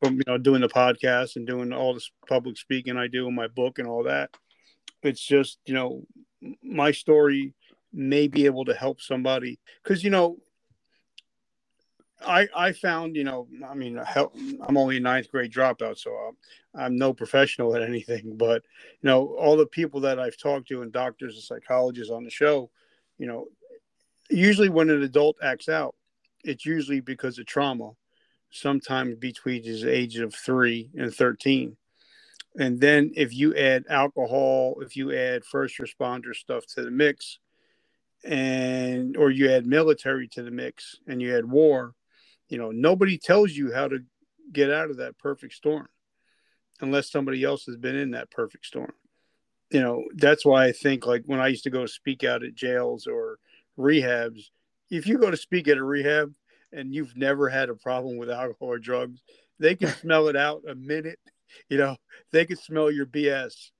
from 0.00 0.16
you 0.16 0.22
know 0.26 0.38
doing 0.38 0.60
the 0.60 0.68
podcast 0.68 1.36
and 1.36 1.46
doing 1.46 1.72
all 1.72 1.94
this 1.94 2.10
public 2.28 2.58
speaking 2.58 2.96
I 2.96 3.08
do 3.08 3.26
in 3.26 3.34
my 3.34 3.48
book 3.48 3.78
and 3.78 3.88
all 3.88 4.04
that. 4.04 4.30
It's 5.02 5.24
just 5.24 5.58
you 5.64 5.74
know 5.74 6.06
my 6.62 6.92
story 6.92 7.54
may 7.92 8.28
be 8.28 8.44
able 8.44 8.66
to 8.66 8.74
help 8.74 9.00
somebody 9.00 9.58
because 9.82 10.04
you 10.04 10.10
know 10.10 10.36
I 12.26 12.48
I 12.56 12.72
found 12.72 13.16
you 13.16 13.24
know 13.24 13.46
I 13.68 13.74
mean 13.74 14.00
I'm 14.62 14.76
only 14.76 14.98
a 14.98 15.00
ninth 15.00 15.30
grade 15.30 15.52
dropout 15.52 15.98
so 15.98 16.10
I'm, 16.10 16.36
I'm 16.74 16.96
no 16.96 17.12
professional 17.12 17.74
at 17.76 17.82
anything 17.82 18.36
but 18.36 18.62
you 19.02 19.08
know 19.08 19.36
all 19.38 19.56
the 19.56 19.66
people 19.66 20.00
that 20.00 20.18
I've 20.18 20.36
talked 20.36 20.68
to 20.68 20.82
and 20.82 20.92
doctors 20.92 21.34
and 21.34 21.42
psychologists 21.42 22.12
on 22.12 22.24
the 22.24 22.30
show 22.30 22.70
you 23.18 23.26
know 23.26 23.46
usually 24.28 24.68
when 24.68 24.90
an 24.90 25.02
adult 25.02 25.36
acts 25.42 25.68
out 25.68 25.94
it's 26.44 26.66
usually 26.66 27.00
because 27.00 27.38
of 27.38 27.46
trauma 27.46 27.92
sometimes 28.50 29.16
between 29.16 29.62
the 29.62 29.88
age 29.88 30.18
of 30.18 30.34
three 30.34 30.90
and 30.96 31.14
13. 31.14 31.76
And 32.58 32.80
then 32.80 33.12
if 33.16 33.34
you 33.34 33.54
add 33.54 33.84
alcohol, 33.88 34.76
if 34.80 34.96
you 34.96 35.14
add 35.14 35.44
first 35.44 35.78
responder 35.78 36.34
stuff 36.34 36.64
to 36.74 36.82
the 36.82 36.90
mix, 36.90 37.38
and 38.24 39.16
or 39.16 39.30
you 39.30 39.50
add 39.50 39.66
military 39.66 40.26
to 40.26 40.42
the 40.42 40.50
mix 40.50 40.96
and 41.06 41.20
you 41.20 41.36
add 41.36 41.44
war, 41.44 41.94
you 42.48 42.58
know, 42.58 42.70
nobody 42.70 43.18
tells 43.18 43.52
you 43.52 43.72
how 43.72 43.88
to 43.88 43.98
get 44.52 44.70
out 44.70 44.90
of 44.90 44.98
that 44.98 45.18
perfect 45.18 45.54
storm 45.54 45.88
unless 46.80 47.10
somebody 47.10 47.42
else 47.42 47.64
has 47.66 47.76
been 47.76 47.96
in 47.96 48.12
that 48.12 48.30
perfect 48.30 48.66
storm. 48.66 48.92
You 49.70 49.80
know, 49.80 50.04
that's 50.14 50.44
why 50.44 50.66
I 50.66 50.72
think 50.72 51.06
like 51.06 51.22
when 51.26 51.40
I 51.40 51.48
used 51.48 51.64
to 51.64 51.70
go 51.70 51.86
speak 51.86 52.22
out 52.22 52.44
at 52.44 52.54
jails 52.54 53.06
or 53.06 53.38
rehabs, 53.78 54.50
if 54.90 55.06
you 55.06 55.18
go 55.18 55.30
to 55.30 55.36
speak 55.36 55.66
at 55.66 55.78
a 55.78 55.82
rehab, 55.82 56.32
and 56.72 56.94
you've 56.94 57.16
never 57.16 57.48
had 57.48 57.68
a 57.68 57.74
problem 57.74 58.16
with 58.16 58.30
alcohol 58.30 58.68
or 58.68 58.78
drugs, 58.78 59.22
they 59.58 59.74
can 59.74 59.88
smell 60.00 60.28
it 60.28 60.36
out 60.36 60.62
a 60.68 60.74
minute. 60.74 61.18
You 61.68 61.78
know, 61.78 61.96
they 62.32 62.44
can 62.44 62.56
smell 62.56 62.90
your 62.90 63.06
BS. 63.06 63.70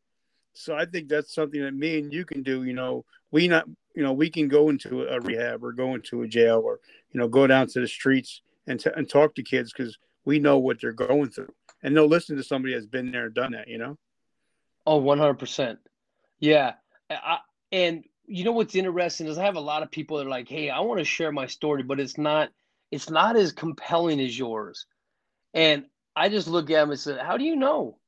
So 0.54 0.74
I 0.74 0.86
think 0.86 1.08
that's 1.08 1.34
something 1.34 1.60
that 1.60 1.74
me 1.74 1.98
and 1.98 2.12
you 2.12 2.24
can 2.24 2.42
do. 2.42 2.64
You 2.64 2.72
know, 2.72 3.04
we 3.30 3.48
not, 3.48 3.66
you 3.94 4.02
know, 4.02 4.12
we 4.12 4.30
can 4.30 4.48
go 4.48 4.70
into 4.70 5.06
a 5.06 5.20
rehab 5.20 5.62
or 5.62 5.72
go 5.72 5.94
into 5.94 6.22
a 6.22 6.28
jail 6.28 6.62
or 6.64 6.80
you 7.12 7.20
know 7.20 7.28
go 7.28 7.46
down 7.46 7.66
to 7.68 7.80
the 7.80 7.88
streets 7.88 8.40
and 8.66 8.80
t- 8.80 8.90
and 8.94 9.08
talk 9.08 9.34
to 9.34 9.42
kids 9.42 9.72
because 9.72 9.98
we 10.24 10.38
know 10.38 10.58
what 10.58 10.80
they're 10.80 10.92
going 10.92 11.30
through, 11.30 11.52
and 11.82 11.96
they'll 11.96 12.06
listen 12.06 12.36
to 12.36 12.42
somebody 12.42 12.74
that's 12.74 12.86
been 12.86 13.10
there 13.10 13.28
done 13.28 13.52
that. 13.52 13.68
You 13.68 13.78
know. 13.78 13.98
oh 14.86 14.94
Oh, 14.94 14.96
one 14.98 15.18
hundred 15.18 15.38
percent. 15.38 15.78
Yeah, 16.40 16.74
I, 17.10 17.38
and 17.72 18.04
you 18.26 18.44
know 18.44 18.52
what's 18.52 18.74
interesting 18.74 19.26
is 19.26 19.38
I 19.38 19.44
have 19.44 19.56
a 19.56 19.60
lot 19.60 19.82
of 19.82 19.90
people 19.90 20.18
that 20.18 20.26
are 20.26 20.30
like, 20.30 20.48
"Hey, 20.48 20.70
I 20.70 20.80
want 20.80 20.98
to 20.98 21.04
share 21.04 21.32
my 21.32 21.46
story, 21.46 21.82
but 21.82 22.00
it's 22.00 22.18
not." 22.18 22.50
it's 22.90 23.10
not 23.10 23.36
as 23.36 23.52
compelling 23.52 24.20
as 24.20 24.38
yours. 24.38 24.86
And 25.54 25.84
I 26.14 26.28
just 26.28 26.48
look 26.48 26.70
at 26.70 26.80
them 26.80 26.90
and 26.90 27.00
said, 27.00 27.18
How 27.18 27.36
do 27.36 27.44
you 27.44 27.56
know? 27.56 27.98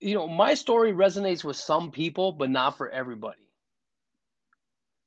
You 0.00 0.14
know, 0.14 0.28
my 0.28 0.54
story 0.54 0.92
resonates 0.92 1.44
with 1.44 1.56
some 1.56 1.90
people, 1.90 2.32
but 2.32 2.50
not 2.50 2.76
for 2.76 2.88
everybody. 2.88 3.38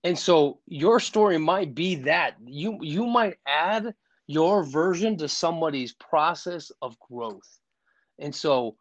And 0.04 0.18
so 0.18 0.60
your 0.66 1.00
story 1.00 1.38
might 1.38 1.76
be 1.76 1.96
that 1.96 2.38
you 2.46 2.80
you 2.82 3.06
might 3.06 3.38
add 3.46 3.94
your 4.30 4.64
version 4.64 5.18
to 5.18 5.28
somebody's 5.28 5.92
process 5.94 6.72
of 6.84 6.96
growth. 7.00 7.58
And 8.20 8.34
so 8.34 8.76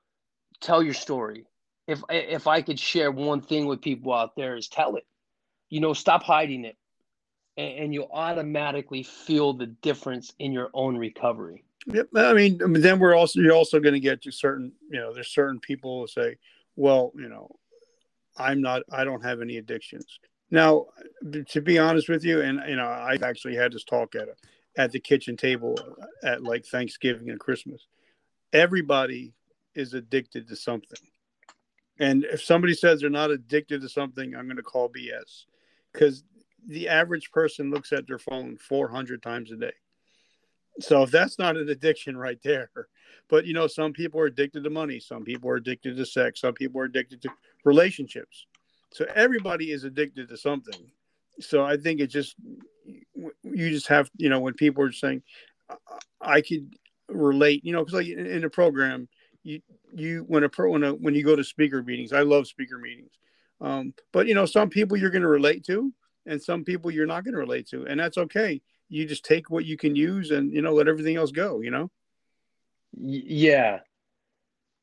tell 0.60 0.82
your 0.82 0.92
story. 0.92 1.46
If 1.86 2.02
if 2.10 2.46
I 2.46 2.60
could 2.60 2.78
share 2.78 3.10
one 3.10 3.40
thing 3.40 3.64
with 3.64 3.80
people 3.80 4.12
out 4.12 4.36
there 4.36 4.56
is 4.56 4.68
tell 4.68 4.96
it. 4.96 5.06
You 5.70 5.80
know, 5.80 5.94
stop 5.94 6.22
hiding 6.22 6.66
it 6.66 6.76
and, 7.56 7.78
and 7.78 7.94
you'll 7.94 8.10
automatically 8.12 9.02
feel 9.02 9.54
the 9.54 9.68
difference 9.68 10.34
in 10.38 10.52
your 10.52 10.68
own 10.74 10.98
recovery. 10.98 11.64
Yep. 11.86 12.08
I 12.14 12.34
mean, 12.34 12.58
then 12.74 12.98
we're 12.98 13.16
also 13.16 13.40
you're 13.40 13.54
also 13.54 13.80
going 13.80 13.94
to 13.94 14.00
get 14.00 14.20
to 14.24 14.30
certain, 14.30 14.70
you 14.90 15.00
know, 15.00 15.14
there's 15.14 15.32
certain 15.32 15.60
people 15.60 16.02
who 16.02 16.08
say, 16.08 16.36
well, 16.76 17.10
you 17.16 17.30
know, 17.30 17.48
I'm 18.36 18.60
not, 18.60 18.82
I 18.92 19.02
don't 19.02 19.24
have 19.24 19.40
any 19.40 19.56
addictions. 19.56 20.18
Now, 20.50 20.88
to 21.48 21.62
be 21.62 21.78
honest 21.78 22.10
with 22.10 22.22
you, 22.22 22.42
and 22.42 22.60
you 22.68 22.76
know, 22.76 22.86
I've 22.86 23.22
actually 23.22 23.56
had 23.56 23.72
this 23.72 23.84
talk 23.84 24.14
at 24.14 24.28
a, 24.28 24.34
at 24.76 24.92
the 24.92 25.00
kitchen 25.00 25.36
table 25.36 25.76
at 26.22 26.42
like 26.42 26.64
Thanksgiving 26.66 27.30
and 27.30 27.40
Christmas. 27.40 27.86
Everybody 28.52 29.34
is 29.74 29.94
addicted 29.94 30.48
to 30.48 30.56
something, 30.56 30.98
and 31.98 32.24
if 32.24 32.42
somebody 32.42 32.74
says 32.74 33.00
they're 33.00 33.10
not 33.10 33.30
addicted 33.30 33.80
to 33.82 33.88
something, 33.88 34.34
I'm 34.34 34.46
going 34.46 34.56
to 34.56 34.62
call 34.62 34.88
BS, 34.88 35.44
because 35.92 36.24
the 36.66 36.88
average 36.88 37.30
person 37.30 37.70
looks 37.70 37.92
at 37.92 38.06
their 38.06 38.18
phone 38.18 38.56
400 38.56 39.22
times 39.22 39.52
a 39.52 39.56
day. 39.56 39.72
So 40.80 41.02
if 41.02 41.10
that's 41.10 41.38
not 41.38 41.56
an 41.56 41.68
addiction 41.68 42.16
right 42.16 42.38
there, 42.44 42.70
but 43.28 43.46
you 43.46 43.52
know, 43.54 43.66
some 43.66 43.92
people 43.92 44.20
are 44.20 44.26
addicted 44.26 44.64
to 44.64 44.70
money, 44.70 45.00
some 45.00 45.24
people 45.24 45.50
are 45.50 45.56
addicted 45.56 45.96
to 45.96 46.06
sex, 46.06 46.40
some 46.40 46.54
people 46.54 46.80
are 46.80 46.84
addicted 46.84 47.20
to 47.22 47.30
relationships. 47.64 48.46
So 48.92 49.06
everybody 49.14 49.72
is 49.72 49.84
addicted 49.84 50.28
to 50.28 50.36
something. 50.36 50.90
So 51.40 51.64
I 51.64 51.76
think 51.76 52.00
it 52.00 52.08
just 52.08 52.36
you 53.42 53.70
just 53.70 53.88
have 53.88 54.10
you 54.16 54.28
know 54.28 54.40
when 54.40 54.54
people 54.54 54.84
are 54.84 54.92
saying 54.92 55.22
I 56.20 56.40
could 56.40 56.74
relate, 57.08 57.64
you 57.64 57.72
know, 57.72 57.84
because 57.84 57.94
like 57.94 58.08
in 58.08 58.44
a 58.44 58.50
program, 58.50 59.08
you 59.42 59.60
you 59.94 60.24
when 60.28 60.44
a 60.44 60.48
pro 60.48 60.70
when 60.70 60.84
a, 60.84 60.92
when 60.92 61.14
you 61.14 61.24
go 61.24 61.36
to 61.36 61.44
speaker 61.44 61.82
meetings, 61.82 62.12
I 62.12 62.22
love 62.22 62.46
speaker 62.46 62.78
meetings. 62.78 63.12
Um, 63.60 63.94
but 64.12 64.26
you 64.26 64.34
know, 64.34 64.46
some 64.46 64.70
people 64.70 64.96
you're 64.96 65.10
going 65.10 65.22
to 65.22 65.28
relate 65.28 65.64
to, 65.66 65.92
and 66.26 66.42
some 66.42 66.64
people 66.64 66.90
you're 66.90 67.06
not 67.06 67.24
going 67.24 67.34
to 67.34 67.40
relate 67.40 67.68
to, 67.68 67.86
and 67.86 67.98
that's 67.98 68.18
okay. 68.18 68.60
You 68.88 69.06
just 69.06 69.24
take 69.24 69.50
what 69.50 69.64
you 69.64 69.76
can 69.76 69.96
use, 69.96 70.30
and 70.30 70.52
you 70.52 70.62
know, 70.62 70.74
let 70.74 70.88
everything 70.88 71.16
else 71.16 71.30
go. 71.30 71.60
You 71.60 71.70
know. 71.70 71.90
Yeah, 72.96 73.80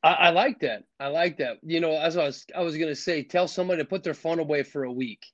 I, 0.02 0.12
I, 0.12 0.30
like 0.30 0.60
that. 0.60 0.84
I 1.00 1.08
like 1.08 1.38
that. 1.38 1.58
You 1.62 1.80
know, 1.80 1.90
as 1.90 2.16
I 2.16 2.24
was, 2.24 2.46
I 2.54 2.62
was 2.62 2.76
gonna 2.76 2.94
say, 2.94 3.22
tell 3.22 3.48
somebody 3.48 3.82
to 3.82 3.88
put 3.88 4.04
their 4.04 4.14
phone 4.14 4.38
away 4.38 4.62
for 4.62 4.84
a 4.84 4.92
week, 4.92 5.26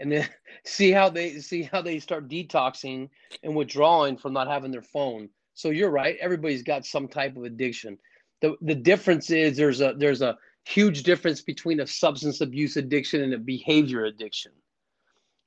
and 0.00 0.10
then 0.10 0.28
see 0.64 0.90
how 0.90 1.08
they 1.08 1.38
see 1.40 1.62
how 1.62 1.82
they 1.82 1.98
start 1.98 2.28
detoxing 2.28 3.08
and 3.42 3.54
withdrawing 3.54 4.16
from 4.16 4.32
not 4.32 4.48
having 4.48 4.70
their 4.70 4.82
phone. 4.82 5.28
So 5.54 5.70
you're 5.70 5.90
right. 5.90 6.16
Everybody's 6.20 6.62
got 6.62 6.84
some 6.84 7.08
type 7.08 7.36
of 7.36 7.44
addiction. 7.44 7.98
the 8.40 8.56
The 8.60 8.74
difference 8.74 9.30
is 9.30 9.56
there's 9.56 9.80
a 9.80 9.94
there's 9.96 10.22
a 10.22 10.36
huge 10.64 11.02
difference 11.02 11.42
between 11.42 11.80
a 11.80 11.86
substance 11.86 12.40
abuse 12.40 12.76
addiction 12.76 13.22
and 13.22 13.34
a 13.34 13.38
behavior 13.38 14.04
addiction. 14.04 14.52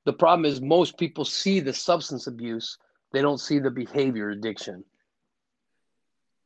The 0.06 0.14
problem 0.14 0.46
is 0.46 0.62
most 0.62 0.98
people 0.98 1.26
see 1.26 1.60
the 1.60 1.74
substance 1.74 2.28
abuse, 2.28 2.78
they 3.12 3.22
don't 3.22 3.40
see 3.40 3.60
the 3.60 3.72
behavior 3.72 4.30
addiction. 4.30 4.84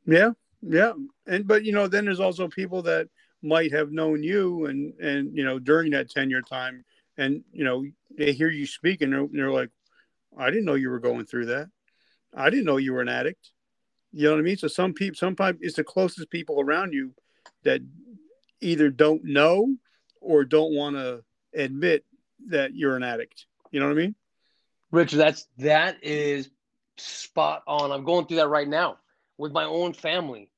Yeah, 0.05 0.31
yeah, 0.61 0.93
and 1.27 1.47
but 1.47 1.63
you 1.63 1.71
know, 1.71 1.87
then 1.87 2.05
there's 2.05 2.19
also 2.19 2.47
people 2.47 2.81
that 2.83 3.07
might 3.43 3.71
have 3.71 3.91
known 3.91 4.23
you 4.23 4.65
and 4.65 4.93
and 4.99 5.35
you 5.35 5.43
know 5.43 5.59
during 5.59 5.91
that 5.91 6.09
ten 6.09 6.29
year 6.29 6.41
time, 6.41 6.83
and 7.18 7.43
you 7.51 7.64
know 7.64 7.86
they 8.18 8.34
hear 8.34 8.49
you 8.49 8.66
speak 8.66 9.01
and 9.01 9.14
they're, 9.14 9.28
they're 9.32 9.51
like, 9.51 9.70
I 10.38 10.49
didn't 10.49 10.66
know 10.66 10.76
you 10.76 10.89
were 10.89 10.99
going 10.99 11.26
through 11.26 11.47
that. 11.47 11.70
I 12.36 12.49
didn't 12.49 12.66
know 12.66 12.78
you 12.78 12.93
were 12.93 13.01
an 13.01 13.09
addict. 13.09 13.51
You 14.14 14.26
know 14.26 14.32
what 14.32 14.39
I 14.39 14.43
mean? 14.43 14.57
So 14.57 14.68
some 14.68 14.93
people, 14.93 15.18
sometimes 15.18 15.59
it's 15.62 15.76
the 15.76 15.84
closest 15.84 16.30
people 16.30 16.59
around 16.59 16.93
you 16.93 17.14
that 17.64 17.82
either 18.59 18.89
don't 18.89 19.24
know 19.24 19.76
or 20.20 20.43
don't 20.43 20.74
want 20.74 20.95
to 20.95 21.24
admit 21.53 22.05
that 22.47 22.76
you're 22.76 22.95
an 22.95 23.03
addict. 23.03 23.45
You 23.72 23.80
know 23.80 23.88
what 23.88 23.93
I 23.93 24.01
mean? 24.01 24.16
Richard, 24.91 25.18
that's 25.18 25.47
that 25.57 26.03
is 26.03 26.49
spot 26.97 27.64
on. 27.68 27.91
I'm 27.91 28.03
going 28.03 28.26
through 28.26 28.38
that 28.38 28.49
right 28.49 28.68
now 28.68 28.97
with 29.38 29.51
my 29.51 29.64
own 29.64 29.93
family. 29.93 30.51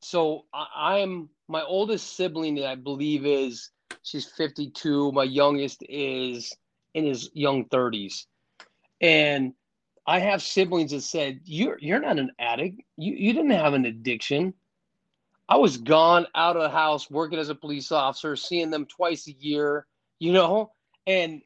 So 0.00 0.46
I, 0.52 0.98
am 0.98 1.28
my 1.48 1.62
oldest 1.62 2.16
sibling, 2.16 2.56
that 2.56 2.66
I 2.66 2.74
believe, 2.74 3.26
is 3.26 3.70
she's 4.02 4.26
52. 4.26 5.12
My 5.12 5.24
youngest 5.24 5.82
is 5.88 6.54
in 6.94 7.06
his 7.06 7.30
young 7.34 7.66
30s. 7.66 8.26
And 9.00 9.54
I 10.06 10.18
have 10.18 10.42
siblings 10.42 10.90
that 10.92 11.02
said, 11.02 11.40
You're 11.44 11.78
you're 11.80 12.00
not 12.00 12.18
an 12.18 12.32
addict. 12.38 12.80
You 12.96 13.14
you 13.14 13.32
didn't 13.32 13.50
have 13.50 13.74
an 13.74 13.84
addiction. 13.84 14.54
I 15.48 15.56
was 15.56 15.76
gone 15.76 16.26
out 16.34 16.56
of 16.56 16.62
the 16.62 16.70
house 16.70 17.10
working 17.10 17.38
as 17.38 17.48
a 17.48 17.54
police 17.54 17.92
officer, 17.92 18.36
seeing 18.36 18.70
them 18.70 18.86
twice 18.86 19.26
a 19.28 19.32
year, 19.32 19.86
you 20.18 20.32
know, 20.32 20.72
and 21.06 21.42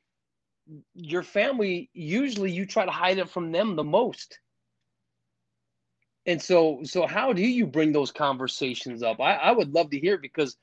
your 0.95 1.23
family 1.23 1.91
usually 1.93 2.51
you 2.51 2.67
try 2.67 2.85
to 2.85 2.91
hide 2.91 3.19
it 3.19 3.31
from 3.31 3.53
them 3.53 3.77
the 3.77 3.85
most 3.85 4.41
and 6.27 6.43
so 6.43 6.81
so 6.83 7.07
how 7.07 7.33
do 7.33 7.43
you 7.43 7.67
bring 7.67 7.93
those 7.93 8.11
conversations 8.11 9.03
up 9.03 9.21
i, 9.21 9.35
I 9.35 9.53
would 9.53 9.73
love 9.73 9.91
to 9.91 10.01
hear 10.01 10.19
because 10.19 10.57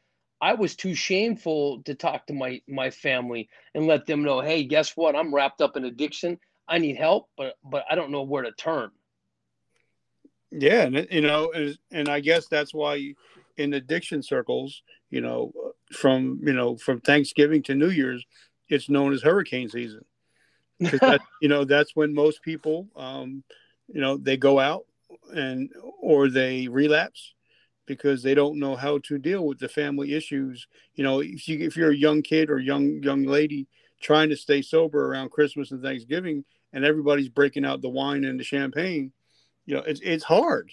i 0.44 0.54
was 0.54 0.76
too 0.76 0.94
shameful 0.94 1.82
to 1.84 1.96
talk 1.96 2.28
to 2.28 2.34
my 2.34 2.62
my 2.68 2.90
family 2.90 3.48
and 3.74 3.88
let 3.88 4.06
them 4.06 4.24
know 4.24 4.42
hey 4.42 4.64
guess 4.66 4.96
what? 4.98 5.16
I'm 5.16 5.34
wrapped 5.34 5.62
up 5.62 5.78
in 5.78 5.86
addiction. 5.86 6.38
I 6.68 6.78
need 6.78 6.98
help 6.98 7.30
but 7.38 7.56
but 7.64 7.86
i 7.90 7.96
don't 7.96 8.12
know 8.12 8.24
where 8.24 8.44
to 8.44 8.52
turn. 8.52 8.92
Yeah 10.52 10.84
and 10.84 11.08
you 11.10 11.22
know 11.22 11.52
and 11.92 12.10
i 12.10 12.20
guess 12.20 12.48
that's 12.48 12.74
why 12.74 13.16
in 13.58 13.74
addiction 13.74 14.22
circles 14.22 14.84
you 15.10 15.22
know 15.22 15.54
from 15.92 16.40
you 16.44 16.54
know 16.54 16.76
from 16.78 17.00
thanksgiving 17.00 17.64
to 17.64 17.76
new 17.76 17.90
year's 17.90 18.26
it's 18.70 18.90
known 18.90 19.14
as 19.14 19.22
hurricane 19.22 19.70
season. 19.70 20.06
That, 20.80 21.22
you 21.42 21.48
know 21.48 21.64
that's 21.64 21.96
when 21.96 22.14
most 22.14 22.42
people 22.42 22.90
um 22.98 23.44
you 23.88 24.02
know 24.02 24.18
they 24.18 24.36
go 24.36 24.60
out 24.60 24.86
and 25.34 25.70
or 26.02 26.28
they 26.28 26.68
relapse 26.68 27.34
because 27.86 28.24
they 28.24 28.34
don't 28.34 28.60
know 28.60 28.76
how 28.76 29.00
to 29.00 29.18
deal 29.18 29.46
with 29.46 29.60
the 29.60 29.68
family 29.68 30.14
issues. 30.14 30.68
You 30.96 31.04
know, 31.04 31.20
if 31.20 31.48
you 31.48 31.60
if 31.60 31.76
you're 31.76 31.92
a 31.92 31.96
young 31.96 32.22
kid 32.22 32.50
or 32.50 32.60
young 32.60 33.02
young 33.04 33.24
lady 33.24 33.68
trying 34.02 34.30
to 34.30 34.38
stay 34.38 34.62
sober 34.62 35.08
around 35.08 35.32
Christmas 35.32 35.72
and 35.72 35.82
Thanksgiving, 35.82 36.46
and 36.72 36.84
everybody's 36.86 37.30
breaking 37.30 37.66
out 37.66 37.82
the 37.82 37.90
wine 37.90 38.26
and 38.26 38.40
the 38.40 38.44
champagne, 38.44 39.12
you 39.66 39.76
know, 39.76 39.82
it's 39.82 40.02
it's 40.02 40.24
hard. 40.24 40.72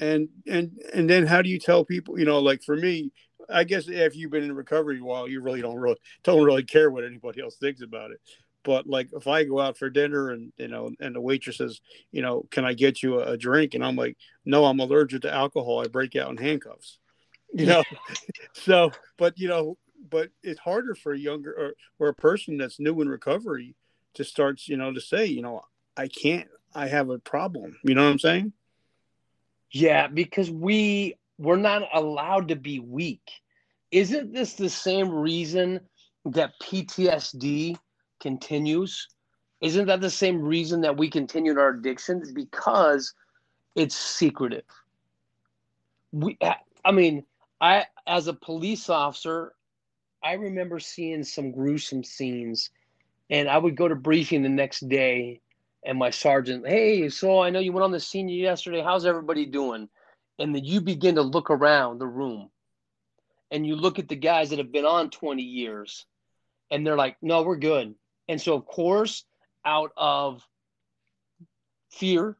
And 0.00 0.28
and 0.46 0.78
and 0.92 1.08
then 1.08 1.26
how 1.26 1.42
do 1.42 1.48
you 1.48 1.58
tell 1.58 1.84
people? 1.84 2.18
You 2.18 2.24
know, 2.24 2.40
like 2.40 2.62
for 2.62 2.76
me, 2.76 3.12
I 3.48 3.64
guess 3.64 3.88
if 3.88 4.16
you've 4.16 4.30
been 4.30 4.44
in 4.44 4.54
recovery 4.54 4.98
a 4.98 5.04
while, 5.04 5.28
you 5.28 5.40
really 5.40 5.62
don't 5.62 5.76
really 5.76 5.98
don't 6.22 6.44
really 6.44 6.64
care 6.64 6.90
what 6.90 7.04
anybody 7.04 7.40
else 7.40 7.56
thinks 7.56 7.82
about 7.82 8.10
it. 8.10 8.20
But 8.64 8.86
like 8.86 9.10
if 9.12 9.26
I 9.26 9.44
go 9.44 9.60
out 9.60 9.76
for 9.76 9.90
dinner 9.90 10.30
and 10.30 10.52
you 10.56 10.68
know, 10.68 10.90
and 11.00 11.14
the 11.14 11.20
waitress 11.20 11.58
says, 11.58 11.80
you 12.10 12.22
know, 12.22 12.46
can 12.50 12.64
I 12.64 12.72
get 12.72 13.02
you 13.02 13.20
a, 13.20 13.32
a 13.32 13.36
drink? 13.36 13.74
And 13.74 13.84
I'm 13.84 13.96
like, 13.96 14.16
no, 14.44 14.64
I'm 14.64 14.80
allergic 14.80 15.22
to 15.22 15.32
alcohol. 15.32 15.80
I 15.80 15.88
break 15.88 16.16
out 16.16 16.30
in 16.30 16.36
handcuffs. 16.36 16.98
You 17.56 17.66
know, 17.66 17.84
so 18.52 18.90
but 19.16 19.38
you 19.38 19.46
know, 19.46 19.78
but 20.10 20.30
it's 20.42 20.58
harder 20.58 20.96
for 20.96 21.12
a 21.12 21.18
younger 21.18 21.52
or, 21.52 21.74
or 22.00 22.08
a 22.08 22.14
person 22.14 22.58
that's 22.58 22.80
new 22.80 23.00
in 23.00 23.08
recovery 23.08 23.76
to 24.14 24.24
start, 24.24 24.62
you 24.66 24.76
know, 24.76 24.92
to 24.92 25.00
say, 25.00 25.26
you 25.26 25.40
know, 25.40 25.62
I 25.96 26.08
can't, 26.08 26.48
I 26.74 26.88
have 26.88 27.10
a 27.10 27.18
problem. 27.20 27.76
You 27.84 27.94
know 27.94 28.02
what 28.02 28.10
I'm 28.10 28.18
saying? 28.18 28.52
Yeah, 29.70 30.08
because 30.08 30.50
we 30.50 31.16
we're 31.38 31.56
not 31.56 31.88
allowed 31.92 32.48
to 32.48 32.56
be 32.56 32.78
weak. 32.78 33.30
Isn't 33.90 34.32
this 34.32 34.54
the 34.54 34.68
same 34.68 35.10
reason 35.10 35.80
that 36.24 36.58
PTSD 36.60 37.76
continues. 38.24 39.06
Isn't 39.60 39.86
that 39.86 40.00
the 40.00 40.10
same 40.10 40.40
reason 40.40 40.80
that 40.80 40.96
we 40.96 41.10
continued 41.10 41.58
our 41.58 41.74
addictions? 41.74 42.32
Because 42.32 43.12
it's 43.76 43.94
secretive. 43.94 44.64
We, 46.10 46.38
I 46.84 46.90
mean, 46.90 47.24
I 47.60 47.84
as 48.06 48.26
a 48.26 48.32
police 48.32 48.88
officer, 48.88 49.52
I 50.22 50.32
remember 50.32 50.80
seeing 50.80 51.22
some 51.22 51.52
gruesome 51.52 52.02
scenes, 52.02 52.70
and 53.28 53.46
I 53.46 53.58
would 53.58 53.76
go 53.76 53.88
to 53.88 53.94
briefing 53.94 54.42
the 54.42 54.48
next 54.48 54.88
day, 54.88 55.42
and 55.84 55.98
my 55.98 56.08
sergeant, 56.08 56.66
hey, 56.66 57.10
so 57.10 57.40
I 57.40 57.50
know 57.50 57.60
you 57.60 57.72
went 57.72 57.84
on 57.84 57.92
the 57.92 58.00
scene 58.00 58.30
yesterday. 58.30 58.82
How's 58.82 59.04
everybody 59.04 59.44
doing? 59.44 59.88
And 60.38 60.54
then 60.54 60.64
you 60.64 60.80
begin 60.80 61.16
to 61.16 61.22
look 61.22 61.50
around 61.50 61.98
the 61.98 62.06
room, 62.06 62.48
and 63.50 63.66
you 63.66 63.76
look 63.76 63.98
at 63.98 64.08
the 64.08 64.16
guys 64.16 64.48
that 64.48 64.58
have 64.58 64.72
been 64.72 64.86
on 64.86 65.10
20 65.10 65.42
years, 65.42 66.06
and 66.70 66.86
they're 66.86 66.96
like, 66.96 67.18
no, 67.20 67.42
we're 67.42 67.56
good. 67.56 67.94
And 68.28 68.40
so, 68.40 68.54
of 68.54 68.66
course, 68.66 69.24
out 69.64 69.92
of 69.96 70.46
fear, 71.90 72.36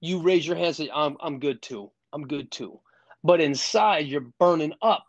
you 0.00 0.20
raise 0.20 0.46
your 0.46 0.56
hand 0.56 0.78
and 0.80 0.90
I'm, 0.94 1.16
I'm 1.20 1.38
good 1.38 1.62
too. 1.62 1.90
I'm 2.12 2.26
good 2.26 2.50
too. 2.50 2.80
But 3.22 3.40
inside, 3.40 4.06
you're 4.06 4.26
burning 4.38 4.74
up. 4.82 5.06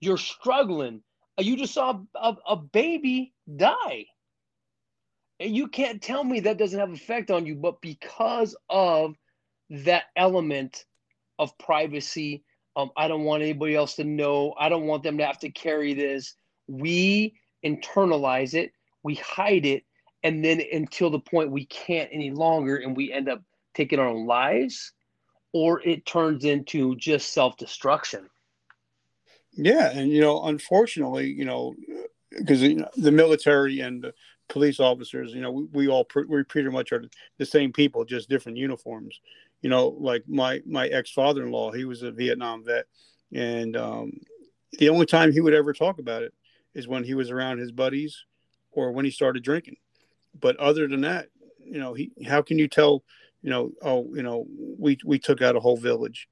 You're 0.00 0.16
struggling. 0.16 1.02
You 1.38 1.56
just 1.56 1.74
saw 1.74 2.00
a, 2.14 2.36
a 2.48 2.56
baby 2.56 3.34
die. 3.54 4.06
And 5.38 5.54
you 5.54 5.68
can't 5.68 6.00
tell 6.00 6.24
me 6.24 6.40
that 6.40 6.58
doesn't 6.58 6.78
have 6.78 6.92
effect 6.92 7.30
on 7.30 7.44
you, 7.44 7.54
but 7.54 7.82
because 7.82 8.56
of 8.70 9.14
that 9.68 10.04
element 10.16 10.86
of 11.38 11.56
privacy, 11.58 12.42
um, 12.74 12.90
I 12.96 13.08
don't 13.08 13.24
want 13.24 13.42
anybody 13.42 13.74
else 13.74 13.96
to 13.96 14.04
know. 14.04 14.54
I 14.58 14.70
don't 14.70 14.86
want 14.86 15.02
them 15.02 15.18
to 15.18 15.26
have 15.26 15.38
to 15.40 15.50
carry 15.50 15.92
this. 15.92 16.34
We 16.68 17.34
internalize 17.64 18.54
it 18.54 18.72
we 19.06 19.14
hide 19.14 19.64
it 19.64 19.84
and 20.24 20.44
then 20.44 20.60
until 20.72 21.10
the 21.10 21.20
point 21.20 21.52
we 21.52 21.64
can't 21.66 22.10
any 22.12 22.32
longer 22.32 22.76
and 22.76 22.96
we 22.96 23.12
end 23.12 23.28
up 23.28 23.40
taking 23.72 24.00
our 24.00 24.08
own 24.08 24.26
lives 24.26 24.92
or 25.52 25.80
it 25.86 26.04
turns 26.04 26.44
into 26.44 26.96
just 26.96 27.32
self-destruction. 27.32 28.28
Yeah 29.52 29.90
and 29.94 30.10
you 30.10 30.20
know 30.20 30.42
unfortunately 30.42 31.28
you 31.28 31.44
know 31.44 31.74
because 32.36 32.60
you 32.62 32.74
know, 32.74 32.88
the 32.96 33.12
military 33.12 33.78
and 33.78 34.02
the 34.02 34.12
police 34.48 34.80
officers 34.80 35.32
you 35.32 35.40
know 35.40 35.52
we, 35.52 35.64
we 35.72 35.88
all 35.88 36.04
pre- 36.04 36.24
we 36.24 36.42
pretty 36.42 36.68
much 36.68 36.90
are 36.90 37.04
the 37.38 37.46
same 37.46 37.72
people 37.72 38.04
just 38.04 38.28
different 38.28 38.58
uniforms. 38.58 39.20
You 39.62 39.70
know 39.70 39.96
like 40.00 40.24
my 40.26 40.62
my 40.66 40.88
ex-father-in-law 40.88 41.70
he 41.72 41.84
was 41.84 42.02
a 42.02 42.10
vietnam 42.10 42.64
vet 42.64 42.86
and 43.32 43.76
um, 43.76 44.12
the 44.80 44.88
only 44.88 45.06
time 45.06 45.30
he 45.30 45.40
would 45.40 45.54
ever 45.54 45.72
talk 45.72 46.00
about 46.00 46.24
it 46.24 46.34
is 46.74 46.88
when 46.88 47.04
he 47.04 47.14
was 47.14 47.30
around 47.30 47.58
his 47.58 47.70
buddies 47.70 48.24
or 48.76 48.92
when 48.92 49.04
he 49.04 49.10
started 49.10 49.42
drinking. 49.42 49.76
But 50.38 50.56
other 50.58 50.86
than 50.86 51.00
that 51.00 51.28
you 51.64 51.80
know 51.80 51.94
he 51.94 52.12
how 52.26 52.42
can 52.42 52.58
you 52.58 52.68
tell 52.68 53.02
you 53.42 53.50
know 53.50 53.72
oh 53.82 54.08
you 54.14 54.22
know 54.22 54.46
we 54.78 54.98
we 55.04 55.18
took 55.18 55.42
out 55.42 55.56
a 55.56 55.60
whole 55.60 55.76
village? 55.76 56.28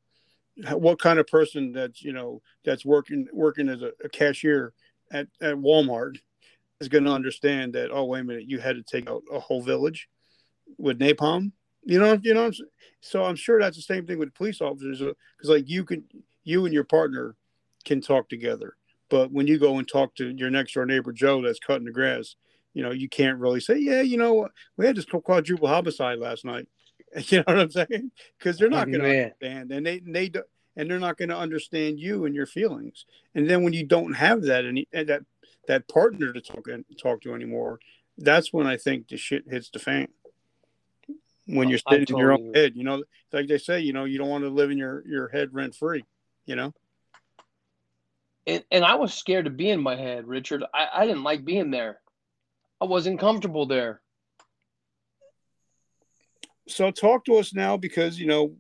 What 0.71 1.01
kind 1.01 1.19
of 1.19 1.27
person 1.27 1.73
that's 1.73 2.03
you 2.03 2.13
know 2.13 2.43
that's 2.65 2.85
working 2.85 3.27
working 3.33 3.69
as 3.69 3.83
a, 3.83 3.91
a 4.05 4.09
cashier 4.09 4.73
at, 5.11 5.27
at 5.41 5.57
walmart 5.57 6.19
is 6.81 6.89
going 6.89 7.05
to 7.05 7.11
understand 7.11 7.73
that 7.73 7.91
oh 7.91 8.05
wait 8.05 8.21
a 8.21 8.25
minute 8.25 8.49
you 8.49 8.59
had 8.59 8.77
to 8.77 8.83
take 8.83 9.11
out 9.11 9.23
a 9.33 9.41
whole 9.41 9.63
village 9.63 10.09
with 10.79 10.99
napalm? 11.01 11.53
You 11.85 11.99
know 11.99 12.19
you 12.23 12.35
know 12.35 12.53
so 13.01 13.25
i'm 13.25 13.37
sure 13.37 13.61
that's 13.61 13.77
the 13.77 13.83
same 13.83 14.07
thing 14.07 14.19
with 14.19 14.35
police 14.35 14.61
officers 14.61 15.01
because 15.01 15.51
like 15.51 15.69
you 15.69 15.85
can 15.85 16.05
you 16.45 16.65
and 16.65 16.73
your 16.73 16.85
partner 16.85 17.37
can 17.85 18.01
talk 18.01 18.29
together 18.29 18.77
but 19.15 19.31
when 19.31 19.47
you 19.47 19.59
go 19.59 19.79
and 19.79 19.87
talk 19.87 20.15
to 20.15 20.31
your 20.31 20.51
next 20.51 20.75
door 20.75 20.87
neighbor 20.87 21.13
joe 21.13 21.41
that's 21.41 21.59
cutting 21.59 21.85
the 21.85 21.93
grass 21.93 22.37
you 22.73 22.83
know 22.83 22.91
you 22.91 23.09
can't 23.09 23.39
really 23.39 23.61
say 23.61 23.77
yeah 23.77 24.01
you 24.01 24.17
know 24.17 24.49
we 24.77 24.87
had 24.87 24.97
this 24.97 25.05
quadruple 25.05 25.69
homicide 25.69 26.19
last 26.19 26.45
night 26.45 26.67
You 27.29 27.39
know 27.39 27.45
what 27.47 27.59
I'm 27.59 27.71
saying? 27.71 28.11
Because 28.39 28.59
they're 28.59 28.69
not 28.69 28.91
going 28.91 29.03
to 29.03 29.09
understand, 29.09 29.71
and 29.71 29.87
they 29.87 30.01
they 30.01 30.29
do, 30.29 30.43
and 30.77 30.91
they're 30.91 30.99
not 30.99 31.17
going 31.17 31.29
to 31.29 31.37
understand 31.37 32.01
you 32.01 32.25
and 32.25 32.35
your 32.35 32.47
feelings. 32.47 33.07
And 33.35 33.49
then 33.49 33.63
when 33.63 33.73
you 33.73 33.87
don't 33.87 34.15
have 34.15 34.43
that 34.43 34.65
and 34.65 34.85
eh, 34.93 35.05
that 35.05 35.23
that 35.69 35.89
partner 35.89 36.33
to 36.33 36.41
talk 36.41 36.69
talk 37.01 37.21
to 37.23 37.35
anymore, 37.35 37.79
that's 38.19 38.53
when 38.53 38.67
I 38.67 38.77
think 38.77 39.09
the 39.09 39.17
shit 39.17 39.45
hits 39.49 39.71
the 39.71 39.79
fan. 39.79 40.09
When 41.47 41.69
you're 41.69 41.79
sitting 41.79 42.07
in 42.09 42.17
your 42.17 42.33
own 42.33 42.53
head, 42.55 42.73
you 42.75 42.85
know, 42.85 43.05
like 43.33 43.49
they 43.49 43.59
say, 43.59 43.81
you 43.81 43.93
know, 43.93 44.07
you 44.07 44.19
don't 44.19 44.31
want 44.31 44.45
to 44.45 44.51
live 44.51 44.71
in 44.71 44.79
your 44.79 45.07
your 45.07 45.29
head 45.29 45.51
rent 45.53 45.75
free, 45.75 46.05
you 46.47 46.57
know. 46.57 46.75
And, 48.47 48.63
and 48.71 48.85
I 48.85 48.95
was 48.97 49.15
scared 49.15 49.47
to 49.47 49.51
be 49.51 49.71
in 49.71 49.83
my 49.83 49.97
head, 49.97 50.27
Richard. 50.27 50.65
I, 50.75 50.89
I 50.95 51.07
didn't 51.07 51.23
like 51.23 51.45
being 51.45 51.71
there. 51.71 52.01
I 52.81 52.85
wasn't 52.85 53.21
comfortable 53.21 53.67
there 53.67 54.03
so 56.69 56.91
talk 56.91 57.25
to 57.27 57.37
us 57.37 57.55
now 57.55 57.77
because 57.77 58.19
you 58.19 58.27
know 58.27 58.55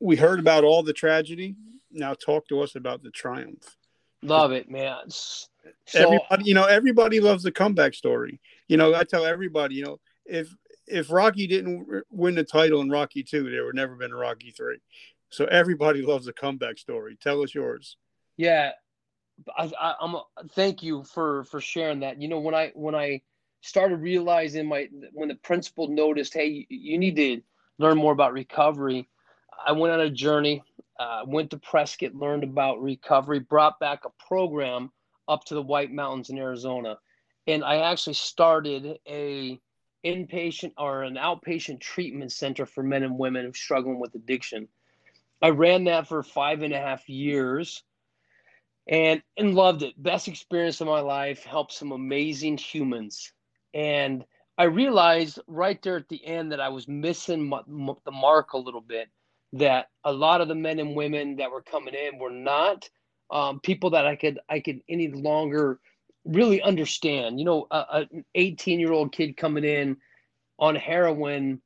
we 0.00 0.16
heard 0.16 0.40
about 0.40 0.64
all 0.64 0.82
the 0.82 0.92
tragedy. 0.92 1.56
Now 1.90 2.14
talk 2.14 2.48
to 2.48 2.60
us 2.60 2.74
about 2.74 3.02
the 3.02 3.10
triumph. 3.10 3.76
Love 4.22 4.52
it, 4.52 4.70
man. 4.70 4.96
So, 5.08 5.38
everybody, 5.94 6.44
you 6.44 6.54
know, 6.54 6.64
everybody 6.64 7.20
loves 7.20 7.42
the 7.42 7.52
comeback 7.52 7.94
story. 7.94 8.40
You 8.68 8.76
know, 8.76 8.94
I 8.94 9.04
tell 9.04 9.24
everybody, 9.24 9.76
you 9.76 9.84
know, 9.84 10.00
if 10.26 10.54
if 10.86 11.10
Rocky 11.10 11.46
didn't 11.46 11.86
win 12.10 12.34
the 12.34 12.44
title 12.44 12.80
in 12.80 12.90
Rocky 12.90 13.22
two, 13.22 13.50
there 13.50 13.64
would 13.64 13.76
never 13.76 13.94
been 13.94 14.12
a 14.12 14.16
Rocky 14.16 14.50
three. 14.50 14.78
So 15.30 15.44
everybody 15.46 16.02
loves 16.06 16.26
a 16.26 16.32
comeback 16.32 16.78
story. 16.78 17.16
Tell 17.20 17.42
us 17.42 17.54
yours. 17.54 17.96
Yeah, 18.36 18.72
I, 19.56 19.70
I, 19.80 19.94
I'm. 20.00 20.16
Thank 20.50 20.82
you 20.82 21.04
for 21.04 21.44
for 21.44 21.60
sharing 21.60 22.00
that. 22.00 22.20
You 22.20 22.28
know, 22.28 22.40
when 22.40 22.54
I 22.54 22.72
when 22.74 22.94
I 22.94 23.22
started 23.60 23.96
realizing 23.96 24.66
my 24.66 24.88
when 25.12 25.28
the 25.28 25.34
principal 25.36 25.88
noticed, 25.88 26.34
hey, 26.34 26.66
you 26.68 26.98
need 26.98 27.16
to 27.16 27.42
learn 27.78 27.98
more 27.98 28.12
about 28.12 28.32
recovery. 28.32 29.08
I 29.66 29.72
went 29.72 29.94
on 29.94 30.00
a 30.00 30.10
journey, 30.10 30.62
uh, 30.98 31.22
went 31.26 31.50
to 31.50 31.58
Prescott, 31.58 32.14
learned 32.14 32.44
about 32.44 32.82
recovery, 32.82 33.40
brought 33.40 33.80
back 33.80 34.04
a 34.04 34.10
program 34.28 34.90
up 35.28 35.44
to 35.44 35.54
the 35.54 35.62
White 35.62 35.90
Mountains 35.90 36.30
in 36.30 36.38
Arizona, 36.38 36.98
and 37.46 37.64
I 37.64 37.90
actually 37.90 38.14
started 38.14 38.98
a 39.08 39.60
inpatient 40.04 40.72
or 40.76 41.02
an 41.02 41.14
outpatient 41.14 41.80
treatment 41.80 42.30
center 42.30 42.66
for 42.66 42.82
men 42.82 43.02
and 43.02 43.18
women 43.18 43.52
struggling 43.54 43.98
with 43.98 44.14
addiction. 44.14 44.68
I 45.40 45.50
ran 45.50 45.84
that 45.84 46.06
for 46.06 46.22
five 46.22 46.62
and 46.62 46.74
a 46.74 46.78
half 46.78 47.08
years 47.08 47.82
and 48.86 49.22
and 49.36 49.54
loved 49.54 49.82
it. 49.82 50.00
Best 50.02 50.28
experience 50.28 50.80
of 50.80 50.86
my 50.86 51.00
life. 51.00 51.44
Helped 51.44 51.72
some 51.72 51.92
amazing 51.92 52.58
humans 52.58 53.32
and 53.74 54.24
I 54.56 54.64
realized 54.64 55.40
right 55.48 55.82
there 55.82 55.96
at 55.96 56.08
the 56.08 56.24
end 56.24 56.52
that 56.52 56.60
I 56.60 56.68
was 56.68 56.86
missing 56.86 57.50
the 57.50 58.10
mark 58.12 58.52
a 58.52 58.58
little 58.58 58.80
bit. 58.80 59.08
That 59.52 59.86
a 60.04 60.12
lot 60.12 60.40
of 60.40 60.48
the 60.48 60.54
men 60.54 60.78
and 60.78 60.96
women 60.96 61.36
that 61.36 61.50
were 61.50 61.62
coming 61.62 61.94
in 61.94 62.18
were 62.18 62.30
not 62.30 62.88
um, 63.30 63.60
people 63.60 63.90
that 63.90 64.06
I 64.06 64.16
could 64.16 64.38
I 64.48 64.60
could 64.60 64.80
any 64.88 65.08
longer 65.08 65.80
really 66.24 66.60
understand. 66.62 67.38
You 67.38 67.44
know, 67.44 67.66
a, 67.70 68.06
an 68.12 68.24
18 68.34 68.80
year 68.80 68.92
old 68.92 69.12
kid 69.12 69.36
coming 69.36 69.64
in 69.64 69.96
on 70.58 70.74
heroin, 70.74 71.60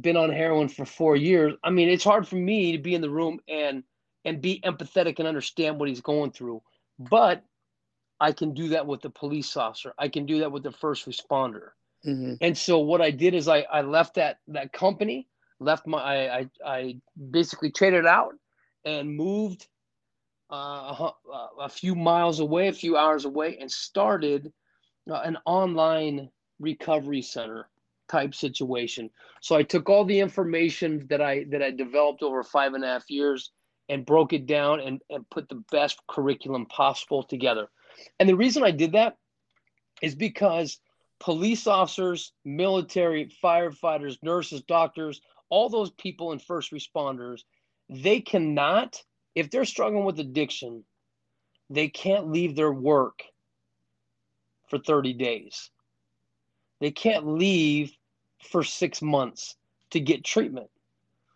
been 0.00 0.16
on 0.16 0.30
heroin 0.30 0.68
for 0.68 0.84
four 0.84 1.16
years. 1.16 1.54
I 1.64 1.70
mean, 1.70 1.88
it's 1.88 2.04
hard 2.04 2.28
for 2.28 2.36
me 2.36 2.72
to 2.72 2.78
be 2.78 2.94
in 2.94 3.00
the 3.00 3.10
room 3.10 3.40
and 3.48 3.84
and 4.24 4.40
be 4.40 4.60
empathetic 4.64 5.18
and 5.18 5.28
understand 5.28 5.78
what 5.78 5.88
he's 5.88 6.00
going 6.00 6.30
through. 6.30 6.62
But 6.98 7.42
I 8.20 8.32
can 8.32 8.54
do 8.54 8.68
that 8.68 8.86
with 8.86 9.02
the 9.02 9.10
police 9.10 9.56
officer. 9.56 9.94
I 9.98 10.08
can 10.08 10.26
do 10.26 10.38
that 10.40 10.52
with 10.52 10.62
the 10.62 10.70
first 10.70 11.06
responder. 11.06 11.70
Mm-hmm. 12.06 12.34
And 12.40 12.56
so 12.56 12.78
what 12.78 13.00
I 13.00 13.10
did 13.10 13.34
is 13.34 13.48
I, 13.48 13.60
I 13.62 13.82
left 13.82 14.14
that 14.14 14.38
that 14.48 14.72
company, 14.72 15.28
left 15.60 15.86
my 15.86 15.98
I 15.98 16.38
I, 16.38 16.50
I 16.64 16.96
basically 17.30 17.70
traded 17.70 18.06
out 18.06 18.34
and 18.84 19.16
moved 19.16 19.68
uh, 20.52 20.54
a, 20.54 21.48
a, 21.62 21.68
few 21.68 21.94
miles 21.94 22.40
away, 22.40 22.68
a 22.68 22.72
few 22.72 22.96
hours 22.96 23.24
away, 23.24 23.56
and 23.58 23.70
started 23.70 24.52
uh, 25.10 25.20
an 25.24 25.38
online 25.46 26.28
recovery 26.60 27.22
center 27.22 27.68
type 28.08 28.34
situation. 28.34 29.08
So 29.40 29.56
I 29.56 29.62
took 29.62 29.88
all 29.88 30.04
the 30.04 30.20
information 30.20 31.06
that 31.08 31.22
I 31.22 31.44
that 31.50 31.62
I 31.62 31.70
developed 31.70 32.22
over 32.22 32.42
five 32.42 32.74
and 32.74 32.84
a 32.84 32.88
half 32.88 33.08
years 33.08 33.50
and 33.88 34.06
broke 34.06 34.32
it 34.32 34.46
down 34.46 34.80
and, 34.80 35.02
and 35.10 35.28
put 35.30 35.48
the 35.48 35.62
best 35.70 36.00
curriculum 36.08 36.66
possible 36.66 37.22
together. 37.22 37.68
And 38.18 38.28
the 38.28 38.36
reason 38.36 38.62
I 38.62 38.70
did 38.70 38.92
that 38.92 39.16
is 40.00 40.14
because 40.14 40.78
police 41.20 41.66
officers, 41.66 42.32
military, 42.44 43.30
firefighters, 43.42 44.18
nurses, 44.22 44.62
doctors, 44.62 45.20
all 45.50 45.68
those 45.68 45.90
people 45.90 46.32
and 46.32 46.42
first 46.42 46.72
responders, 46.72 47.42
they 47.88 48.20
cannot, 48.20 49.02
if 49.34 49.50
they're 49.50 49.64
struggling 49.64 50.04
with 50.04 50.18
addiction, 50.18 50.84
they 51.70 51.88
can't 51.88 52.30
leave 52.30 52.56
their 52.56 52.72
work 52.72 53.22
for 54.68 54.78
30 54.78 55.12
days. 55.14 55.70
They 56.80 56.90
can't 56.90 57.26
leave 57.26 57.92
for 58.42 58.64
six 58.64 59.00
months 59.00 59.56
to 59.90 60.00
get 60.00 60.24
treatment. 60.24 60.70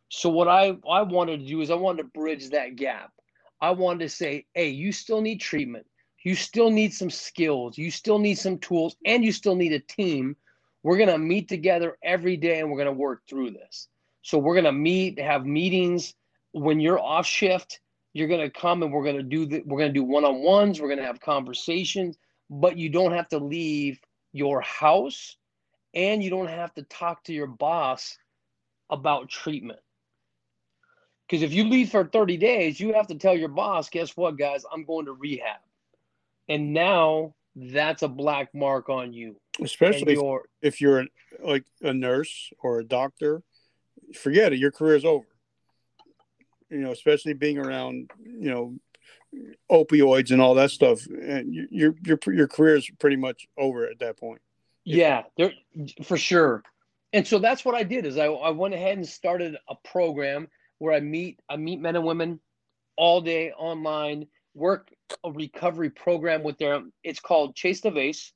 So 0.08 0.28
what 0.28 0.48
I, 0.48 0.76
I 0.88 1.02
wanted 1.02 1.40
to 1.40 1.46
do 1.46 1.60
is 1.60 1.70
I 1.70 1.74
wanted 1.74 2.02
to 2.02 2.08
bridge 2.08 2.50
that 2.50 2.76
gap. 2.76 3.12
I 3.60 3.70
wanted 3.70 4.00
to 4.00 4.08
say, 4.08 4.46
hey, 4.54 4.68
you 4.68 4.92
still 4.92 5.20
need 5.20 5.40
treatment 5.40 5.86
you 6.26 6.34
still 6.34 6.72
need 6.72 6.92
some 6.92 7.08
skills, 7.08 7.78
you 7.78 7.88
still 7.88 8.18
need 8.18 8.34
some 8.34 8.58
tools, 8.58 8.96
and 9.04 9.24
you 9.24 9.30
still 9.30 9.54
need 9.54 9.72
a 9.72 9.78
team. 9.78 10.34
We're 10.82 10.96
going 10.96 11.08
to 11.08 11.18
meet 11.18 11.48
together 11.48 11.96
every 12.02 12.36
day 12.36 12.58
and 12.58 12.68
we're 12.68 12.78
going 12.78 12.86
to 12.86 12.92
work 12.92 13.22
through 13.28 13.52
this. 13.52 13.86
So 14.22 14.36
we're 14.36 14.54
going 14.54 14.64
to 14.64 14.72
meet, 14.72 15.20
have 15.20 15.46
meetings 15.46 16.14
when 16.50 16.80
you're 16.80 16.98
off 16.98 17.26
shift. 17.26 17.78
You're 18.12 18.26
going 18.26 18.40
to 18.40 18.50
come 18.50 18.82
and 18.82 18.92
we're 18.92 19.04
going 19.04 19.18
to 19.18 19.22
do 19.22 19.46
the, 19.46 19.62
we're 19.66 19.86
to 19.86 19.92
do 19.92 20.02
one-on-ones, 20.02 20.80
we're 20.80 20.88
going 20.88 20.98
to 20.98 21.06
have 21.06 21.20
conversations, 21.20 22.18
but 22.50 22.76
you 22.76 22.88
don't 22.88 23.12
have 23.12 23.28
to 23.28 23.38
leave 23.38 24.00
your 24.32 24.62
house 24.62 25.36
and 25.94 26.24
you 26.24 26.30
don't 26.30 26.48
have 26.48 26.74
to 26.74 26.82
talk 26.82 27.22
to 27.24 27.32
your 27.32 27.46
boss 27.46 28.18
about 28.90 29.28
treatment. 29.28 29.78
Because 31.28 31.42
if 31.42 31.52
you 31.52 31.64
leave 31.64 31.90
for 31.90 32.04
30 32.04 32.36
days, 32.36 32.78
you 32.78 32.92
have 32.94 33.08
to 33.08 33.16
tell 33.16 33.36
your 33.36 33.48
boss, 33.48 33.88
guess 33.88 34.16
what, 34.16 34.38
guys, 34.38 34.64
I'm 34.72 34.84
going 34.84 35.06
to 35.06 35.12
rehab. 35.12 35.60
And 36.48 36.72
now 36.72 37.34
that's 37.56 38.02
a 38.02 38.08
black 38.08 38.54
mark 38.54 38.88
on 38.88 39.12
you. 39.12 39.36
Especially 39.60 40.12
if, 40.12 40.40
if 40.62 40.80
you're 40.80 41.06
like 41.42 41.64
a 41.82 41.92
nurse 41.92 42.50
or 42.62 42.78
a 42.78 42.84
doctor 42.84 43.42
forget 44.14 44.52
it 44.52 44.58
your 44.58 44.70
career 44.70 44.96
is 44.96 45.04
over. 45.04 45.26
You 46.70 46.78
know 46.78 46.90
especially 46.90 47.32
being 47.32 47.58
around 47.58 48.10
you 48.24 48.50
know 48.50 48.74
opioids 49.70 50.30
and 50.30 50.40
all 50.40 50.54
that 50.54 50.70
stuff 50.70 51.06
and 51.06 51.54
your 51.54 51.94
your 52.04 52.18
your 52.26 52.48
career 52.48 52.76
is 52.76 52.90
pretty 52.98 53.16
much 53.16 53.46
over 53.56 53.86
at 53.86 53.98
that 54.00 54.18
point. 54.18 54.40
Yeah 54.84 55.22
there 55.36 55.52
for 56.04 56.16
sure. 56.16 56.62
And 57.12 57.26
so 57.26 57.38
that's 57.38 57.64
what 57.64 57.74
i 57.74 57.82
did 57.82 58.04
is 58.04 58.18
I, 58.18 58.26
I 58.26 58.50
went 58.50 58.74
ahead 58.74 58.98
and 58.98 59.06
started 59.06 59.56
a 59.68 59.74
program 59.76 60.48
where 60.78 60.94
i 60.94 61.00
meet 61.00 61.40
i 61.48 61.56
meet 61.56 61.80
men 61.80 61.96
and 61.96 62.04
women 62.04 62.40
all 62.96 63.20
day 63.20 63.52
online 63.52 64.26
work 64.54 64.90
a 65.24 65.30
recovery 65.30 65.90
program 65.90 66.42
with 66.42 66.58
them. 66.58 66.92
it's 67.04 67.20
called 67.20 67.54
Chase 67.54 67.80
the 67.80 67.90
Vase. 67.90 68.32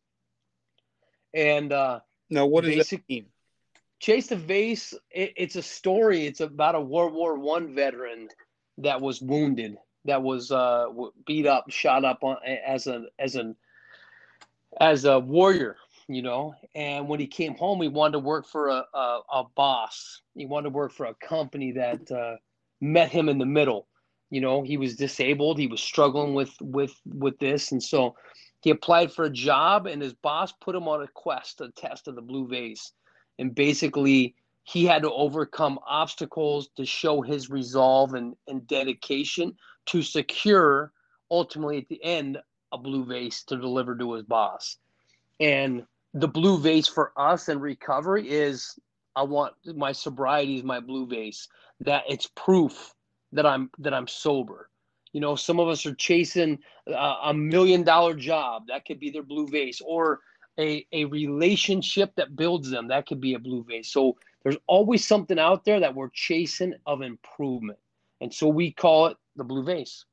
And 1.35 1.73
uh, 1.73 2.01
now, 2.29 2.47
what 2.47 2.65
does 2.65 2.75
basic- 2.75 3.01
that 3.01 3.13
mean? 3.13 3.27
Chase 4.01 4.29
the 4.29 4.37
Vase, 4.37 4.95
it, 5.11 5.35
it's 5.37 5.57
a 5.57 5.63
story. 5.63 6.27
It's 6.27 6.41
about 6.41 6.75
a 6.75 6.81
World 6.81 7.13
War 7.13 7.39
One 7.39 7.75
veteran 7.75 8.29
that 8.79 9.01
was 9.01 9.21
wounded, 9.21 9.77
that 10.07 10.23
was 10.23 10.51
uh, 10.51 10.87
beat 11.27 11.47
up, 11.47 11.71
shot 11.71 12.05
up 12.05 12.25
on, 12.25 12.37
as 12.47 12.87
a 12.87 13.05
as 13.19 13.37
an 13.37 13.57
as 14.81 15.05
a 15.05 15.19
warrior, 15.19 15.77
you 16.15 16.23
know. 16.23 16.55
And 16.75 17.09
when 17.09 17.21
he 17.21 17.27
came 17.27 17.55
home, 17.55 17.81
he 17.81 17.89
wanted 17.89 18.13
to 18.13 18.19
work 18.21 18.47
for 18.47 18.69
a 18.69 18.85
a, 18.95 19.21
a 19.33 19.45
boss. 19.55 20.23
He 20.35 20.47
wanted 20.47 20.71
to 20.71 20.75
work 20.75 20.93
for 20.93 21.07
a 21.07 21.15
company 21.15 21.73
that 21.73 22.11
uh, 22.11 22.37
met 22.81 23.11
him 23.11 23.29
in 23.29 23.39
the 23.39 23.47
middle. 23.47 23.87
You 24.31 24.41
know, 24.41 24.63
he 24.63 24.77
was 24.77 24.97
disabled. 24.97 25.59
He 25.59 25.67
was 25.67 25.81
struggling 25.81 26.35
with 26.35 26.55
with 26.61 26.95
with 27.07 27.39
this, 27.39 27.73
and 27.73 27.83
so 27.83 28.17
he 28.63 28.71
applied 28.71 29.13
for 29.13 29.25
a 29.25 29.31
job, 29.31 29.87
and 29.87 30.03
his 30.03 30.15
boss 30.15 30.53
put 30.61 30.77
him 30.77 30.87
on 30.89 31.03
a 31.03 31.09
quest, 31.09 31.61
a 31.61 31.71
test 31.71 32.09
of 32.09 32.15
the 32.15 32.23
blue 32.23 32.47
vase 32.47 32.93
and 33.41 33.55
basically 33.55 34.35
he 34.65 34.85
had 34.85 35.03
to 35.03 35.11
overcome 35.11 35.81
obstacles 35.89 36.69
to 36.77 36.85
show 36.85 37.23
his 37.23 37.51
resolve 37.51 38.15
and, 38.15 38.37
and 38.47 38.67
dedication 38.69 39.57
to 39.87 40.03
secure 40.03 40.93
ultimately 41.31 41.79
at 41.79 41.89
the 41.89 42.05
end 42.05 42.39
a 42.73 42.79
blue 42.79 43.05
vase 43.05 43.43
to 43.43 43.57
deliver 43.57 43.97
to 43.97 44.13
his 44.13 44.23
boss 44.23 44.77
and 45.41 45.85
the 46.15 46.29
blue 46.29 46.59
vase 46.59 46.89
for 46.89 47.13
us 47.17 47.49
and 47.49 47.61
recovery 47.61 48.29
is 48.29 48.79
i 49.17 49.23
want 49.23 49.55
my 49.77 49.93
sobriety 49.93 50.57
is 50.57 50.65
my 50.65 50.81
blue 50.81 51.07
vase 51.07 51.49
that 51.81 52.03
it's 52.09 52.29
proof 52.35 52.95
that 53.33 53.47
i'm 53.47 53.71
that 53.79 53.95
i'm 53.95 54.09
sober 54.09 54.69
you 55.13 55.21
know 55.21 55.37
some 55.37 55.61
of 55.61 55.69
us 55.69 55.87
are 55.87 55.95
chasing 55.95 56.59
a, 56.87 57.33
million 57.35 57.83
dollar 57.83 58.15
job 58.15 58.65
that 58.69 58.85
could 58.85 58.99
be 58.99 59.11
their 59.11 59.23
blue 59.23 59.47
vase 59.49 59.81
or 59.85 60.21
a, 60.59 60.85
a 60.93 61.05
relationship 61.07 62.13
that 62.17 62.37
builds 62.37 62.71
them 62.71 62.89
that 62.89 63.07
could 63.07 63.21
be 63.21 63.35
a 63.35 63.39
blue 63.39 63.65
vase 63.69 63.93
so 63.93 64.17
there's 64.43 64.59
always 64.67 65.07
something 65.07 65.39
out 65.39 65.65
there 65.65 65.81
that 65.81 65.95
we're 65.95 66.11
chasing 66.11 66.75
of 66.87 67.03
improvement 67.03 67.79
and 68.21 68.35
so 68.35 68.49
we 68.49 68.73
call 68.73 69.07
it 69.07 69.17
the 69.37 69.45
blue 69.45 69.65
vase 69.65 70.05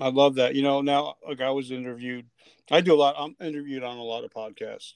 I 0.00 0.08
love 0.08 0.34
that. 0.36 0.54
You 0.54 0.62
know, 0.62 0.80
now 0.80 1.14
like 1.26 1.40
I 1.40 1.50
was 1.50 1.70
interviewed. 1.70 2.26
I 2.70 2.80
do 2.80 2.94
a 2.94 2.96
lot. 2.96 3.14
I'm 3.18 3.36
interviewed 3.40 3.82
on 3.82 3.98
a 3.98 4.02
lot 4.02 4.24
of 4.24 4.30
podcasts, 4.30 4.94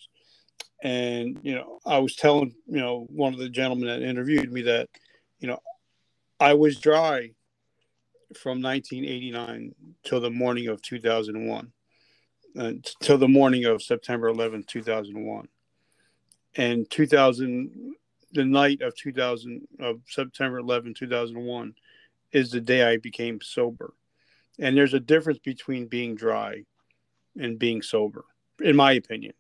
and 0.83 1.39
you 1.43 1.55
know, 1.55 1.81
I 1.85 1.99
was 1.99 2.17
telling 2.17 2.55
you 2.67 2.81
know 2.81 3.07
one 3.11 3.35
of 3.35 3.39
the 3.39 3.49
gentlemen 3.49 3.89
that 3.89 4.03
interviewed 4.03 4.53
me 4.53 4.63
that 4.63 4.89
you 5.39 5.49
know 5.49 5.59
I 6.41 6.55
was 6.55 6.79
dry 6.79 7.31
from 8.37 8.63
1989 8.63 9.75
till 10.05 10.21
the 10.21 10.31
morning 10.31 10.69
of 10.69 10.83
2001, 10.83 11.73
and 12.55 12.87
uh, 12.87 12.91
till 13.05 13.19
the 13.19 13.29
morning 13.29 13.65
of 13.65 13.83
September 13.83 14.29
11, 14.29 14.65
2001, 14.67 15.49
and 16.57 16.91
2000 16.91 17.95
the 18.33 18.45
night 18.45 18.83
of 18.83 18.95
2000 18.95 19.67
of 19.81 20.01
September 20.07 20.59
11, 20.59 20.95
2001 20.95 21.75
is 22.33 22.51
the 22.51 22.61
day 22.61 22.83
I 22.83 22.99
became 22.99 23.41
sober. 23.41 23.95
And 24.59 24.77
there's 24.77 24.95
a 24.95 25.01
difference 25.01 25.39
between 25.39 25.87
being 25.87 26.15
dry 26.15 26.65
and 27.39 27.59
being 27.59 27.83
sober 27.83 28.25
in 28.61 28.77
my 28.77 28.93
opinion 28.93 29.33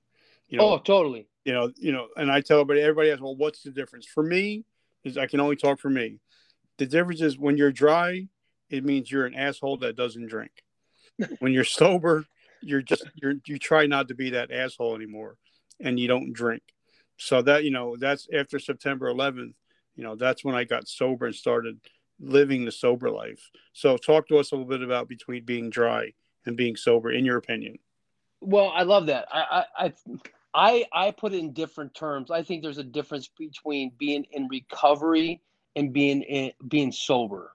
you 0.48 0.58
know. 0.58 0.74
Oh 0.74 0.78
totally. 0.78 1.28
You 1.44 1.52
know 1.52 1.70
you 1.76 1.92
know 1.92 2.08
and 2.16 2.30
i 2.30 2.40
tell 2.40 2.60
everybody 2.60 2.80
everybody 2.80 3.10
asks 3.10 3.22
well 3.22 3.36
what's 3.36 3.62
the 3.62 3.70
difference? 3.70 4.06
For 4.06 4.22
me 4.22 4.64
is 5.04 5.16
i 5.16 5.26
can 5.26 5.40
only 5.40 5.56
talk 5.56 5.80
for 5.80 5.90
me. 5.90 6.20
The 6.78 6.86
difference 6.86 7.20
is 7.20 7.38
when 7.38 7.56
you're 7.56 7.72
dry 7.72 8.28
it 8.70 8.84
means 8.84 9.10
you're 9.10 9.26
an 9.26 9.34
asshole 9.34 9.78
that 9.78 9.96
doesn't 9.96 10.26
drink. 10.26 10.52
When 11.40 11.52
you're 11.52 11.64
sober 11.64 12.24
you're 12.60 12.82
just 12.82 13.06
you're 13.14 13.34
you 13.46 13.58
try 13.58 13.86
not 13.86 14.08
to 14.08 14.14
be 14.14 14.30
that 14.30 14.50
asshole 14.50 14.94
anymore 14.94 15.36
and 15.80 15.98
you 15.98 16.08
don't 16.08 16.32
drink. 16.32 16.62
So 17.16 17.42
that 17.42 17.64
you 17.64 17.70
know 17.70 17.96
that's 17.96 18.28
after 18.32 18.58
september 18.58 19.12
11th 19.12 19.54
you 19.96 20.04
know 20.04 20.14
that's 20.14 20.44
when 20.44 20.54
i 20.54 20.64
got 20.64 20.86
sober 20.86 21.26
and 21.26 21.34
started 21.34 21.80
living 22.20 22.64
the 22.64 22.72
sober 22.72 23.10
life. 23.10 23.50
So 23.72 23.96
talk 23.96 24.28
to 24.28 24.38
us 24.38 24.52
a 24.52 24.56
little 24.56 24.68
bit 24.68 24.82
about 24.82 25.08
between 25.08 25.44
being 25.44 25.70
dry 25.70 26.12
and 26.46 26.56
being 26.56 26.76
sober, 26.76 27.10
in 27.10 27.24
your 27.24 27.36
opinion. 27.36 27.78
Well, 28.40 28.72
I 28.74 28.82
love 28.82 29.06
that. 29.06 29.26
I 29.32 29.64
I 29.76 29.92
I 30.54 30.84
I 30.92 31.10
put 31.10 31.32
it 31.32 31.38
in 31.38 31.52
different 31.52 31.94
terms. 31.94 32.30
I 32.30 32.42
think 32.42 32.62
there's 32.62 32.78
a 32.78 32.84
difference 32.84 33.28
between 33.28 33.92
being 33.98 34.24
in 34.32 34.48
recovery 34.48 35.42
and 35.76 35.92
being 35.92 36.22
in, 36.22 36.52
being 36.68 36.92
sober. 36.92 37.52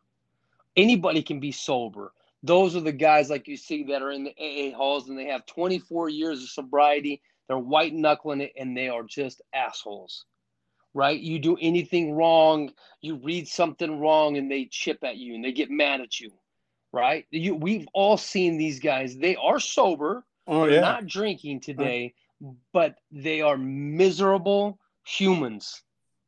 Anybody 0.75 1.21
can 1.21 1.39
be 1.39 1.51
sober. 1.51 2.13
Those 2.41 2.75
are 2.75 2.81
the 2.81 2.91
guys 2.91 3.29
like 3.29 3.47
you 3.47 3.55
see 3.55 3.83
that 3.83 4.01
are 4.01 4.11
in 4.11 4.25
the 4.25 4.35
AA 4.37 4.75
halls 4.75 5.07
and 5.07 5.17
they 5.17 5.27
have 5.27 5.45
24 5.45 6.09
years 6.09 6.43
of 6.43 6.49
sobriety. 6.49 7.21
They're 7.47 7.57
white 7.57 7.93
knuckling 7.93 8.41
it 8.41 8.53
and 8.57 8.75
they 8.75 8.89
are 8.89 9.03
just 9.03 9.41
assholes 9.53 10.25
right? 10.93 11.19
You 11.19 11.39
do 11.39 11.57
anything 11.59 12.13
wrong, 12.13 12.71
you 13.01 13.15
read 13.15 13.47
something 13.47 13.99
wrong, 13.99 14.37
and 14.37 14.49
they 14.49 14.65
chip 14.65 15.03
at 15.03 15.17
you 15.17 15.35
and 15.35 15.43
they 15.43 15.51
get 15.51 15.71
mad 15.71 16.01
at 16.01 16.19
you, 16.19 16.31
right? 16.91 17.25
You, 17.31 17.55
we've 17.55 17.87
all 17.93 18.17
seen 18.17 18.57
these 18.57 18.79
guys. 18.79 19.17
They 19.17 19.35
are 19.35 19.59
sober, 19.59 20.23
oh, 20.47 20.61
they're 20.65 20.75
yeah. 20.75 20.81
not 20.81 21.07
drinking 21.07 21.61
today, 21.61 22.13
but 22.71 22.95
they 23.11 23.41
are 23.41 23.57
miserable 23.57 24.79
humans, 25.05 25.81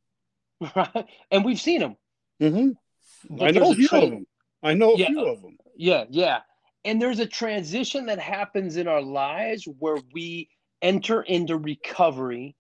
right? 0.75 1.05
And 1.31 1.45
we've 1.45 1.59
seen 1.59 1.81
them. 1.81 1.95
Mm-hmm. 2.41 3.43
I 3.43 3.51
know 3.51 3.71
a 3.71 3.75
few 3.75 3.89
of 3.91 4.09
them. 4.09 4.27
I 4.63 4.73
know 4.73 4.93
a 4.93 4.97
Yeah. 4.97 5.07
few 5.07 5.25
of 5.25 5.41
them. 5.41 5.57
Yeah, 5.75 6.05
yeah. 6.09 6.39
And 6.83 7.01
there's 7.01 7.19
a 7.19 7.25
transition 7.25 8.05
that 8.07 8.19
happens 8.19 8.77
in 8.77 8.87
our 8.87 9.01
lives 9.01 9.67
where 9.79 9.97
we 10.13 10.49
enter 10.81 11.21
into 11.21 11.57
recovery 11.57 12.55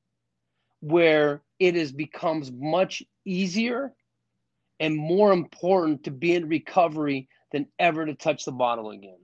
where 0.81 1.41
it 1.59 1.75
is 1.75 1.91
becomes 1.91 2.51
much 2.51 3.03
easier 3.23 3.93
and 4.79 4.95
more 4.95 5.31
important 5.31 6.03
to 6.03 6.11
be 6.11 6.35
in 6.35 6.47
recovery 6.47 7.29
than 7.51 7.67
ever 7.79 8.05
to 8.05 8.13
touch 8.13 8.45
the 8.45 8.51
bottle 8.51 8.91
again. 8.91 9.17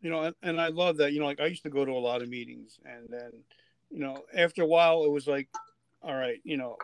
You 0.00 0.10
know, 0.10 0.22
and, 0.22 0.34
and 0.42 0.60
I 0.60 0.68
love 0.68 0.98
that. 0.98 1.12
You 1.12 1.20
know, 1.20 1.26
like 1.26 1.40
I 1.40 1.46
used 1.46 1.64
to 1.64 1.70
go 1.70 1.84
to 1.84 1.92
a 1.92 1.98
lot 1.98 2.22
of 2.22 2.28
meetings, 2.28 2.78
and 2.84 3.08
then, 3.08 3.30
you 3.90 4.00
know, 4.00 4.22
after 4.34 4.62
a 4.62 4.66
while, 4.66 5.04
it 5.04 5.10
was 5.10 5.26
like, 5.26 5.48
all 6.02 6.14
right, 6.14 6.38
you 6.44 6.56
know, 6.56 6.76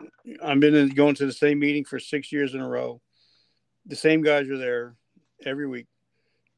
I've 0.43 0.59
been 0.59 0.75
in, 0.75 0.89
going 0.89 1.15
to 1.17 1.27
the 1.27 1.33
same 1.33 1.61
meeting 1.61 1.85
for 1.85 1.99
six 2.01 2.33
years 2.33 2.55
in 2.55 2.61
a 2.61 2.69
row. 2.69 3.01
The 3.87 3.97
same 3.97 4.23
guys 4.23 4.49
are 4.49 4.59
there 4.59 4.97
every 5.45 5.69
week, 5.69 5.87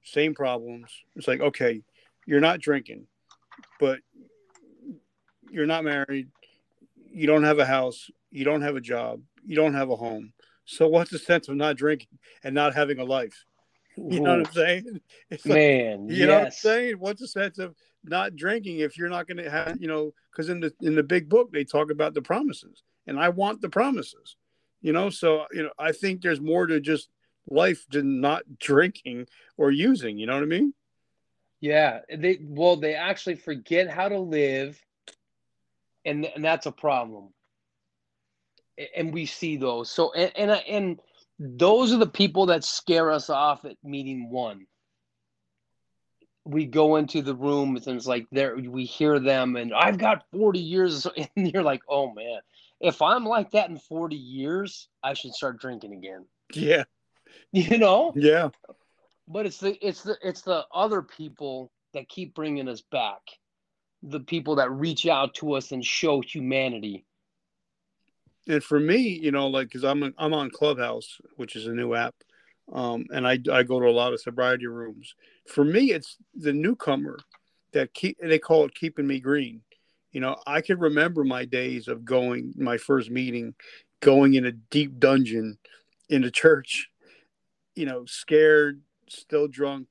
same 0.05 0.35
problems. 0.35 0.91
It's 1.17 1.29
like, 1.29 1.41
okay, 1.41 1.83
you're 2.27 2.41
not 2.41 2.61
drinking, 2.61 3.07
but 3.79 4.01
you're 5.51 5.67
not 5.67 5.85
married. 5.85 6.29
You 7.11 7.27
don't 7.27 7.45
have 7.45 7.59
a 7.59 7.67
house. 7.67 8.11
You 8.31 8.45
don't 8.45 8.63
have 8.63 8.77
a 8.77 8.81
job. 8.81 9.21
You 9.45 9.57
don't 9.57 9.75
have 9.75 9.91
a 9.91 9.97
home. 9.97 10.33
So 10.65 10.89
what's 10.89 11.11
the 11.11 11.19
sense 11.19 11.49
of 11.49 11.57
not 11.57 11.77
drinking 11.77 12.19
and 12.43 12.55
not 12.55 12.75
having 12.75 12.99
a 12.99 13.05
life? 13.05 13.45
You 13.97 14.21
know 14.21 14.39
what 14.39 14.49
I'm 14.49 14.53
saying? 14.53 15.01
It's 15.31 15.47
like, 15.47 15.57
Man, 15.57 16.09
you 16.09 16.27
know 16.27 16.35
what 16.39 16.47
I'm 16.47 16.51
saying? 16.53 16.97
What's 16.99 17.21
the 17.21 17.29
sense 17.29 17.59
of 17.59 17.75
not 18.05 18.37
drinking 18.37 18.81
if 18.81 18.97
you're 18.97 19.09
not 19.09 19.27
going 19.27 19.43
to 19.43 19.51
have, 19.51 19.77
you 19.81 19.89
know, 19.89 20.13
because 20.31 20.49
in 20.49 20.61
the 20.61 20.73
in 20.81 20.95
the 20.95 21.03
big 21.03 21.29
book 21.29 21.51
they 21.53 21.65
talk 21.65 21.91
about 21.91 22.15
the 22.15 22.23
promises, 22.23 22.83
and 23.07 23.19
I 23.19 23.31
want 23.31 23.61
the 23.61 23.69
promises, 23.69 24.37
you 24.83 24.93
know. 24.93 25.11
So 25.11 25.47
you 25.53 25.63
know, 25.63 25.71
I 25.79 25.93
think 25.93 26.21
there's 26.21 26.41
more 26.41 26.67
to 26.67 26.81
just 26.81 27.09
life 27.49 27.87
than 27.91 28.21
not 28.21 28.43
drinking 28.59 29.27
or 29.57 29.71
using. 29.71 30.19
You 30.19 30.27
know 30.27 30.35
what 30.35 30.43
I 30.43 30.47
mean? 30.47 30.75
Yeah, 31.61 32.01
they 32.15 32.39
well, 32.43 32.77
they 32.77 32.95
actually 32.95 33.37
forget 33.37 33.91
how 33.91 34.09
to 34.09 34.19
live, 34.19 34.81
and 36.05 36.27
and 36.27 36.45
that's 36.45 36.67
a 36.67 36.73
problem. 36.73 37.31
And 38.95 39.13
we 39.13 39.25
see 39.25 39.57
those. 39.57 39.91
So 39.91 40.13
and 40.13 40.31
and 40.37 40.51
and 40.51 41.01
those 41.39 41.93
are 41.93 41.99
the 41.99 42.07
people 42.07 42.47
that 42.47 42.65
scare 42.65 43.11
us 43.11 43.31
off 43.31 43.65
at 43.65 43.77
meeting 43.85 44.31
one. 44.31 44.67
We 46.45 46.65
go 46.65 46.97
into 46.97 47.23
the 47.23 47.35
room 47.35 47.77
and 47.77 47.97
it's 47.97 48.07
like 48.07 48.27
there 48.31 48.57
we 48.57 48.85
hear 48.85 49.19
them 49.19 49.57
and 49.57 49.75
I've 49.75 49.99
got 49.99 50.25
40 50.31 50.59
years 50.61 51.07
and 51.37 51.53
you're 51.53 51.63
like, 51.63 51.83
"Oh 51.89 52.13
man, 52.13 52.41
if 52.81 53.03
I'm 53.03 53.25
like 53.25 53.51
that 53.51 53.69
in 53.69 53.79
40 53.79 54.15
years, 54.17 54.89
I 55.03 55.15
should 55.15 55.35
start 55.35 55.61
drinking 55.61 55.93
again." 55.93 56.25
Yeah, 56.55 56.85
You 57.53 57.79
know? 57.79 58.13
yeah, 58.15 58.51
but 59.27 59.47
it's 59.47 59.59
the 59.59 59.77
it's 59.87 60.03
the 60.03 60.17
it's 60.23 60.43
the 60.43 60.65
other 60.73 61.03
people 61.03 61.73
that 61.95 62.09
keep 62.09 62.35
bringing 62.35 62.69
us 62.69 62.83
back 62.93 63.21
the 64.03 64.21
people 64.21 64.57
that 64.57 64.71
reach 64.71 65.07
out 65.07 65.35
to 65.35 65.55
us 65.55 65.73
and 65.73 65.85
show 65.85 66.21
humanity 66.21 67.05
and 68.49 68.63
for 68.63 68.79
me, 68.79 68.99
you 68.99 69.33
know, 69.33 69.49
like 69.49 69.69
because 69.69 69.85
I'm 69.85 70.15
I'm 70.19 70.35
on 70.35 70.51
Clubhouse, 70.51 71.19
which 71.37 71.57
is 71.57 71.67
a 71.67 71.73
new 71.73 71.95
app, 71.95 72.15
um, 72.73 73.07
and 73.11 73.27
I 73.27 73.39
I 73.53 73.63
go 73.63 73.81
to 73.81 73.87
a 73.87 73.91
lot 73.91 74.13
of 74.13 74.21
sobriety 74.21 74.67
rooms. 74.67 75.15
For 75.49 75.65
me, 75.65 75.93
it's 75.93 76.17
the 76.35 76.53
newcomer 76.53 77.19
that 77.73 77.93
keep 77.95 78.19
they 78.21 78.39
call 78.39 78.65
it 78.65 78.75
keeping 78.75 79.07
me 79.07 79.21
green. 79.21 79.63
You 80.13 80.21
know, 80.21 80.37
I 80.47 80.61
can 80.61 80.79
remember 80.79 81.25
my 81.25 81.45
days 81.45 81.89
of 81.89 82.05
going 82.05 82.55
my 82.57 82.79
first 82.79 83.11
meeting, 83.11 83.55
going 84.01 84.35
in 84.35 84.47
a 84.47 84.53
deep 84.53 84.99
dungeon 84.99 85.59
in 86.09 86.25
a 86.25 86.31
church, 86.31 86.89
you 87.75 87.85
know, 87.85 88.05
scared, 88.07 88.81
still 89.09 89.49
drunk, 89.49 89.89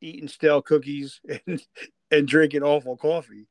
eating 0.00 0.28
stale 0.28 0.62
cookies 0.62 1.20
and 1.46 1.62
and 2.10 2.26
drinking 2.28 2.62
awful 2.62 2.96
coffee. 2.96 3.46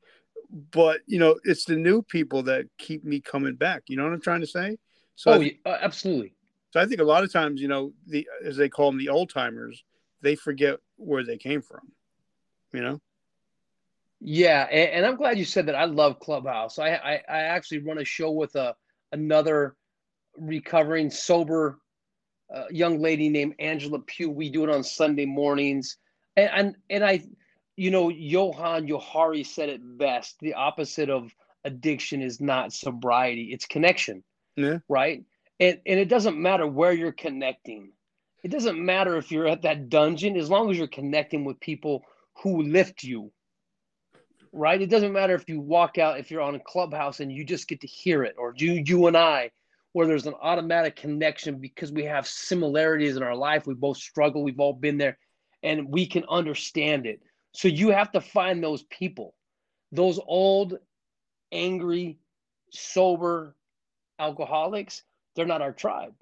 But 0.52 1.02
you 1.08 1.20
know, 1.20 1.40
it's 1.44 1.66
the 1.66 1.76
new 1.76 2.02
people 2.02 2.44
that 2.44 2.66
keep 2.78 3.04
me 3.04 3.22
coming 3.22 3.56
back. 3.56 3.84
You 3.88 3.98
know 3.98 4.04
what 4.04 4.14
I'm 4.14 4.22
trying 4.22 4.42
to 4.42 4.48
say? 4.48 4.78
So 5.16 5.34
oh, 5.34 5.42
I, 5.42 5.58
uh, 5.66 5.78
absolutely. 5.82 6.34
So 6.72 6.80
I 6.80 6.86
think 6.86 7.02
a 7.02 7.06
lot 7.06 7.24
of 7.24 7.32
times, 7.32 7.62
you 7.62 7.68
know, 7.68 7.94
the 8.08 8.28
as 8.46 8.58
they 8.58 8.70
call 8.70 8.92
them, 8.92 9.00
the 9.00 9.10
old 9.10 9.30
timers, 9.30 9.84
they 10.22 10.36
forget 10.36 10.78
where 10.98 11.24
they 11.24 11.38
came 11.38 11.62
from. 11.62 11.92
You 12.74 12.82
know. 12.82 13.02
Yeah, 14.24 14.68
and, 14.72 14.90
and, 14.92 15.06
I'm 15.06 15.16
glad 15.16 15.40
you 15.40 15.46
said 15.46 15.66
that. 15.66 15.76
I 15.76 15.86
love 15.86 16.20
Clubhouse. 16.20 16.78
I 16.78 16.90
I, 16.90 17.22
I 17.28 17.40
actually 17.44 17.80
run 17.80 17.98
a 17.98 18.06
show 18.06 18.32
with 18.32 18.56
a 18.56 18.76
another 19.12 19.76
recovering 20.38 21.10
sober 21.10 21.80
uh, 22.54 22.66
young 22.70 23.00
lady 23.00 23.30
named 23.30 23.56
Angela 23.60 24.00
Pugh. 24.00 24.30
We 24.30 24.50
do 24.50 24.64
it 24.64 24.70
on 24.70 24.84
Sunday 24.84 25.26
mornings, 25.26 25.98
and 26.36 26.50
and, 26.54 26.76
and 26.90 27.04
I, 27.04 27.24
you 27.76 27.92
know, 27.92 28.10
Johan 28.10 28.88
Johari 28.88 29.46
said 29.46 29.70
it 29.70 29.82
best. 29.98 30.38
The 30.40 30.56
opposite 30.56 31.10
of 31.10 31.34
addiction 31.64 32.22
is 32.22 32.42
not 32.42 32.74
sobriety; 32.74 33.52
it's 33.52 33.66
connection. 33.66 34.24
Yeah. 34.56 34.80
Right 34.90 35.24
and 35.62 35.80
and 35.86 36.00
it 36.00 36.10
doesn't 36.10 36.38
matter 36.38 36.68
where 36.68 36.92
you're 36.92 37.14
connecting 37.14 37.92
it 38.44 38.50
doesn't 38.50 38.84
matter 38.84 39.16
if 39.16 39.32
you're 39.32 39.48
at 39.48 39.62
that 39.62 39.88
dungeon 39.88 40.36
as 40.36 40.50
long 40.50 40.70
as 40.70 40.78
you're 40.78 40.88
connecting 40.88 41.46
with 41.46 41.60
people 41.62 42.04
who 42.44 42.64
lift 42.64 43.04
you 43.04 43.32
right 44.52 44.82
it 44.82 44.90
doesn't 44.90 45.14
matter 45.14 45.36
if 45.36 45.48
you 45.48 45.62
walk 45.62 45.98
out 45.98 46.20
if 46.20 46.30
you're 46.30 46.42
on 46.42 46.56
a 46.56 46.60
clubhouse 46.60 47.22
and 47.22 47.32
you 47.32 47.46
just 47.46 47.70
get 47.70 47.80
to 47.80 47.88
hear 47.88 48.24
it 48.24 48.36
or 48.38 48.52
do 48.52 48.66
you 48.66 49.08
and 49.08 49.16
i 49.16 49.50
where 49.94 50.08
there's 50.08 50.28
an 50.28 50.34
automatic 50.42 50.96
connection 50.96 51.60
because 51.60 51.92
we 51.92 52.04
have 52.04 52.28
similarities 52.28 53.16
in 53.16 53.24
our 53.24 53.36
life 53.36 53.68
we 53.68 53.74
both 53.74 53.98
struggle 53.98 54.44
we've 54.44 54.60
all 54.60 54.74
been 54.74 54.98
there 54.98 55.18
and 55.64 55.88
we 55.88 56.08
can 56.08 56.26
understand 56.28 57.06
it 57.06 57.22
so 57.54 57.68
you 57.68 57.90
have 57.90 58.12
to 58.12 58.22
find 58.22 58.64
those 58.64 58.84
people 58.84 59.34
those 59.92 60.20
old 60.26 60.78
angry 61.52 62.18
sober 62.72 63.56
alcoholics 64.20 65.04
they're 65.36 65.46
not 65.46 65.62
our 65.62 65.72
tribe. 65.72 66.14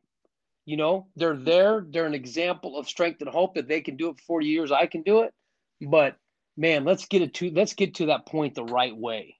You 0.65 0.77
know, 0.77 1.07
they're 1.15 1.35
there. 1.35 1.85
They're 1.89 2.05
an 2.05 2.13
example 2.13 2.77
of 2.77 2.87
strength 2.87 3.21
and 3.21 3.29
hope 3.29 3.55
that 3.55 3.67
they 3.67 3.81
can 3.81 3.95
do 3.95 4.09
it 4.09 4.19
for 4.19 4.39
40 4.39 4.47
years. 4.47 4.71
I 4.71 4.85
can 4.85 5.01
do 5.01 5.21
it. 5.21 5.33
But 5.81 6.17
man, 6.57 6.85
let's 6.85 7.05
get 7.05 7.21
it 7.21 7.33
to 7.35 7.49
let's 7.51 7.73
get 7.73 7.95
to 7.95 8.07
that 8.07 8.25
point 8.25 8.55
the 8.55 8.63
right 8.63 8.95
way. 8.95 9.37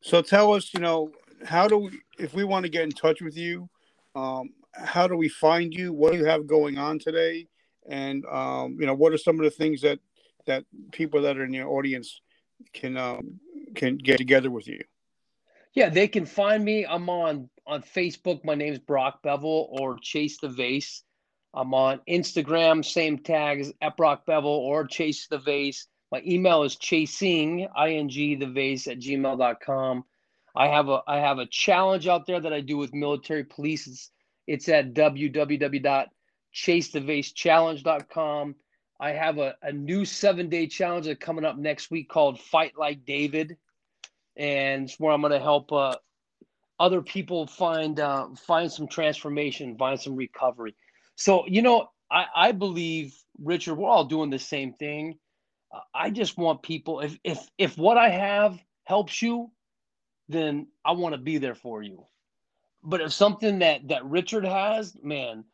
So 0.00 0.22
tell 0.22 0.52
us, 0.52 0.74
you 0.74 0.80
know, 0.80 1.12
how 1.44 1.68
do 1.68 1.78
we 1.78 2.00
if 2.18 2.34
we 2.34 2.44
want 2.44 2.64
to 2.64 2.70
get 2.70 2.82
in 2.82 2.90
touch 2.90 3.20
with 3.20 3.36
you, 3.36 3.68
um, 4.16 4.50
how 4.74 5.06
do 5.06 5.16
we 5.16 5.28
find 5.28 5.72
you? 5.72 5.92
What 5.92 6.12
do 6.12 6.18
you 6.18 6.24
have 6.24 6.46
going 6.46 6.78
on 6.78 6.98
today? 6.98 7.46
And 7.88 8.24
um, 8.26 8.76
you 8.78 8.86
know, 8.86 8.94
what 8.94 9.12
are 9.12 9.18
some 9.18 9.38
of 9.38 9.44
the 9.44 9.50
things 9.50 9.82
that 9.82 9.98
that 10.46 10.64
people 10.92 11.22
that 11.22 11.36
are 11.36 11.44
in 11.44 11.52
your 11.52 11.68
audience 11.68 12.20
can 12.72 12.96
um, 12.96 13.40
can 13.74 13.96
get 13.96 14.18
together 14.18 14.50
with 14.50 14.68
you? 14.68 14.82
Yeah, 15.74 15.88
they 15.88 16.08
can 16.08 16.26
find 16.26 16.64
me. 16.64 16.84
I'm 16.86 17.08
on 17.08 17.48
on 17.66 17.82
Facebook. 17.82 18.44
My 18.44 18.54
name's 18.54 18.78
Brock 18.78 19.22
Bevel 19.22 19.68
or 19.70 19.98
Chase 19.98 20.38
the 20.38 20.48
Vase. 20.48 21.02
I'm 21.54 21.74
on 21.74 22.00
Instagram, 22.08 22.84
same 22.84 23.18
tags 23.18 23.72
at 23.82 23.96
Brock 23.96 24.24
Bevel 24.26 24.50
or 24.50 24.86
Chase 24.86 25.26
the 25.28 25.38
Vase. 25.38 25.86
My 26.10 26.22
email 26.26 26.62
is 26.62 26.76
chasing 26.76 27.60
ing 27.60 28.08
the 28.38 28.50
vase 28.52 28.86
at 28.86 28.98
gmail.com. 28.98 30.04
I 30.54 30.68
have 30.68 30.88
a 30.90 31.00
I 31.06 31.18
have 31.18 31.38
a 31.38 31.46
challenge 31.46 32.06
out 32.06 32.26
there 32.26 32.40
that 32.40 32.52
I 32.52 32.60
do 32.60 32.76
with 32.76 32.92
military 32.92 33.44
police. 33.44 33.86
It's, 33.86 34.10
it's 34.46 34.68
at 34.68 34.92
www.chasethevasechallenge.com. 36.54 38.54
I 39.00 39.10
have 39.10 39.38
a, 39.38 39.54
a 39.62 39.72
new 39.72 40.04
seven 40.04 40.48
day 40.48 40.66
challenge 40.66 41.06
that 41.06 41.20
coming 41.20 41.44
up 41.44 41.58
next 41.58 41.90
week 41.90 42.08
called 42.08 42.40
Fight 42.40 42.72
Like 42.78 43.04
David 43.04 43.56
and 44.36 44.84
it's 44.84 44.98
where 44.98 45.12
I'm 45.12 45.20
going 45.20 45.32
to 45.32 45.40
help 45.40 45.72
uh, 45.72 45.96
other 46.78 47.02
people 47.02 47.46
find 47.46 47.98
uh, 48.00 48.28
find 48.36 48.70
some 48.70 48.88
transformation, 48.88 49.76
find 49.76 50.00
some 50.00 50.16
recovery. 50.16 50.74
So 51.16 51.46
you 51.46 51.62
know, 51.62 51.88
I, 52.10 52.26
I 52.34 52.52
believe 52.52 53.14
Richard, 53.42 53.74
we're 53.74 53.88
all 53.88 54.04
doing 54.04 54.30
the 54.30 54.38
same 54.38 54.72
thing. 54.74 55.18
Uh, 55.72 55.80
I 55.94 56.10
just 56.10 56.38
want 56.38 56.62
people. 56.62 57.00
If 57.00 57.18
if 57.24 57.46
if 57.58 57.76
what 57.76 57.98
I 57.98 58.10
have 58.10 58.58
helps 58.84 59.22
you, 59.22 59.50
then 60.28 60.68
I 60.84 60.92
want 60.92 61.14
to 61.14 61.20
be 61.20 61.38
there 61.38 61.54
for 61.54 61.82
you. 61.82 62.06
But 62.82 63.00
if 63.00 63.12
something 63.12 63.60
that 63.60 63.88
that 63.88 64.04
Richard 64.04 64.44
has, 64.44 64.96
man, 65.02 65.44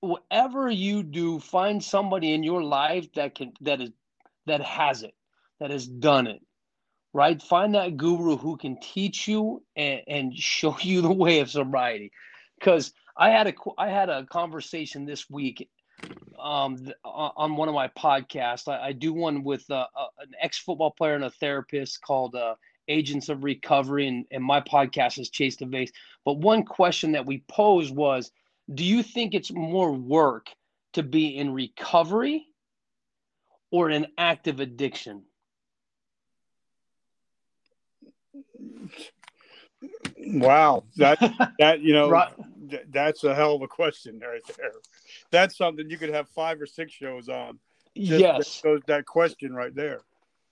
whatever 0.00 0.70
you 0.70 1.02
do, 1.02 1.40
find 1.40 1.82
somebody 1.82 2.32
in 2.32 2.42
your 2.42 2.62
life 2.62 3.12
that 3.14 3.34
can 3.34 3.52
that 3.60 3.80
is 3.80 3.90
that 4.46 4.62
has 4.62 5.02
it, 5.02 5.14
that 5.60 5.70
has 5.70 5.86
done 5.86 6.26
it, 6.26 6.40
right? 7.12 7.40
Find 7.40 7.74
that 7.74 7.96
guru 7.96 8.36
who 8.36 8.56
can 8.56 8.78
teach 8.80 9.28
you 9.28 9.62
and, 9.76 10.00
and 10.06 10.36
show 10.36 10.76
you 10.82 11.02
the 11.02 11.12
way 11.12 11.40
of 11.40 11.50
sobriety. 11.50 12.12
Because 12.58 12.92
I 13.16 13.30
had 13.30 13.46
a 13.48 13.54
I 13.76 13.88
had 13.88 14.08
a 14.08 14.24
conversation 14.26 15.04
this 15.04 15.28
week 15.28 15.68
um, 16.38 16.76
on 17.04 17.56
one 17.56 17.68
of 17.68 17.74
my 17.74 17.88
podcasts. 17.88 18.68
I, 18.68 18.88
I 18.88 18.92
do 18.92 19.12
one 19.12 19.42
with 19.42 19.68
uh, 19.70 19.86
an 20.20 20.32
ex 20.40 20.58
football 20.58 20.92
player 20.92 21.14
and 21.14 21.24
a 21.24 21.30
therapist 21.30 22.00
called 22.02 22.34
uh, 22.34 22.54
Agents 22.88 23.28
of 23.28 23.44
Recovery, 23.44 24.08
and, 24.08 24.24
and 24.30 24.42
my 24.42 24.60
podcast 24.60 25.18
is 25.18 25.30
Chase 25.30 25.56
the 25.56 25.66
Vase. 25.66 25.92
But 26.24 26.38
one 26.38 26.64
question 26.64 27.12
that 27.12 27.26
we 27.26 27.44
posed 27.48 27.94
was, 27.94 28.30
do 28.72 28.84
you 28.84 29.02
think 29.02 29.34
it's 29.34 29.50
more 29.50 29.92
work 29.92 30.48
to 30.92 31.02
be 31.02 31.36
in 31.36 31.52
recovery 31.52 32.46
or 33.70 33.90
in 33.90 34.06
active 34.16 34.60
addiction? 34.60 35.24
Wow, 40.18 40.84
that 40.96 41.18
that 41.58 41.80
you 41.80 41.92
know 41.92 42.10
right. 42.10 42.32
th- 42.68 42.86
that's 42.90 43.24
a 43.24 43.34
hell 43.34 43.54
of 43.54 43.62
a 43.62 43.68
question 43.68 44.20
right 44.20 44.42
there. 44.56 44.72
That's 45.30 45.56
something 45.56 45.88
you 45.88 45.96
could 45.96 46.12
have 46.12 46.28
five 46.28 46.60
or 46.60 46.66
six 46.66 46.92
shows 46.92 47.28
on. 47.28 47.58
yes, 47.94 48.60
that, 48.62 48.82
that 48.86 49.06
question 49.06 49.54
right 49.54 49.74
there. 49.74 50.00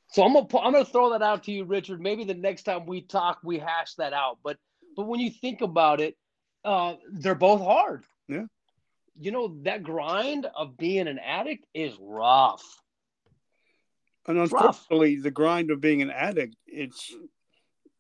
So 0.08 0.22
I'm 0.22 0.32
gonna 0.32 0.46
I'm 0.58 0.72
gonna 0.72 0.84
throw 0.84 1.10
that 1.10 1.22
out 1.22 1.44
to 1.44 1.52
you, 1.52 1.64
Richard. 1.64 2.00
Maybe 2.00 2.24
the 2.24 2.34
next 2.34 2.62
time 2.62 2.86
we 2.86 3.02
talk, 3.02 3.40
we 3.42 3.58
hash 3.58 3.94
that 3.94 4.12
out. 4.12 4.38
But 4.42 4.56
but 4.96 5.06
when 5.06 5.20
you 5.20 5.30
think 5.30 5.60
about 5.60 6.00
it, 6.00 6.16
uh, 6.66 6.96
they're 7.10 7.34
both 7.34 7.62
hard. 7.62 8.04
Yeah. 8.28 8.44
You 9.18 9.30
know 9.30 9.56
that 9.62 9.82
grind 9.82 10.46
of 10.54 10.76
being 10.76 11.08
an 11.08 11.18
addict 11.18 11.64
is 11.72 11.96
rough. 11.98 12.62
And 14.26 14.38
unfortunately, 14.38 15.16
the 15.16 15.30
grind 15.30 15.70
of 15.70 15.80
being 15.80 16.02
an 16.02 16.10
addict, 16.10 16.56
it's 16.66 17.14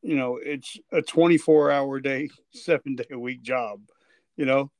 you 0.02 0.16
know 0.16 0.38
it's 0.42 0.78
a 0.92 1.02
24 1.02 1.70
hour 1.70 2.00
day 2.00 2.28
seven 2.52 2.96
day 2.96 3.06
a 3.10 3.18
week 3.18 3.42
job 3.42 3.80
you 4.36 4.46
know 4.46 4.70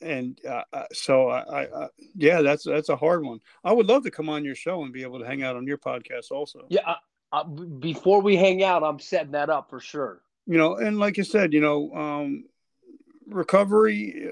and 0.00 0.40
uh, 0.48 0.62
uh 0.72 0.84
so 0.92 1.28
I, 1.28 1.64
I, 1.64 1.88
yeah 2.16 2.40
that's 2.40 2.64
that's 2.64 2.88
a 2.88 2.96
hard 2.96 3.24
one 3.24 3.40
i 3.62 3.72
would 3.72 3.86
love 3.86 4.04
to 4.04 4.10
come 4.10 4.28
on 4.28 4.44
your 4.44 4.54
show 4.54 4.82
and 4.82 4.92
be 4.92 5.02
able 5.02 5.20
to 5.20 5.26
hang 5.26 5.42
out 5.42 5.54
on 5.54 5.66
your 5.66 5.78
podcast 5.78 6.30
also 6.30 6.66
yeah 6.68 6.80
I, 6.86 6.96
I, 7.30 7.44
before 7.44 8.22
we 8.22 8.36
hang 8.36 8.64
out 8.64 8.82
i'm 8.82 8.98
setting 8.98 9.32
that 9.32 9.50
up 9.50 9.70
for 9.70 9.78
sure 9.78 10.22
you 10.46 10.58
know 10.58 10.76
and 10.76 10.98
like 10.98 11.16
you 11.16 11.24
said 11.24 11.52
you 11.52 11.60
know 11.60 11.92
um 11.94 12.44
recovery 13.28 14.30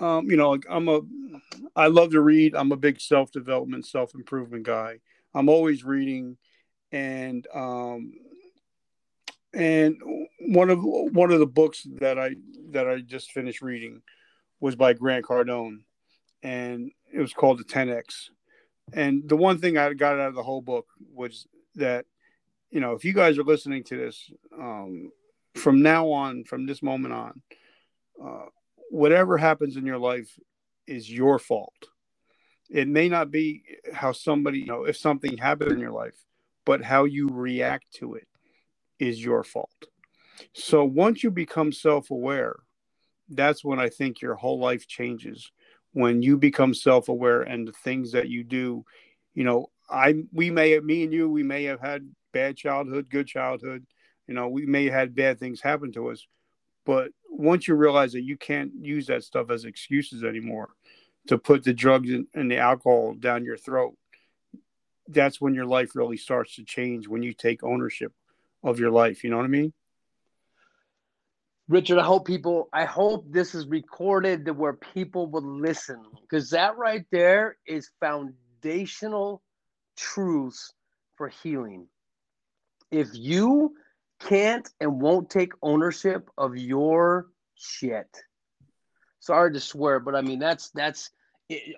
um 0.00 0.30
you 0.30 0.36
know 0.36 0.58
i'm 0.68 0.88
a 0.88 1.00
i 1.74 1.86
love 1.86 2.10
to 2.12 2.20
read. 2.20 2.54
I'm 2.54 2.72
a 2.72 2.76
big 2.76 3.00
self-development 3.00 3.86
self-improvement 3.86 4.64
guy. 4.64 4.98
I'm 5.34 5.48
always 5.48 5.84
reading. 5.84 6.36
And 6.92 7.46
um 7.54 8.12
and 9.54 9.96
one 10.40 10.70
of 10.70 10.80
one 10.82 11.32
of 11.32 11.40
the 11.40 11.46
books 11.46 11.86
that 12.00 12.18
I 12.18 12.36
that 12.70 12.88
I 12.88 13.00
just 13.00 13.32
finished 13.32 13.62
reading 13.62 14.02
was 14.60 14.76
by 14.76 14.92
Grant 14.92 15.24
Cardone, 15.24 15.78
and 16.42 16.90
it 17.12 17.20
was 17.20 17.32
called 17.32 17.58
the 17.58 17.64
10x. 17.64 18.30
And 18.92 19.28
the 19.28 19.36
one 19.36 19.58
thing 19.58 19.76
I 19.76 19.92
got 19.94 20.18
out 20.18 20.28
of 20.28 20.34
the 20.34 20.42
whole 20.42 20.62
book 20.62 20.86
was 21.12 21.46
that, 21.74 22.06
you 22.70 22.80
know, 22.80 22.92
if 22.92 23.04
you 23.04 23.12
guys 23.12 23.38
are 23.38 23.44
listening 23.44 23.84
to 23.84 23.96
this, 23.96 24.30
um, 24.56 25.10
from 25.54 25.82
now 25.82 26.08
on, 26.10 26.44
from 26.44 26.66
this 26.66 26.82
moment 26.82 27.12
on, 27.12 27.42
uh, 28.22 28.46
whatever 28.90 29.36
happens 29.36 29.76
in 29.76 29.86
your 29.86 29.98
life 29.98 30.30
is 30.86 31.10
your 31.10 31.38
fault. 31.38 31.74
It 32.70 32.88
may 32.88 33.08
not 33.08 33.30
be 33.30 33.62
how 33.92 34.12
somebody, 34.12 34.60
you 34.60 34.66
know, 34.66 34.84
if 34.84 34.96
something 34.96 35.36
happened 35.36 35.72
in 35.72 35.78
your 35.78 35.92
life, 35.92 36.16
but 36.64 36.82
how 36.82 37.04
you 37.04 37.28
react 37.30 37.92
to 37.94 38.14
it 38.14 38.26
is 38.98 39.22
your 39.22 39.44
fault. 39.44 39.70
So 40.52 40.84
once 40.84 41.22
you 41.22 41.30
become 41.30 41.72
self 41.72 42.10
aware, 42.10 42.56
that's 43.28 43.64
when 43.64 43.78
I 43.78 43.88
think 43.88 44.20
your 44.20 44.34
whole 44.34 44.58
life 44.58 44.86
changes. 44.86 45.50
When 45.92 46.22
you 46.22 46.36
become 46.36 46.74
self 46.74 47.08
aware 47.08 47.42
and 47.42 47.66
the 47.66 47.72
things 47.72 48.12
that 48.12 48.28
you 48.28 48.44
do, 48.44 48.84
you 49.34 49.44
know, 49.44 49.70
I 49.88 50.14
we 50.32 50.50
may 50.50 50.72
have 50.72 50.84
me 50.84 51.04
and 51.04 51.12
you, 51.12 51.28
we 51.28 51.42
may 51.42 51.64
have 51.64 51.80
had 51.80 52.08
bad 52.32 52.56
childhood, 52.56 53.08
good 53.08 53.26
childhood, 53.26 53.86
you 54.26 54.34
know, 54.34 54.48
we 54.48 54.66
may 54.66 54.84
have 54.84 54.94
had 54.94 55.14
bad 55.14 55.38
things 55.38 55.60
happen 55.60 55.92
to 55.92 56.10
us. 56.10 56.26
But 56.84 57.10
once 57.38 57.68
you 57.68 57.74
realize 57.74 58.12
that 58.12 58.22
you 58.22 58.36
can't 58.36 58.72
use 58.80 59.06
that 59.06 59.22
stuff 59.22 59.50
as 59.50 59.64
excuses 59.64 60.24
anymore 60.24 60.70
to 61.28 61.36
put 61.36 61.64
the 61.64 61.74
drugs 61.74 62.10
and 62.10 62.50
the 62.50 62.56
alcohol 62.56 63.14
down 63.14 63.44
your 63.44 63.56
throat, 63.58 63.94
that's 65.08 65.40
when 65.40 65.54
your 65.54 65.66
life 65.66 65.94
really 65.94 66.16
starts 66.16 66.56
to 66.56 66.64
change 66.64 67.06
when 67.06 67.22
you 67.22 67.32
take 67.32 67.62
ownership 67.62 68.12
of 68.62 68.80
your 68.80 68.90
life. 68.90 69.22
You 69.22 69.30
know 69.30 69.36
what 69.36 69.44
I 69.44 69.48
mean? 69.48 69.72
Richard, 71.68 71.98
I 71.98 72.04
hope 72.04 72.26
people, 72.26 72.68
I 72.72 72.84
hope 72.84 73.26
this 73.28 73.54
is 73.54 73.66
recorded 73.66 74.46
to 74.46 74.52
where 74.52 74.72
people 74.72 75.26
will 75.26 75.42
listen 75.42 76.00
because 76.20 76.50
that 76.50 76.78
right 76.78 77.04
there 77.10 77.56
is 77.66 77.90
foundational 78.00 79.42
truths 79.96 80.72
for 81.16 81.28
healing. 81.28 81.88
If 82.90 83.08
you 83.12 83.74
can't 84.20 84.68
and 84.80 85.00
won't 85.00 85.30
take 85.30 85.52
ownership 85.62 86.30
of 86.36 86.56
your 86.56 87.26
shit, 87.54 88.08
sorry 89.20 89.52
to 89.52 89.60
swear, 89.60 90.00
but 90.00 90.14
I 90.14 90.22
mean, 90.22 90.38
that's, 90.38 90.70
that's 90.70 91.10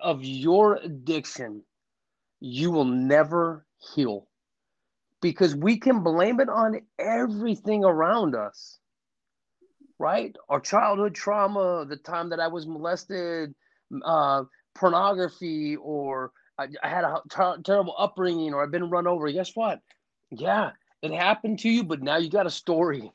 of 0.01 0.23
your 0.23 0.75
addiction, 0.75 1.63
you 2.39 2.71
will 2.71 2.85
never 2.85 3.65
heal 3.93 4.27
because 5.21 5.55
we 5.55 5.77
can 5.77 6.01
blame 6.01 6.39
it 6.39 6.49
on 6.49 6.81
everything 6.97 7.83
around 7.83 8.35
us 8.35 8.79
right? 9.99 10.35
Our 10.47 10.61
childhood 10.61 11.13
trauma, 11.13 11.85
the 11.87 11.97
time 11.97 12.29
that 12.29 12.39
I 12.39 12.47
was 12.47 12.65
molested, 12.65 13.53
uh, 14.03 14.43
pornography, 14.73 15.75
or 15.75 16.31
I, 16.57 16.67
I 16.81 16.89
had 16.89 17.03
a 17.03 17.21
ter- 17.29 17.61
terrible 17.63 17.93
upbringing, 17.97 18.53
or 18.53 18.63
I've 18.63 18.71
been 18.71 18.89
run 18.89 19.05
over. 19.05 19.29
Guess 19.29 19.55
what? 19.55 19.79
Yeah, 20.31 20.71
it 21.01 21.11
happened 21.11 21.59
to 21.59 21.69
you, 21.69 21.83
but 21.83 22.01
now 22.01 22.17
you 22.17 22.29
got 22.29 22.45
a 22.45 22.51
story. 22.51 23.11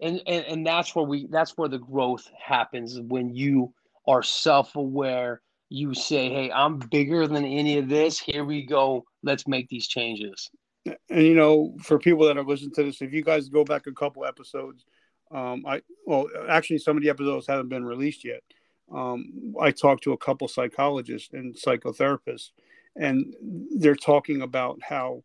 And, 0.00 0.22
and 0.26 0.44
and 0.44 0.66
that's 0.66 0.94
where 0.94 1.04
we 1.04 1.26
that's 1.28 1.56
where 1.56 1.68
the 1.68 1.78
growth 1.78 2.30
happens 2.40 3.00
when 3.00 3.34
you 3.34 3.74
are 4.06 4.22
self-aware 4.22 5.42
you 5.70 5.92
say 5.92 6.30
hey 6.30 6.52
i'm 6.52 6.78
bigger 6.78 7.26
than 7.26 7.44
any 7.44 7.78
of 7.78 7.88
this 7.88 8.20
here 8.20 8.44
we 8.44 8.64
go 8.64 9.04
let's 9.24 9.48
make 9.48 9.68
these 9.68 9.88
changes 9.88 10.50
and 10.86 10.96
you 11.10 11.34
know 11.34 11.74
for 11.82 11.98
people 11.98 12.26
that 12.26 12.38
are 12.38 12.44
listening 12.44 12.70
to 12.76 12.84
this 12.84 13.02
if 13.02 13.12
you 13.12 13.24
guys 13.24 13.48
go 13.48 13.64
back 13.64 13.88
a 13.88 13.92
couple 13.92 14.24
episodes 14.24 14.84
um, 15.30 15.64
I 15.66 15.82
well, 16.06 16.26
actually, 16.48 16.78
some 16.78 16.96
of 16.96 17.02
the 17.02 17.10
episodes 17.10 17.46
haven't 17.46 17.68
been 17.68 17.84
released 17.84 18.24
yet. 18.24 18.42
Um, 18.92 19.54
I 19.60 19.70
talked 19.70 20.04
to 20.04 20.12
a 20.12 20.18
couple 20.18 20.48
psychologists 20.48 21.30
and 21.32 21.54
psychotherapists, 21.54 22.50
and 22.96 23.34
they're 23.76 23.94
talking 23.94 24.42
about 24.42 24.78
how 24.82 25.22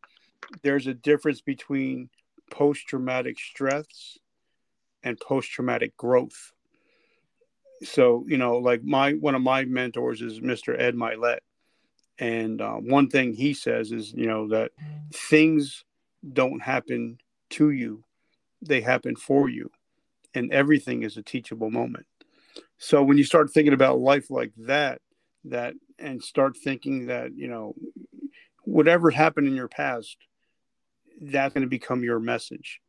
there's 0.62 0.88
a 0.88 0.94
difference 0.94 1.42
between 1.42 2.10
post-traumatic 2.52 3.40
stress 3.40 4.18
and 5.04 5.20
post-traumatic 5.20 5.96
growth. 5.98 6.54
So, 7.84 8.26
you 8.28 8.38
know, 8.38 8.58
like 8.58 8.84
my 8.84 9.14
one 9.14 9.36
of 9.36 9.42
my 9.42 9.66
mentors 9.66 10.22
is 10.22 10.40
Mr. 10.40 10.80
Ed 10.80 10.96
Mylett, 10.96 11.40
and 12.18 12.62
uh, 12.62 12.76
one 12.76 13.10
thing 13.10 13.34
he 13.34 13.54
says 13.54 13.92
is, 13.92 14.14
you 14.14 14.28
know, 14.28 14.48
that 14.50 14.72
things 15.14 15.84
don't 16.32 16.62
happen 16.62 17.18
to 17.52 17.72
you; 17.72 18.04
they 18.62 18.80
happen 18.80 19.16
for 19.16 19.50
you 19.50 19.70
and 20.36 20.52
everything 20.52 21.04
is 21.04 21.18
a 21.18 21.24
teachable 21.24 21.70
moment. 21.70 22.06
So 22.78 23.04
when 23.04 23.18
you 23.18 23.24
start 23.24 23.52
thinking 23.52 23.74
about 23.74 24.00
life 24.00 24.30
like 24.30 24.52
that, 24.58 25.02
that 25.46 25.74
and 26.00 26.24
start 26.24 26.58
thinking 26.58 27.08
that, 27.08 27.36
you 27.36 27.48
know, 27.48 27.76
whatever 28.64 29.10
happened 29.10 29.48
in 29.48 29.56
your 29.56 29.68
past, 29.68 30.18
that's 31.22 31.54
going 31.54 31.64
to 31.64 31.70
become 31.70 32.04
your 32.04 32.20
message. 32.20 32.80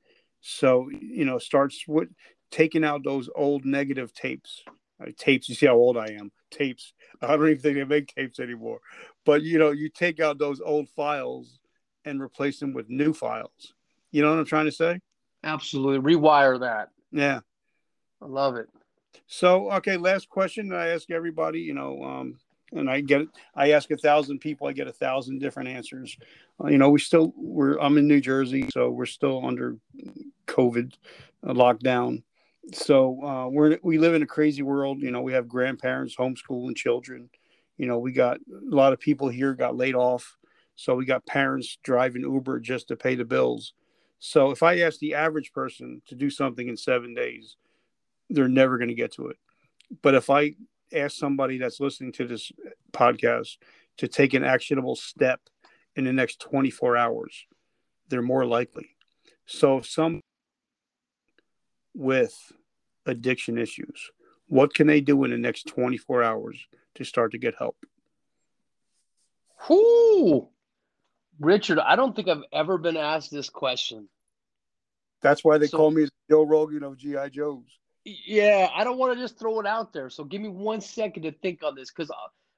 So, 0.41 0.89
you 0.91 1.25
know, 1.25 1.39
starts 1.39 1.85
with 1.89 2.09
taking 2.51 2.85
out 2.85 3.03
those 3.05 3.29
old 3.35 3.65
negative 3.65 4.13
tapes. 4.13 4.63
Uh, 5.01 5.11
tapes, 5.17 5.49
you 5.49 5.55
see 5.55 5.67
how 5.67 5.75
old 5.75 5.97
I 5.97 6.09
am. 6.19 6.31
Tapes. 6.51 6.93
I 7.21 7.37
don't 7.37 7.49
even 7.49 7.59
think 7.59 7.77
they 7.77 7.85
make 7.85 8.15
tapes 8.15 8.39
anymore. 8.39 8.81
But, 9.25 9.43
you 9.43 9.59
know, 9.59 9.71
you 9.71 9.89
take 9.89 10.21
out 10.21 10.39
those 10.39 10.61
old 10.61 10.89
files 10.91 11.59
and 12.05 12.21
replace 12.21 12.61
them 12.61 12.75
with 12.75 12.89
new 12.89 13.13
files. 13.13 13.73
You 14.13 14.23
know 14.23 14.31
what 14.31 14.39
I'm 14.39 14.45
trying 14.45 14.67
to 14.67 14.73
say? 14.73 15.01
Absolutely. 15.43 16.15
Rewire 16.15 16.61
that. 16.61 16.91
Yeah. 17.11 17.41
I 18.23 18.27
love 18.27 18.57
it. 18.57 18.69
So, 19.27 19.71
okay, 19.73 19.97
last 19.97 20.29
question 20.29 20.69
that 20.69 20.79
I 20.79 20.89
ask 20.89 21.11
everybody, 21.11 21.61
you 21.61 21.75
know, 21.75 22.03
um, 22.03 22.39
and 22.75 22.91
I 22.91 23.01
get. 23.01 23.23
I 23.55 23.73
ask 23.73 23.91
a 23.91 23.97
thousand 23.97 24.41
people, 24.41 24.67
I 24.67 24.73
get 24.73 24.89
a 24.89 24.93
thousand 24.93 25.39
different 25.39 25.69
answers. 25.69 26.17
Uh, 26.63 26.69
you 26.69 26.79
know, 26.79 26.91
we 26.91 27.01
still, 27.01 27.33
we're, 27.37 27.79
I'm 27.79 27.99
in 27.99 28.07
New 28.07 28.21
Jersey, 28.21 28.69
so 28.71 28.91
we're 28.91 29.07
still 29.07 29.45
under 29.47 29.77
COVID 30.47 30.93
uh, 31.47 31.53
lockdown. 31.53 32.23
So, 32.73 33.23
uh, 33.23 33.49
we're, 33.49 33.79
we 33.83 33.99
live 33.99 34.15
in 34.15 34.23
a 34.23 34.27
crazy 34.27 34.63
world. 34.63 35.01
You 35.03 35.11
know, 35.11 35.23
we 35.23 35.33
have 35.33 35.49
grandparents 35.49 36.17
homeschooling 36.17 36.77
children. 36.77 37.31
You 37.77 37.87
know, 37.87 37.99
we 37.99 38.13
got 38.13 38.39
a 38.39 38.75
lot 38.75 38.93
of 38.93 39.01
people 39.01 39.29
here 39.29 39.55
got 39.55 39.77
laid 39.77 39.95
off. 39.95 40.37
So, 40.77 40.95
we 40.95 41.05
got 41.05 41.27
parents 41.27 41.79
driving 41.83 42.23
Uber 42.23 42.61
just 42.61 42.89
to 42.89 42.97
pay 42.97 43.15
the 43.15 43.25
bills. 43.25 43.75
So 44.27 44.53
if 44.53 44.63
I 44.63 44.79
ask 44.79 44.99
the 45.01 45.13
average 45.13 45.53
person 45.53 46.01
to 46.07 46.15
do 46.15 46.31
something 46.31 46.67
in 46.67 46.79
seven 46.79 47.13
days, 47.13 47.57
they're 48.31 48.49
never 48.49 48.79
going 48.79 48.89
to 48.89 48.95
get 48.95 49.13
to 49.13 49.29
it. 49.29 49.37
But 50.01 50.15
if 50.15 50.31
I 50.31 50.55
ask 50.93 51.17
somebody 51.17 51.59
that's 51.59 51.81
listening 51.81 52.13
to 52.13 52.27
this 52.27 52.53
podcast 52.93 53.57
to 53.99 54.09
take 54.09 54.35
an 54.35 54.45
actionable 54.45 54.97
step 54.97 55.41
in 55.97 56.05
the 56.05 56.13
next 56.13 56.41
24 56.41 56.97
hours, 56.97 57.47
they're 58.09 58.23
more 58.23 58.45
likely. 58.45 58.91
So 59.47 59.81
some 59.81 60.21
with 61.95 62.35
addiction 63.07 63.59
issues, 63.59 64.11
what 64.49 64.75
can 64.75 64.87
they 64.87 65.01
do 65.01 65.25
in 65.25 65.31
the 65.31 65.39
next 65.39 65.69
24 65.69 66.23
hours 66.23 66.67
to 66.97 67.05
start 67.05 67.33
to 67.33 67.39
get 67.39 67.55
help? 67.59 67.77
Whoo! 69.69 70.49
Richard, 71.41 71.79
I 71.79 71.97
don't 71.97 72.15
think 72.15 72.29
I've 72.29 72.45
ever 72.53 72.79
been 72.79 72.97
asked 72.97 73.31
this 73.31 73.49
question. 73.49 74.09
That's 75.23 75.43
why 75.43 75.59
they 75.59 75.67
so, 75.67 75.79
call 75.79 75.91
me 75.91 76.07
Joe 76.31 76.45
Rogan 76.45 76.83
of 76.83 76.97
GI 76.97 77.31
Joes. 77.33 77.65
Yeah, 78.05 78.69
I 78.75 78.85
don't 78.85 78.99
want 78.99 79.15
to 79.15 79.21
just 79.23 79.39
throw 79.39 79.61
it 79.61 79.67
out 79.67 79.93
there. 79.93 80.11
So 80.11 80.25
give 80.25 80.41
me 80.41 80.49
one 80.49 80.81
second 80.81 81.23
to 81.23 81.33
think 81.33 81.63
on 81.63 81.75
this, 81.75 81.91
because 81.91 82.11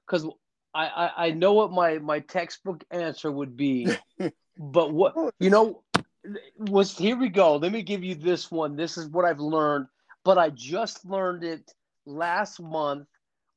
because 0.06 0.26
I, 0.74 0.86
I 0.86 1.26
I 1.26 1.30
know 1.30 1.52
what 1.52 1.72
my 1.72 1.98
my 1.98 2.20
textbook 2.20 2.84
answer 2.90 3.30
would 3.30 3.56
be, 3.56 3.88
but 4.58 4.92
what 4.92 5.14
you 5.38 5.50
know 5.50 5.82
was 6.58 6.96
here 6.96 7.16
we 7.16 7.28
go. 7.28 7.56
Let 7.56 7.72
me 7.72 7.82
give 7.82 8.02
you 8.02 8.14
this 8.14 8.50
one. 8.50 8.76
This 8.76 8.98
is 8.98 9.08
what 9.08 9.24
I've 9.24 9.40
learned, 9.40 9.86
but 10.24 10.38
I 10.38 10.50
just 10.50 11.04
learned 11.04 11.44
it 11.44 11.72
last 12.06 12.60
month 12.60 13.06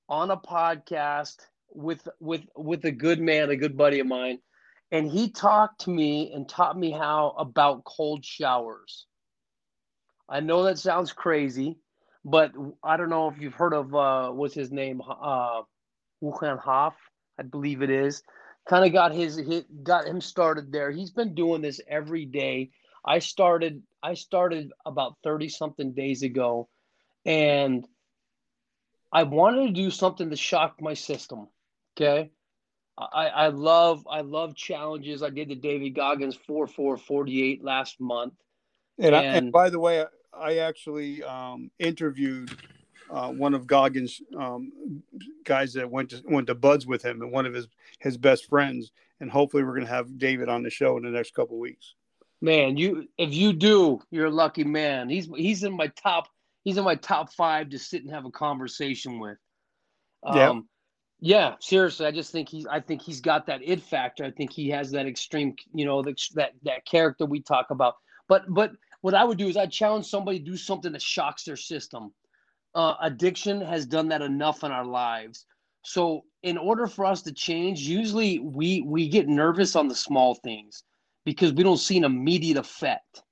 on 0.07 0.31
a 0.31 0.37
podcast 0.37 1.37
with 1.73 2.07
with 2.19 2.41
with 2.55 2.85
a 2.85 2.91
good 2.91 3.19
man, 3.19 3.49
a 3.49 3.55
good 3.55 3.75
buddy 3.77 3.99
of 3.99 4.07
mine 4.07 4.39
and 4.91 5.09
he 5.09 5.29
talked 5.29 5.81
to 5.81 5.89
me 5.89 6.31
and 6.33 6.47
taught 6.47 6.77
me 6.77 6.91
how 6.91 7.35
about 7.37 7.83
cold 7.83 8.25
showers. 8.25 9.05
I 10.29 10.39
know 10.41 10.63
that 10.63 10.77
sounds 10.77 11.11
crazy, 11.11 11.77
but 12.23 12.51
I 12.83 12.97
don't 12.97 13.09
know 13.09 13.29
if 13.29 13.41
you've 13.41 13.53
heard 13.53 13.73
of 13.73 13.95
uh, 13.95 14.29
what's 14.29 14.53
his 14.53 14.71
name, 14.71 15.01
uh, 15.01 15.61
Wim 16.23 16.59
Hof, 16.59 16.93
I 17.39 17.43
believe 17.43 17.81
it 17.81 17.89
is. 17.89 18.21
Kind 18.67 18.85
of 18.85 18.93
got 18.93 19.13
his, 19.13 19.37
his 19.37 19.63
got 19.81 20.05
him 20.05 20.21
started 20.21 20.71
there. 20.71 20.91
He's 20.91 21.11
been 21.11 21.33
doing 21.33 21.61
this 21.61 21.81
every 21.87 22.25
day. 22.25 22.71
I 23.03 23.19
started 23.19 23.81
I 24.03 24.13
started 24.13 24.71
about 24.85 25.15
30 25.23 25.49
something 25.49 25.93
days 25.93 26.21
ago 26.21 26.69
and 27.25 27.87
I 29.11 29.23
wanted 29.23 29.67
to 29.67 29.73
do 29.73 29.89
something 29.89 30.29
to 30.29 30.35
shock 30.35 30.81
my 30.81 30.93
system. 30.93 31.47
Okay. 31.97 32.29
I, 32.97 33.27
I 33.27 33.47
love 33.47 34.05
I 34.09 34.21
love 34.21 34.55
challenges. 34.55 35.23
I 35.23 35.29
did 35.29 35.49
the 35.49 35.55
David 35.55 35.91
Goggins 35.91 36.35
4 36.35 36.67
4 36.67 36.97
48 36.97 37.63
last 37.63 37.99
month. 37.99 38.33
And, 38.97 39.07
and, 39.07 39.15
I, 39.15 39.23
and 39.23 39.51
by 39.51 39.69
the 39.69 39.79
way, 39.79 40.05
I 40.33 40.57
actually 40.57 41.23
um, 41.23 41.71
interviewed 41.79 42.51
uh, 43.09 43.29
one 43.29 43.53
of 43.53 43.67
Goggins' 43.67 44.21
um, 44.37 45.01
guys 45.43 45.73
that 45.73 45.89
went 45.89 46.09
to 46.11 46.21
went 46.25 46.47
to 46.47 46.55
BUD/S 46.55 46.85
with 46.85 47.03
him, 47.03 47.21
and 47.21 47.31
one 47.31 47.45
of 47.45 47.53
his 47.53 47.67
his 47.99 48.17
best 48.17 48.47
friends. 48.47 48.91
And 49.21 49.29
hopefully, 49.29 49.63
we're 49.63 49.73
going 49.73 49.85
to 49.85 49.91
have 49.91 50.17
David 50.17 50.47
on 50.47 50.63
the 50.63 50.69
show 50.69 50.95
in 50.95 51.03
the 51.03 51.09
next 51.09 51.33
couple 51.33 51.59
weeks. 51.59 51.95
Man, 52.41 52.77
you 52.77 53.07
if 53.17 53.33
you 53.33 53.51
do, 53.53 53.99
you're 54.11 54.27
a 54.27 54.31
lucky 54.31 54.63
man. 54.63 55.09
He's 55.09 55.27
he's 55.35 55.63
in 55.63 55.75
my 55.75 55.87
top. 55.87 56.29
He's 56.63 56.77
in 56.77 56.83
my 56.83 56.95
top 56.95 57.33
five 57.33 57.69
to 57.69 57.79
sit 57.79 58.03
and 58.03 58.13
have 58.13 58.25
a 58.25 58.31
conversation 58.31 59.19
with. 59.19 59.37
Um, 60.23 60.35
yeah. 60.35 60.59
Yeah, 61.21 61.55
seriously, 61.59 62.05
I 62.05 62.11
just 62.11 62.31
think 62.31 62.47
he's. 62.47 62.65
I 62.65 62.79
think 62.79 63.01
he's 63.01 63.19
got 63.19 63.47
that 63.47 63.61
it 63.61 63.81
factor. 63.81 64.23
I 64.23 64.31
think 64.31 64.53
he 64.53 64.69
has 64.69 64.91
that 64.91 65.05
extreme, 65.05 65.53
you 65.73 65.83
know, 65.83 66.01
that 66.01 66.53
that 66.63 66.85
character 66.85 67.25
we 67.25 67.41
talk 67.41 67.71
about. 67.71 67.95
But 68.29 68.43
but 68.47 68.71
what 69.01 69.13
I 69.13 69.23
would 69.23 69.37
do 69.37 69.47
is 69.47 69.57
I'd 69.57 69.71
challenge 69.71 70.05
somebody 70.05 70.39
to 70.39 70.45
do 70.45 70.57
something 70.57 70.91
that 70.91 71.01
shocks 71.01 71.43
their 71.43 71.55
system. 71.55 72.13
Uh, 72.75 72.95
addiction 73.01 73.61
has 73.61 73.85
done 73.85 74.09
that 74.09 74.21
enough 74.21 74.63
in 74.63 74.71
our 74.71 74.85
lives. 74.85 75.45
So 75.83 76.25
in 76.43 76.57
order 76.57 76.87
for 76.87 77.05
us 77.05 77.21
to 77.23 77.31
change, 77.31 77.81
usually 77.81 78.39
we 78.39 78.81
we 78.81 79.07
get 79.07 79.27
nervous 79.27 79.75
on 79.75 79.87
the 79.87 79.95
small 79.95 80.35
things 80.35 80.83
because 81.25 81.53
we 81.53 81.63
don't 81.63 81.77
see 81.77 81.97
an 81.97 82.03
immediate 82.03 82.57
effect. 82.57 83.23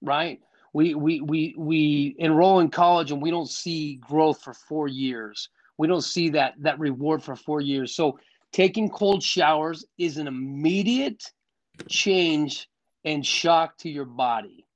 Right? 0.00 0.40
We 0.72 0.94
we 0.94 1.20
we 1.20 1.54
we 1.58 2.14
enroll 2.18 2.60
in 2.60 2.70
college 2.70 3.10
and 3.10 3.20
we 3.20 3.30
don't 3.30 3.50
see 3.50 3.96
growth 3.96 4.42
for 4.42 4.54
four 4.54 4.88
years 4.88 5.48
we 5.80 5.86
don't 5.86 6.02
see 6.02 6.28
that 6.28 6.52
that 6.58 6.78
reward 6.78 7.22
for 7.22 7.34
four 7.34 7.62
years. 7.62 7.94
So 7.94 8.18
taking 8.52 8.90
cold 8.90 9.22
showers 9.22 9.82
is 9.96 10.18
an 10.18 10.26
immediate 10.26 11.24
change 11.88 12.68
and 13.04 13.24
shock 13.24 13.78
to 13.78 13.90
your 13.90 14.04
body. 14.04 14.66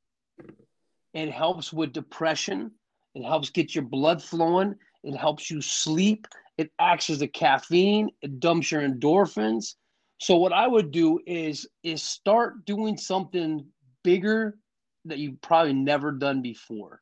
It 1.13 1.31
helps 1.31 1.73
with 1.73 1.93
depression. 1.93 2.73
It 3.15 3.25
helps 3.25 3.51
get 3.51 3.75
your 3.75 3.85
blood 3.85 4.23
flowing. 4.23 4.75
It 5.05 5.17
helps 5.17 5.51
you 5.51 5.61
sleep. 5.61 6.27
It 6.59 6.71
acts 6.79 7.11
as 7.11 7.23
a 7.23 7.29
caffeine. 7.29 8.11
It 8.23 8.41
dumps 8.41 8.73
your 8.73 8.83
endorphins. 8.83 9.75
So 10.19 10.37
what 10.37 10.53
I 10.53 10.67
would 10.67 10.91
do 10.91 11.21
is 11.27 11.67
is 11.83 12.03
start 12.03 12.65
doing 12.65 12.97
something 12.97 13.67
bigger 14.03 14.57
that 15.05 15.19
you've 15.19 15.41
probably 15.41 15.75
never 15.75 16.13
done 16.13 16.43
before. 16.43 17.01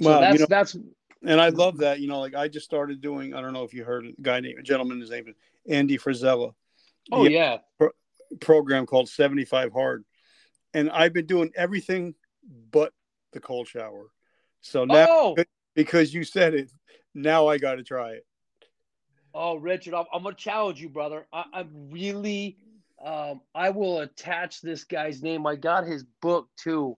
So 0.00 0.08
Well, 0.08 0.20
that's 0.20 0.34
you 0.34 0.38
know, 0.40 0.46
that's 0.48 0.76
and 1.24 1.40
I 1.40 1.48
love 1.48 1.78
that. 1.78 2.00
You 2.00 2.08
know, 2.08 2.20
like 2.20 2.34
I 2.34 2.48
just 2.48 2.64
started 2.64 3.00
doing. 3.00 3.34
I 3.34 3.40
don't 3.40 3.52
know 3.52 3.64
if 3.64 3.74
you 3.74 3.84
heard 3.84 4.06
a 4.06 4.12
guy 4.20 4.40
named 4.40 4.58
a 4.58 4.62
gentleman. 4.62 5.00
His 5.00 5.10
name 5.10 5.28
is 5.28 5.34
Andy 5.68 5.98
Frisella. 5.98 6.54
oh 7.12 7.24
Yeah. 7.24 7.58
yeah. 7.80 7.86
Program 8.40 8.86
called 8.86 9.08
75 9.08 9.72
Hard. 9.72 10.04
And 10.74 10.90
I've 10.90 11.12
been 11.12 11.26
doing 11.26 11.50
everything 11.54 12.14
but 12.70 12.92
the 13.32 13.40
cold 13.40 13.68
shower. 13.68 14.08
So 14.60 14.84
now, 14.84 15.06
Oh, 15.08 15.36
because 15.74 16.12
you 16.14 16.24
said 16.24 16.54
it, 16.54 16.70
now 17.14 17.46
I 17.48 17.58
got 17.58 17.74
to 17.76 17.82
try 17.82 18.12
it. 18.12 18.26
oh, 19.34 19.56
Richard, 19.56 19.94
I'm, 19.94 20.04
I'm 20.12 20.22
gonna 20.22 20.34
challenge 20.34 20.80
you, 20.80 20.88
brother. 20.88 21.26
I, 21.32 21.44
I'm 21.52 21.90
really, 21.90 22.56
um, 23.04 23.40
I 23.54 23.70
will 23.70 24.00
attach 24.00 24.60
this 24.60 24.84
guy's 24.84 25.22
name. 25.22 25.46
I 25.46 25.56
got 25.56 25.86
his 25.86 26.04
book 26.20 26.48
too. 26.56 26.96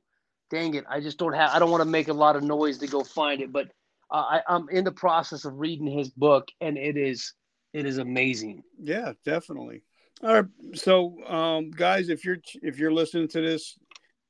Dang 0.50 0.74
it, 0.74 0.84
I 0.88 1.00
just 1.00 1.18
don't 1.18 1.32
have. 1.32 1.50
I 1.50 1.58
don't 1.58 1.70
want 1.70 1.82
to 1.82 1.88
make 1.88 2.08
a 2.08 2.12
lot 2.12 2.36
of 2.36 2.42
noise 2.42 2.78
to 2.78 2.86
go 2.86 3.02
find 3.02 3.40
it, 3.40 3.52
but 3.52 3.68
uh, 4.10 4.16
I, 4.16 4.40
I'm 4.48 4.68
in 4.68 4.84
the 4.84 4.92
process 4.92 5.44
of 5.44 5.58
reading 5.58 5.86
his 5.86 6.10
book, 6.10 6.48
and 6.60 6.76
it 6.76 6.96
is, 6.96 7.32
it 7.72 7.86
is 7.86 7.98
amazing. 7.98 8.62
Yeah, 8.80 9.12
definitely. 9.24 9.82
All 10.22 10.32
right. 10.32 10.44
So, 10.74 11.22
um, 11.26 11.70
guys, 11.70 12.08
if 12.08 12.24
you're 12.24 12.38
if 12.62 12.78
you're 12.78 12.92
listening 12.92 13.28
to 13.28 13.40
this 13.40 13.76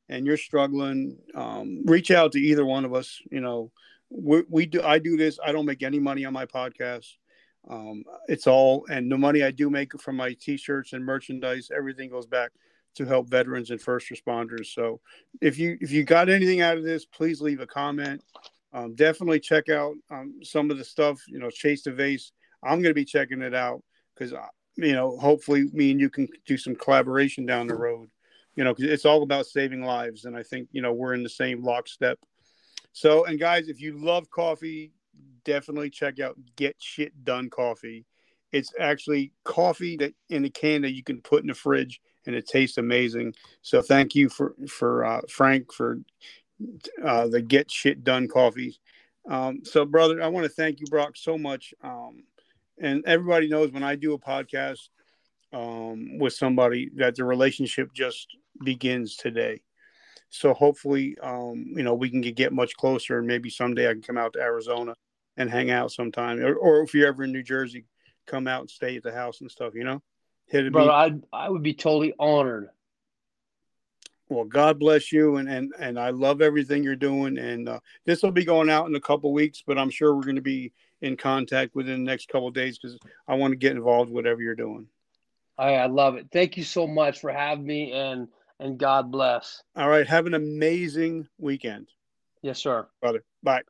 and 0.09 0.27
you're 0.27 0.36
struggling, 0.36 1.19
um, 1.35 1.85
reach 1.85 2.11
out 2.11 2.32
to 2.32 2.40
either 2.40 2.65
one 2.65 2.85
of 2.85 2.94
us. 2.94 3.20
You 3.31 3.40
know, 3.40 3.70
we, 4.11 4.43
we 4.48 4.66
do. 4.66 4.82
I 4.82 4.98
do 4.98 5.16
this. 5.16 5.39
I 5.44 5.52
don't 5.52 5.66
make 5.66 5.82
any 5.82 5.98
money 5.98 6.24
on 6.24 6.32
my 6.32 6.47
podcast. 6.47 7.06
Um, 7.69 8.05
it's 8.28 8.47
all 8.47 8.86
and 8.90 9.11
the 9.11 9.19
money 9.19 9.43
I 9.43 9.51
do 9.51 9.70
make 9.70 9.98
from 10.01 10.16
my 10.16 10.35
T-shirts 10.39 10.93
and 10.93 11.05
merchandise, 11.05 11.70
everything 11.74 12.11
goes 12.11 12.27
back 12.27 12.51
to 12.97 13.06
help 13.06 13.28
veterans 13.28 13.70
and 13.70 13.81
first 13.81 14.11
responders. 14.11 14.66
So, 14.66 15.01
if 15.40 15.59
you 15.59 15.77
if 15.81 15.93
you 15.93 16.02
got 16.05 16.28
anything 16.28 16.61
out 16.61 16.78
of 16.78 16.85
this, 16.85 17.05
please 17.05 17.40
leave 17.40 17.61
a 17.61 17.66
comment. 17.66 18.23
Um, 18.73 18.94
definitely 18.94 19.39
check 19.39 19.69
out 19.69 19.94
um, 20.11 20.40
some 20.43 20.70
of 20.70 20.78
the 20.78 20.85
stuff. 20.85 21.20
You 21.28 21.39
know, 21.39 21.51
Chase 21.51 21.82
the 21.82 21.93
Vase. 21.93 22.32
I'm 22.62 22.81
going 22.81 22.90
to 22.90 22.94
be 22.94 23.05
checking 23.05 23.43
it 23.43 23.55
out 23.55 23.82
because 24.15 24.32
you 24.76 24.92
know, 24.92 25.16
hopefully 25.18 25.68
me 25.72 25.90
and 25.90 26.01
you 26.01 26.10
can 26.10 26.28
do 26.46 26.56
some 26.56 26.74
collaboration 26.74 27.46
down 27.46 27.66
the 27.66 27.74
road. 27.74 28.10
You 28.56 28.64
know, 28.64 28.74
'cause 28.74 28.84
it's 28.84 29.05
all 29.05 29.22
about 29.22 29.46
saving 29.46 29.82
lives, 29.82 30.24
and 30.24 30.36
I 30.36 30.42
think 30.42 30.68
you 30.72 30.80
know 30.82 30.92
we're 30.92 31.14
in 31.14 31.22
the 31.22 31.28
same 31.28 31.62
lockstep. 31.62 32.18
So, 32.92 33.24
and 33.24 33.38
guys, 33.38 33.68
if 33.68 33.80
you 33.80 33.98
love 33.98 34.30
coffee, 34.30 34.92
definitely 35.44 35.90
check 35.90 36.20
out 36.20 36.38
Get 36.56 36.76
Shit 36.78 37.24
Done 37.24 37.51
Coffee. 37.51 38.06
It's 38.52 38.72
actually 38.78 39.32
coffee 39.42 39.96
that 39.96 40.14
in 40.28 40.44
a 40.44 40.51
can 40.51 40.82
that 40.82 40.94
you 40.94 41.02
can 41.02 41.20
put 41.20 41.42
in 41.42 41.48
the 41.48 41.55
fridge, 41.55 42.01
and 42.26 42.36
it 42.36 42.46
tastes 42.46 42.78
amazing. 42.78 43.34
So, 43.62 43.82
thank 43.82 44.14
you 44.14 44.28
for 44.28 44.55
for 44.68 45.05
uh, 45.05 45.22
Frank 45.28 45.72
for 45.72 45.98
uh, 47.05 47.26
the 47.26 47.42
Get 47.42 47.70
Shit 47.70 48.05
Done 48.05 48.28
Coffee. 48.28 48.78
Um, 49.28 49.64
so, 49.64 49.84
brother, 49.84 50.22
I 50.22 50.28
want 50.28 50.44
to 50.44 50.52
thank 50.52 50.80
you, 50.80 50.86
Brock, 50.86 51.16
so 51.16 51.36
much. 51.36 51.74
Um, 51.82 52.24
and 52.80 53.05
everybody 53.06 53.48
knows 53.48 53.70
when 53.72 53.82
I 53.82 53.96
do 53.96 54.14
a 54.14 54.18
podcast 54.18 54.88
um, 55.52 56.18
with 56.18 56.32
somebody 56.32 56.90
that 56.96 57.14
the 57.14 57.24
relationship 57.24 57.92
just 57.92 58.28
begins 58.62 59.16
today. 59.16 59.62
So 60.30 60.52
hopefully, 60.52 61.16
um, 61.22 61.64
you 61.76 61.84
know, 61.84 61.94
we 61.94 62.10
can 62.10 62.20
get, 62.20 62.52
much 62.52 62.74
closer, 62.76 63.18
and 63.18 63.26
maybe 63.26 63.51
someday 63.51 63.88
I 63.88 63.92
can 63.92 64.02
come 64.02 64.18
out 64.18 64.32
to 64.32 64.40
Arizona 64.40 64.94
and 65.36 65.48
hang 65.48 65.70
out 65.70 65.92
sometime, 65.92 66.40
or, 66.40 66.55
or 66.55 66.82
if 66.82 66.92
you're 66.92 67.06
ever 67.06 67.24
in 67.24 67.32
New 67.32 67.42
Jersey, 67.42 67.84
come 68.26 68.48
out 68.48 68.62
and 68.62 68.70
stay 68.70 68.96
at 68.96 69.02
the 69.02 69.12
house 69.12 69.40
and 69.40 69.51
stuff. 69.51 69.74
You 69.74 69.84
know, 69.84 70.02
hit 70.46 70.66
it. 70.66 70.72
Brother, 70.72 70.90
I 70.90 71.12
I 71.32 71.48
would 71.48 71.62
be 71.62 71.74
totally 71.74 72.14
honored. 72.18 72.68
Well, 74.28 74.44
God 74.44 74.78
bless 74.80 75.12
you, 75.12 75.36
and 75.36 75.48
and 75.48 75.72
and 75.78 75.98
I 75.98 76.10
love 76.10 76.42
everything 76.42 76.82
you're 76.82 76.96
doing. 76.96 77.38
And 77.38 77.68
uh, 77.68 77.80
this 78.05 78.22
will 78.22 78.32
be 78.32 78.44
going 78.44 78.70
out 78.70 78.88
in 78.88 78.94
a 78.96 79.01
couple 79.01 79.32
weeks, 79.32 79.62
but 79.64 79.78
I'm 79.78 79.90
sure 79.90 80.14
we're 80.14 80.22
going 80.22 80.34
to 80.36 80.42
be 80.42 80.72
in 81.05 81.16
contact 81.16 81.74
within 81.74 82.05
the 82.05 82.10
next 82.10 82.28
couple 82.28 82.51
days 82.51 82.78
because 82.78 82.98
I 83.28 83.35
want 83.35 83.52
to 83.52 83.56
get 83.56 83.72
involved 83.72 84.10
with 84.10 84.14
whatever 84.14 84.40
you're 84.43 84.55
doing. 84.55 84.86
I, 85.59 85.74
I 85.74 85.86
love 85.86 86.16
it. 86.16 86.28
Thank 86.32 86.56
you 86.56 86.64
so 86.64 86.86
much 86.86 87.20
for 87.20 87.31
having 87.31 87.66
me, 87.66 87.93
and 87.93 88.28
and 88.59 88.78
God 88.78 89.12
bless. 89.12 89.62
All 89.76 89.89
right, 89.89 90.06
have 90.06 90.26
an 90.26 90.35
amazing 90.35 91.28
weekend, 91.39 91.89
Yes, 92.43 92.59
sir. 92.59 92.89
brother. 93.01 93.22
Bye. 93.43 93.62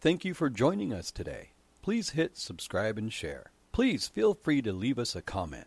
Thank 0.00 0.24
you 0.24 0.34
for 0.34 0.48
joining 0.48 0.92
us 0.92 1.10
today. 1.10 1.50
Please 1.82 2.10
hit 2.10 2.36
subscribe 2.36 2.98
and 2.98 3.12
share. 3.12 3.50
Please 3.72 4.08
feel 4.08 4.34
free 4.34 4.62
to 4.62 4.72
leave 4.72 4.98
us 4.98 5.14
a 5.16 5.22
comment. 5.22 5.66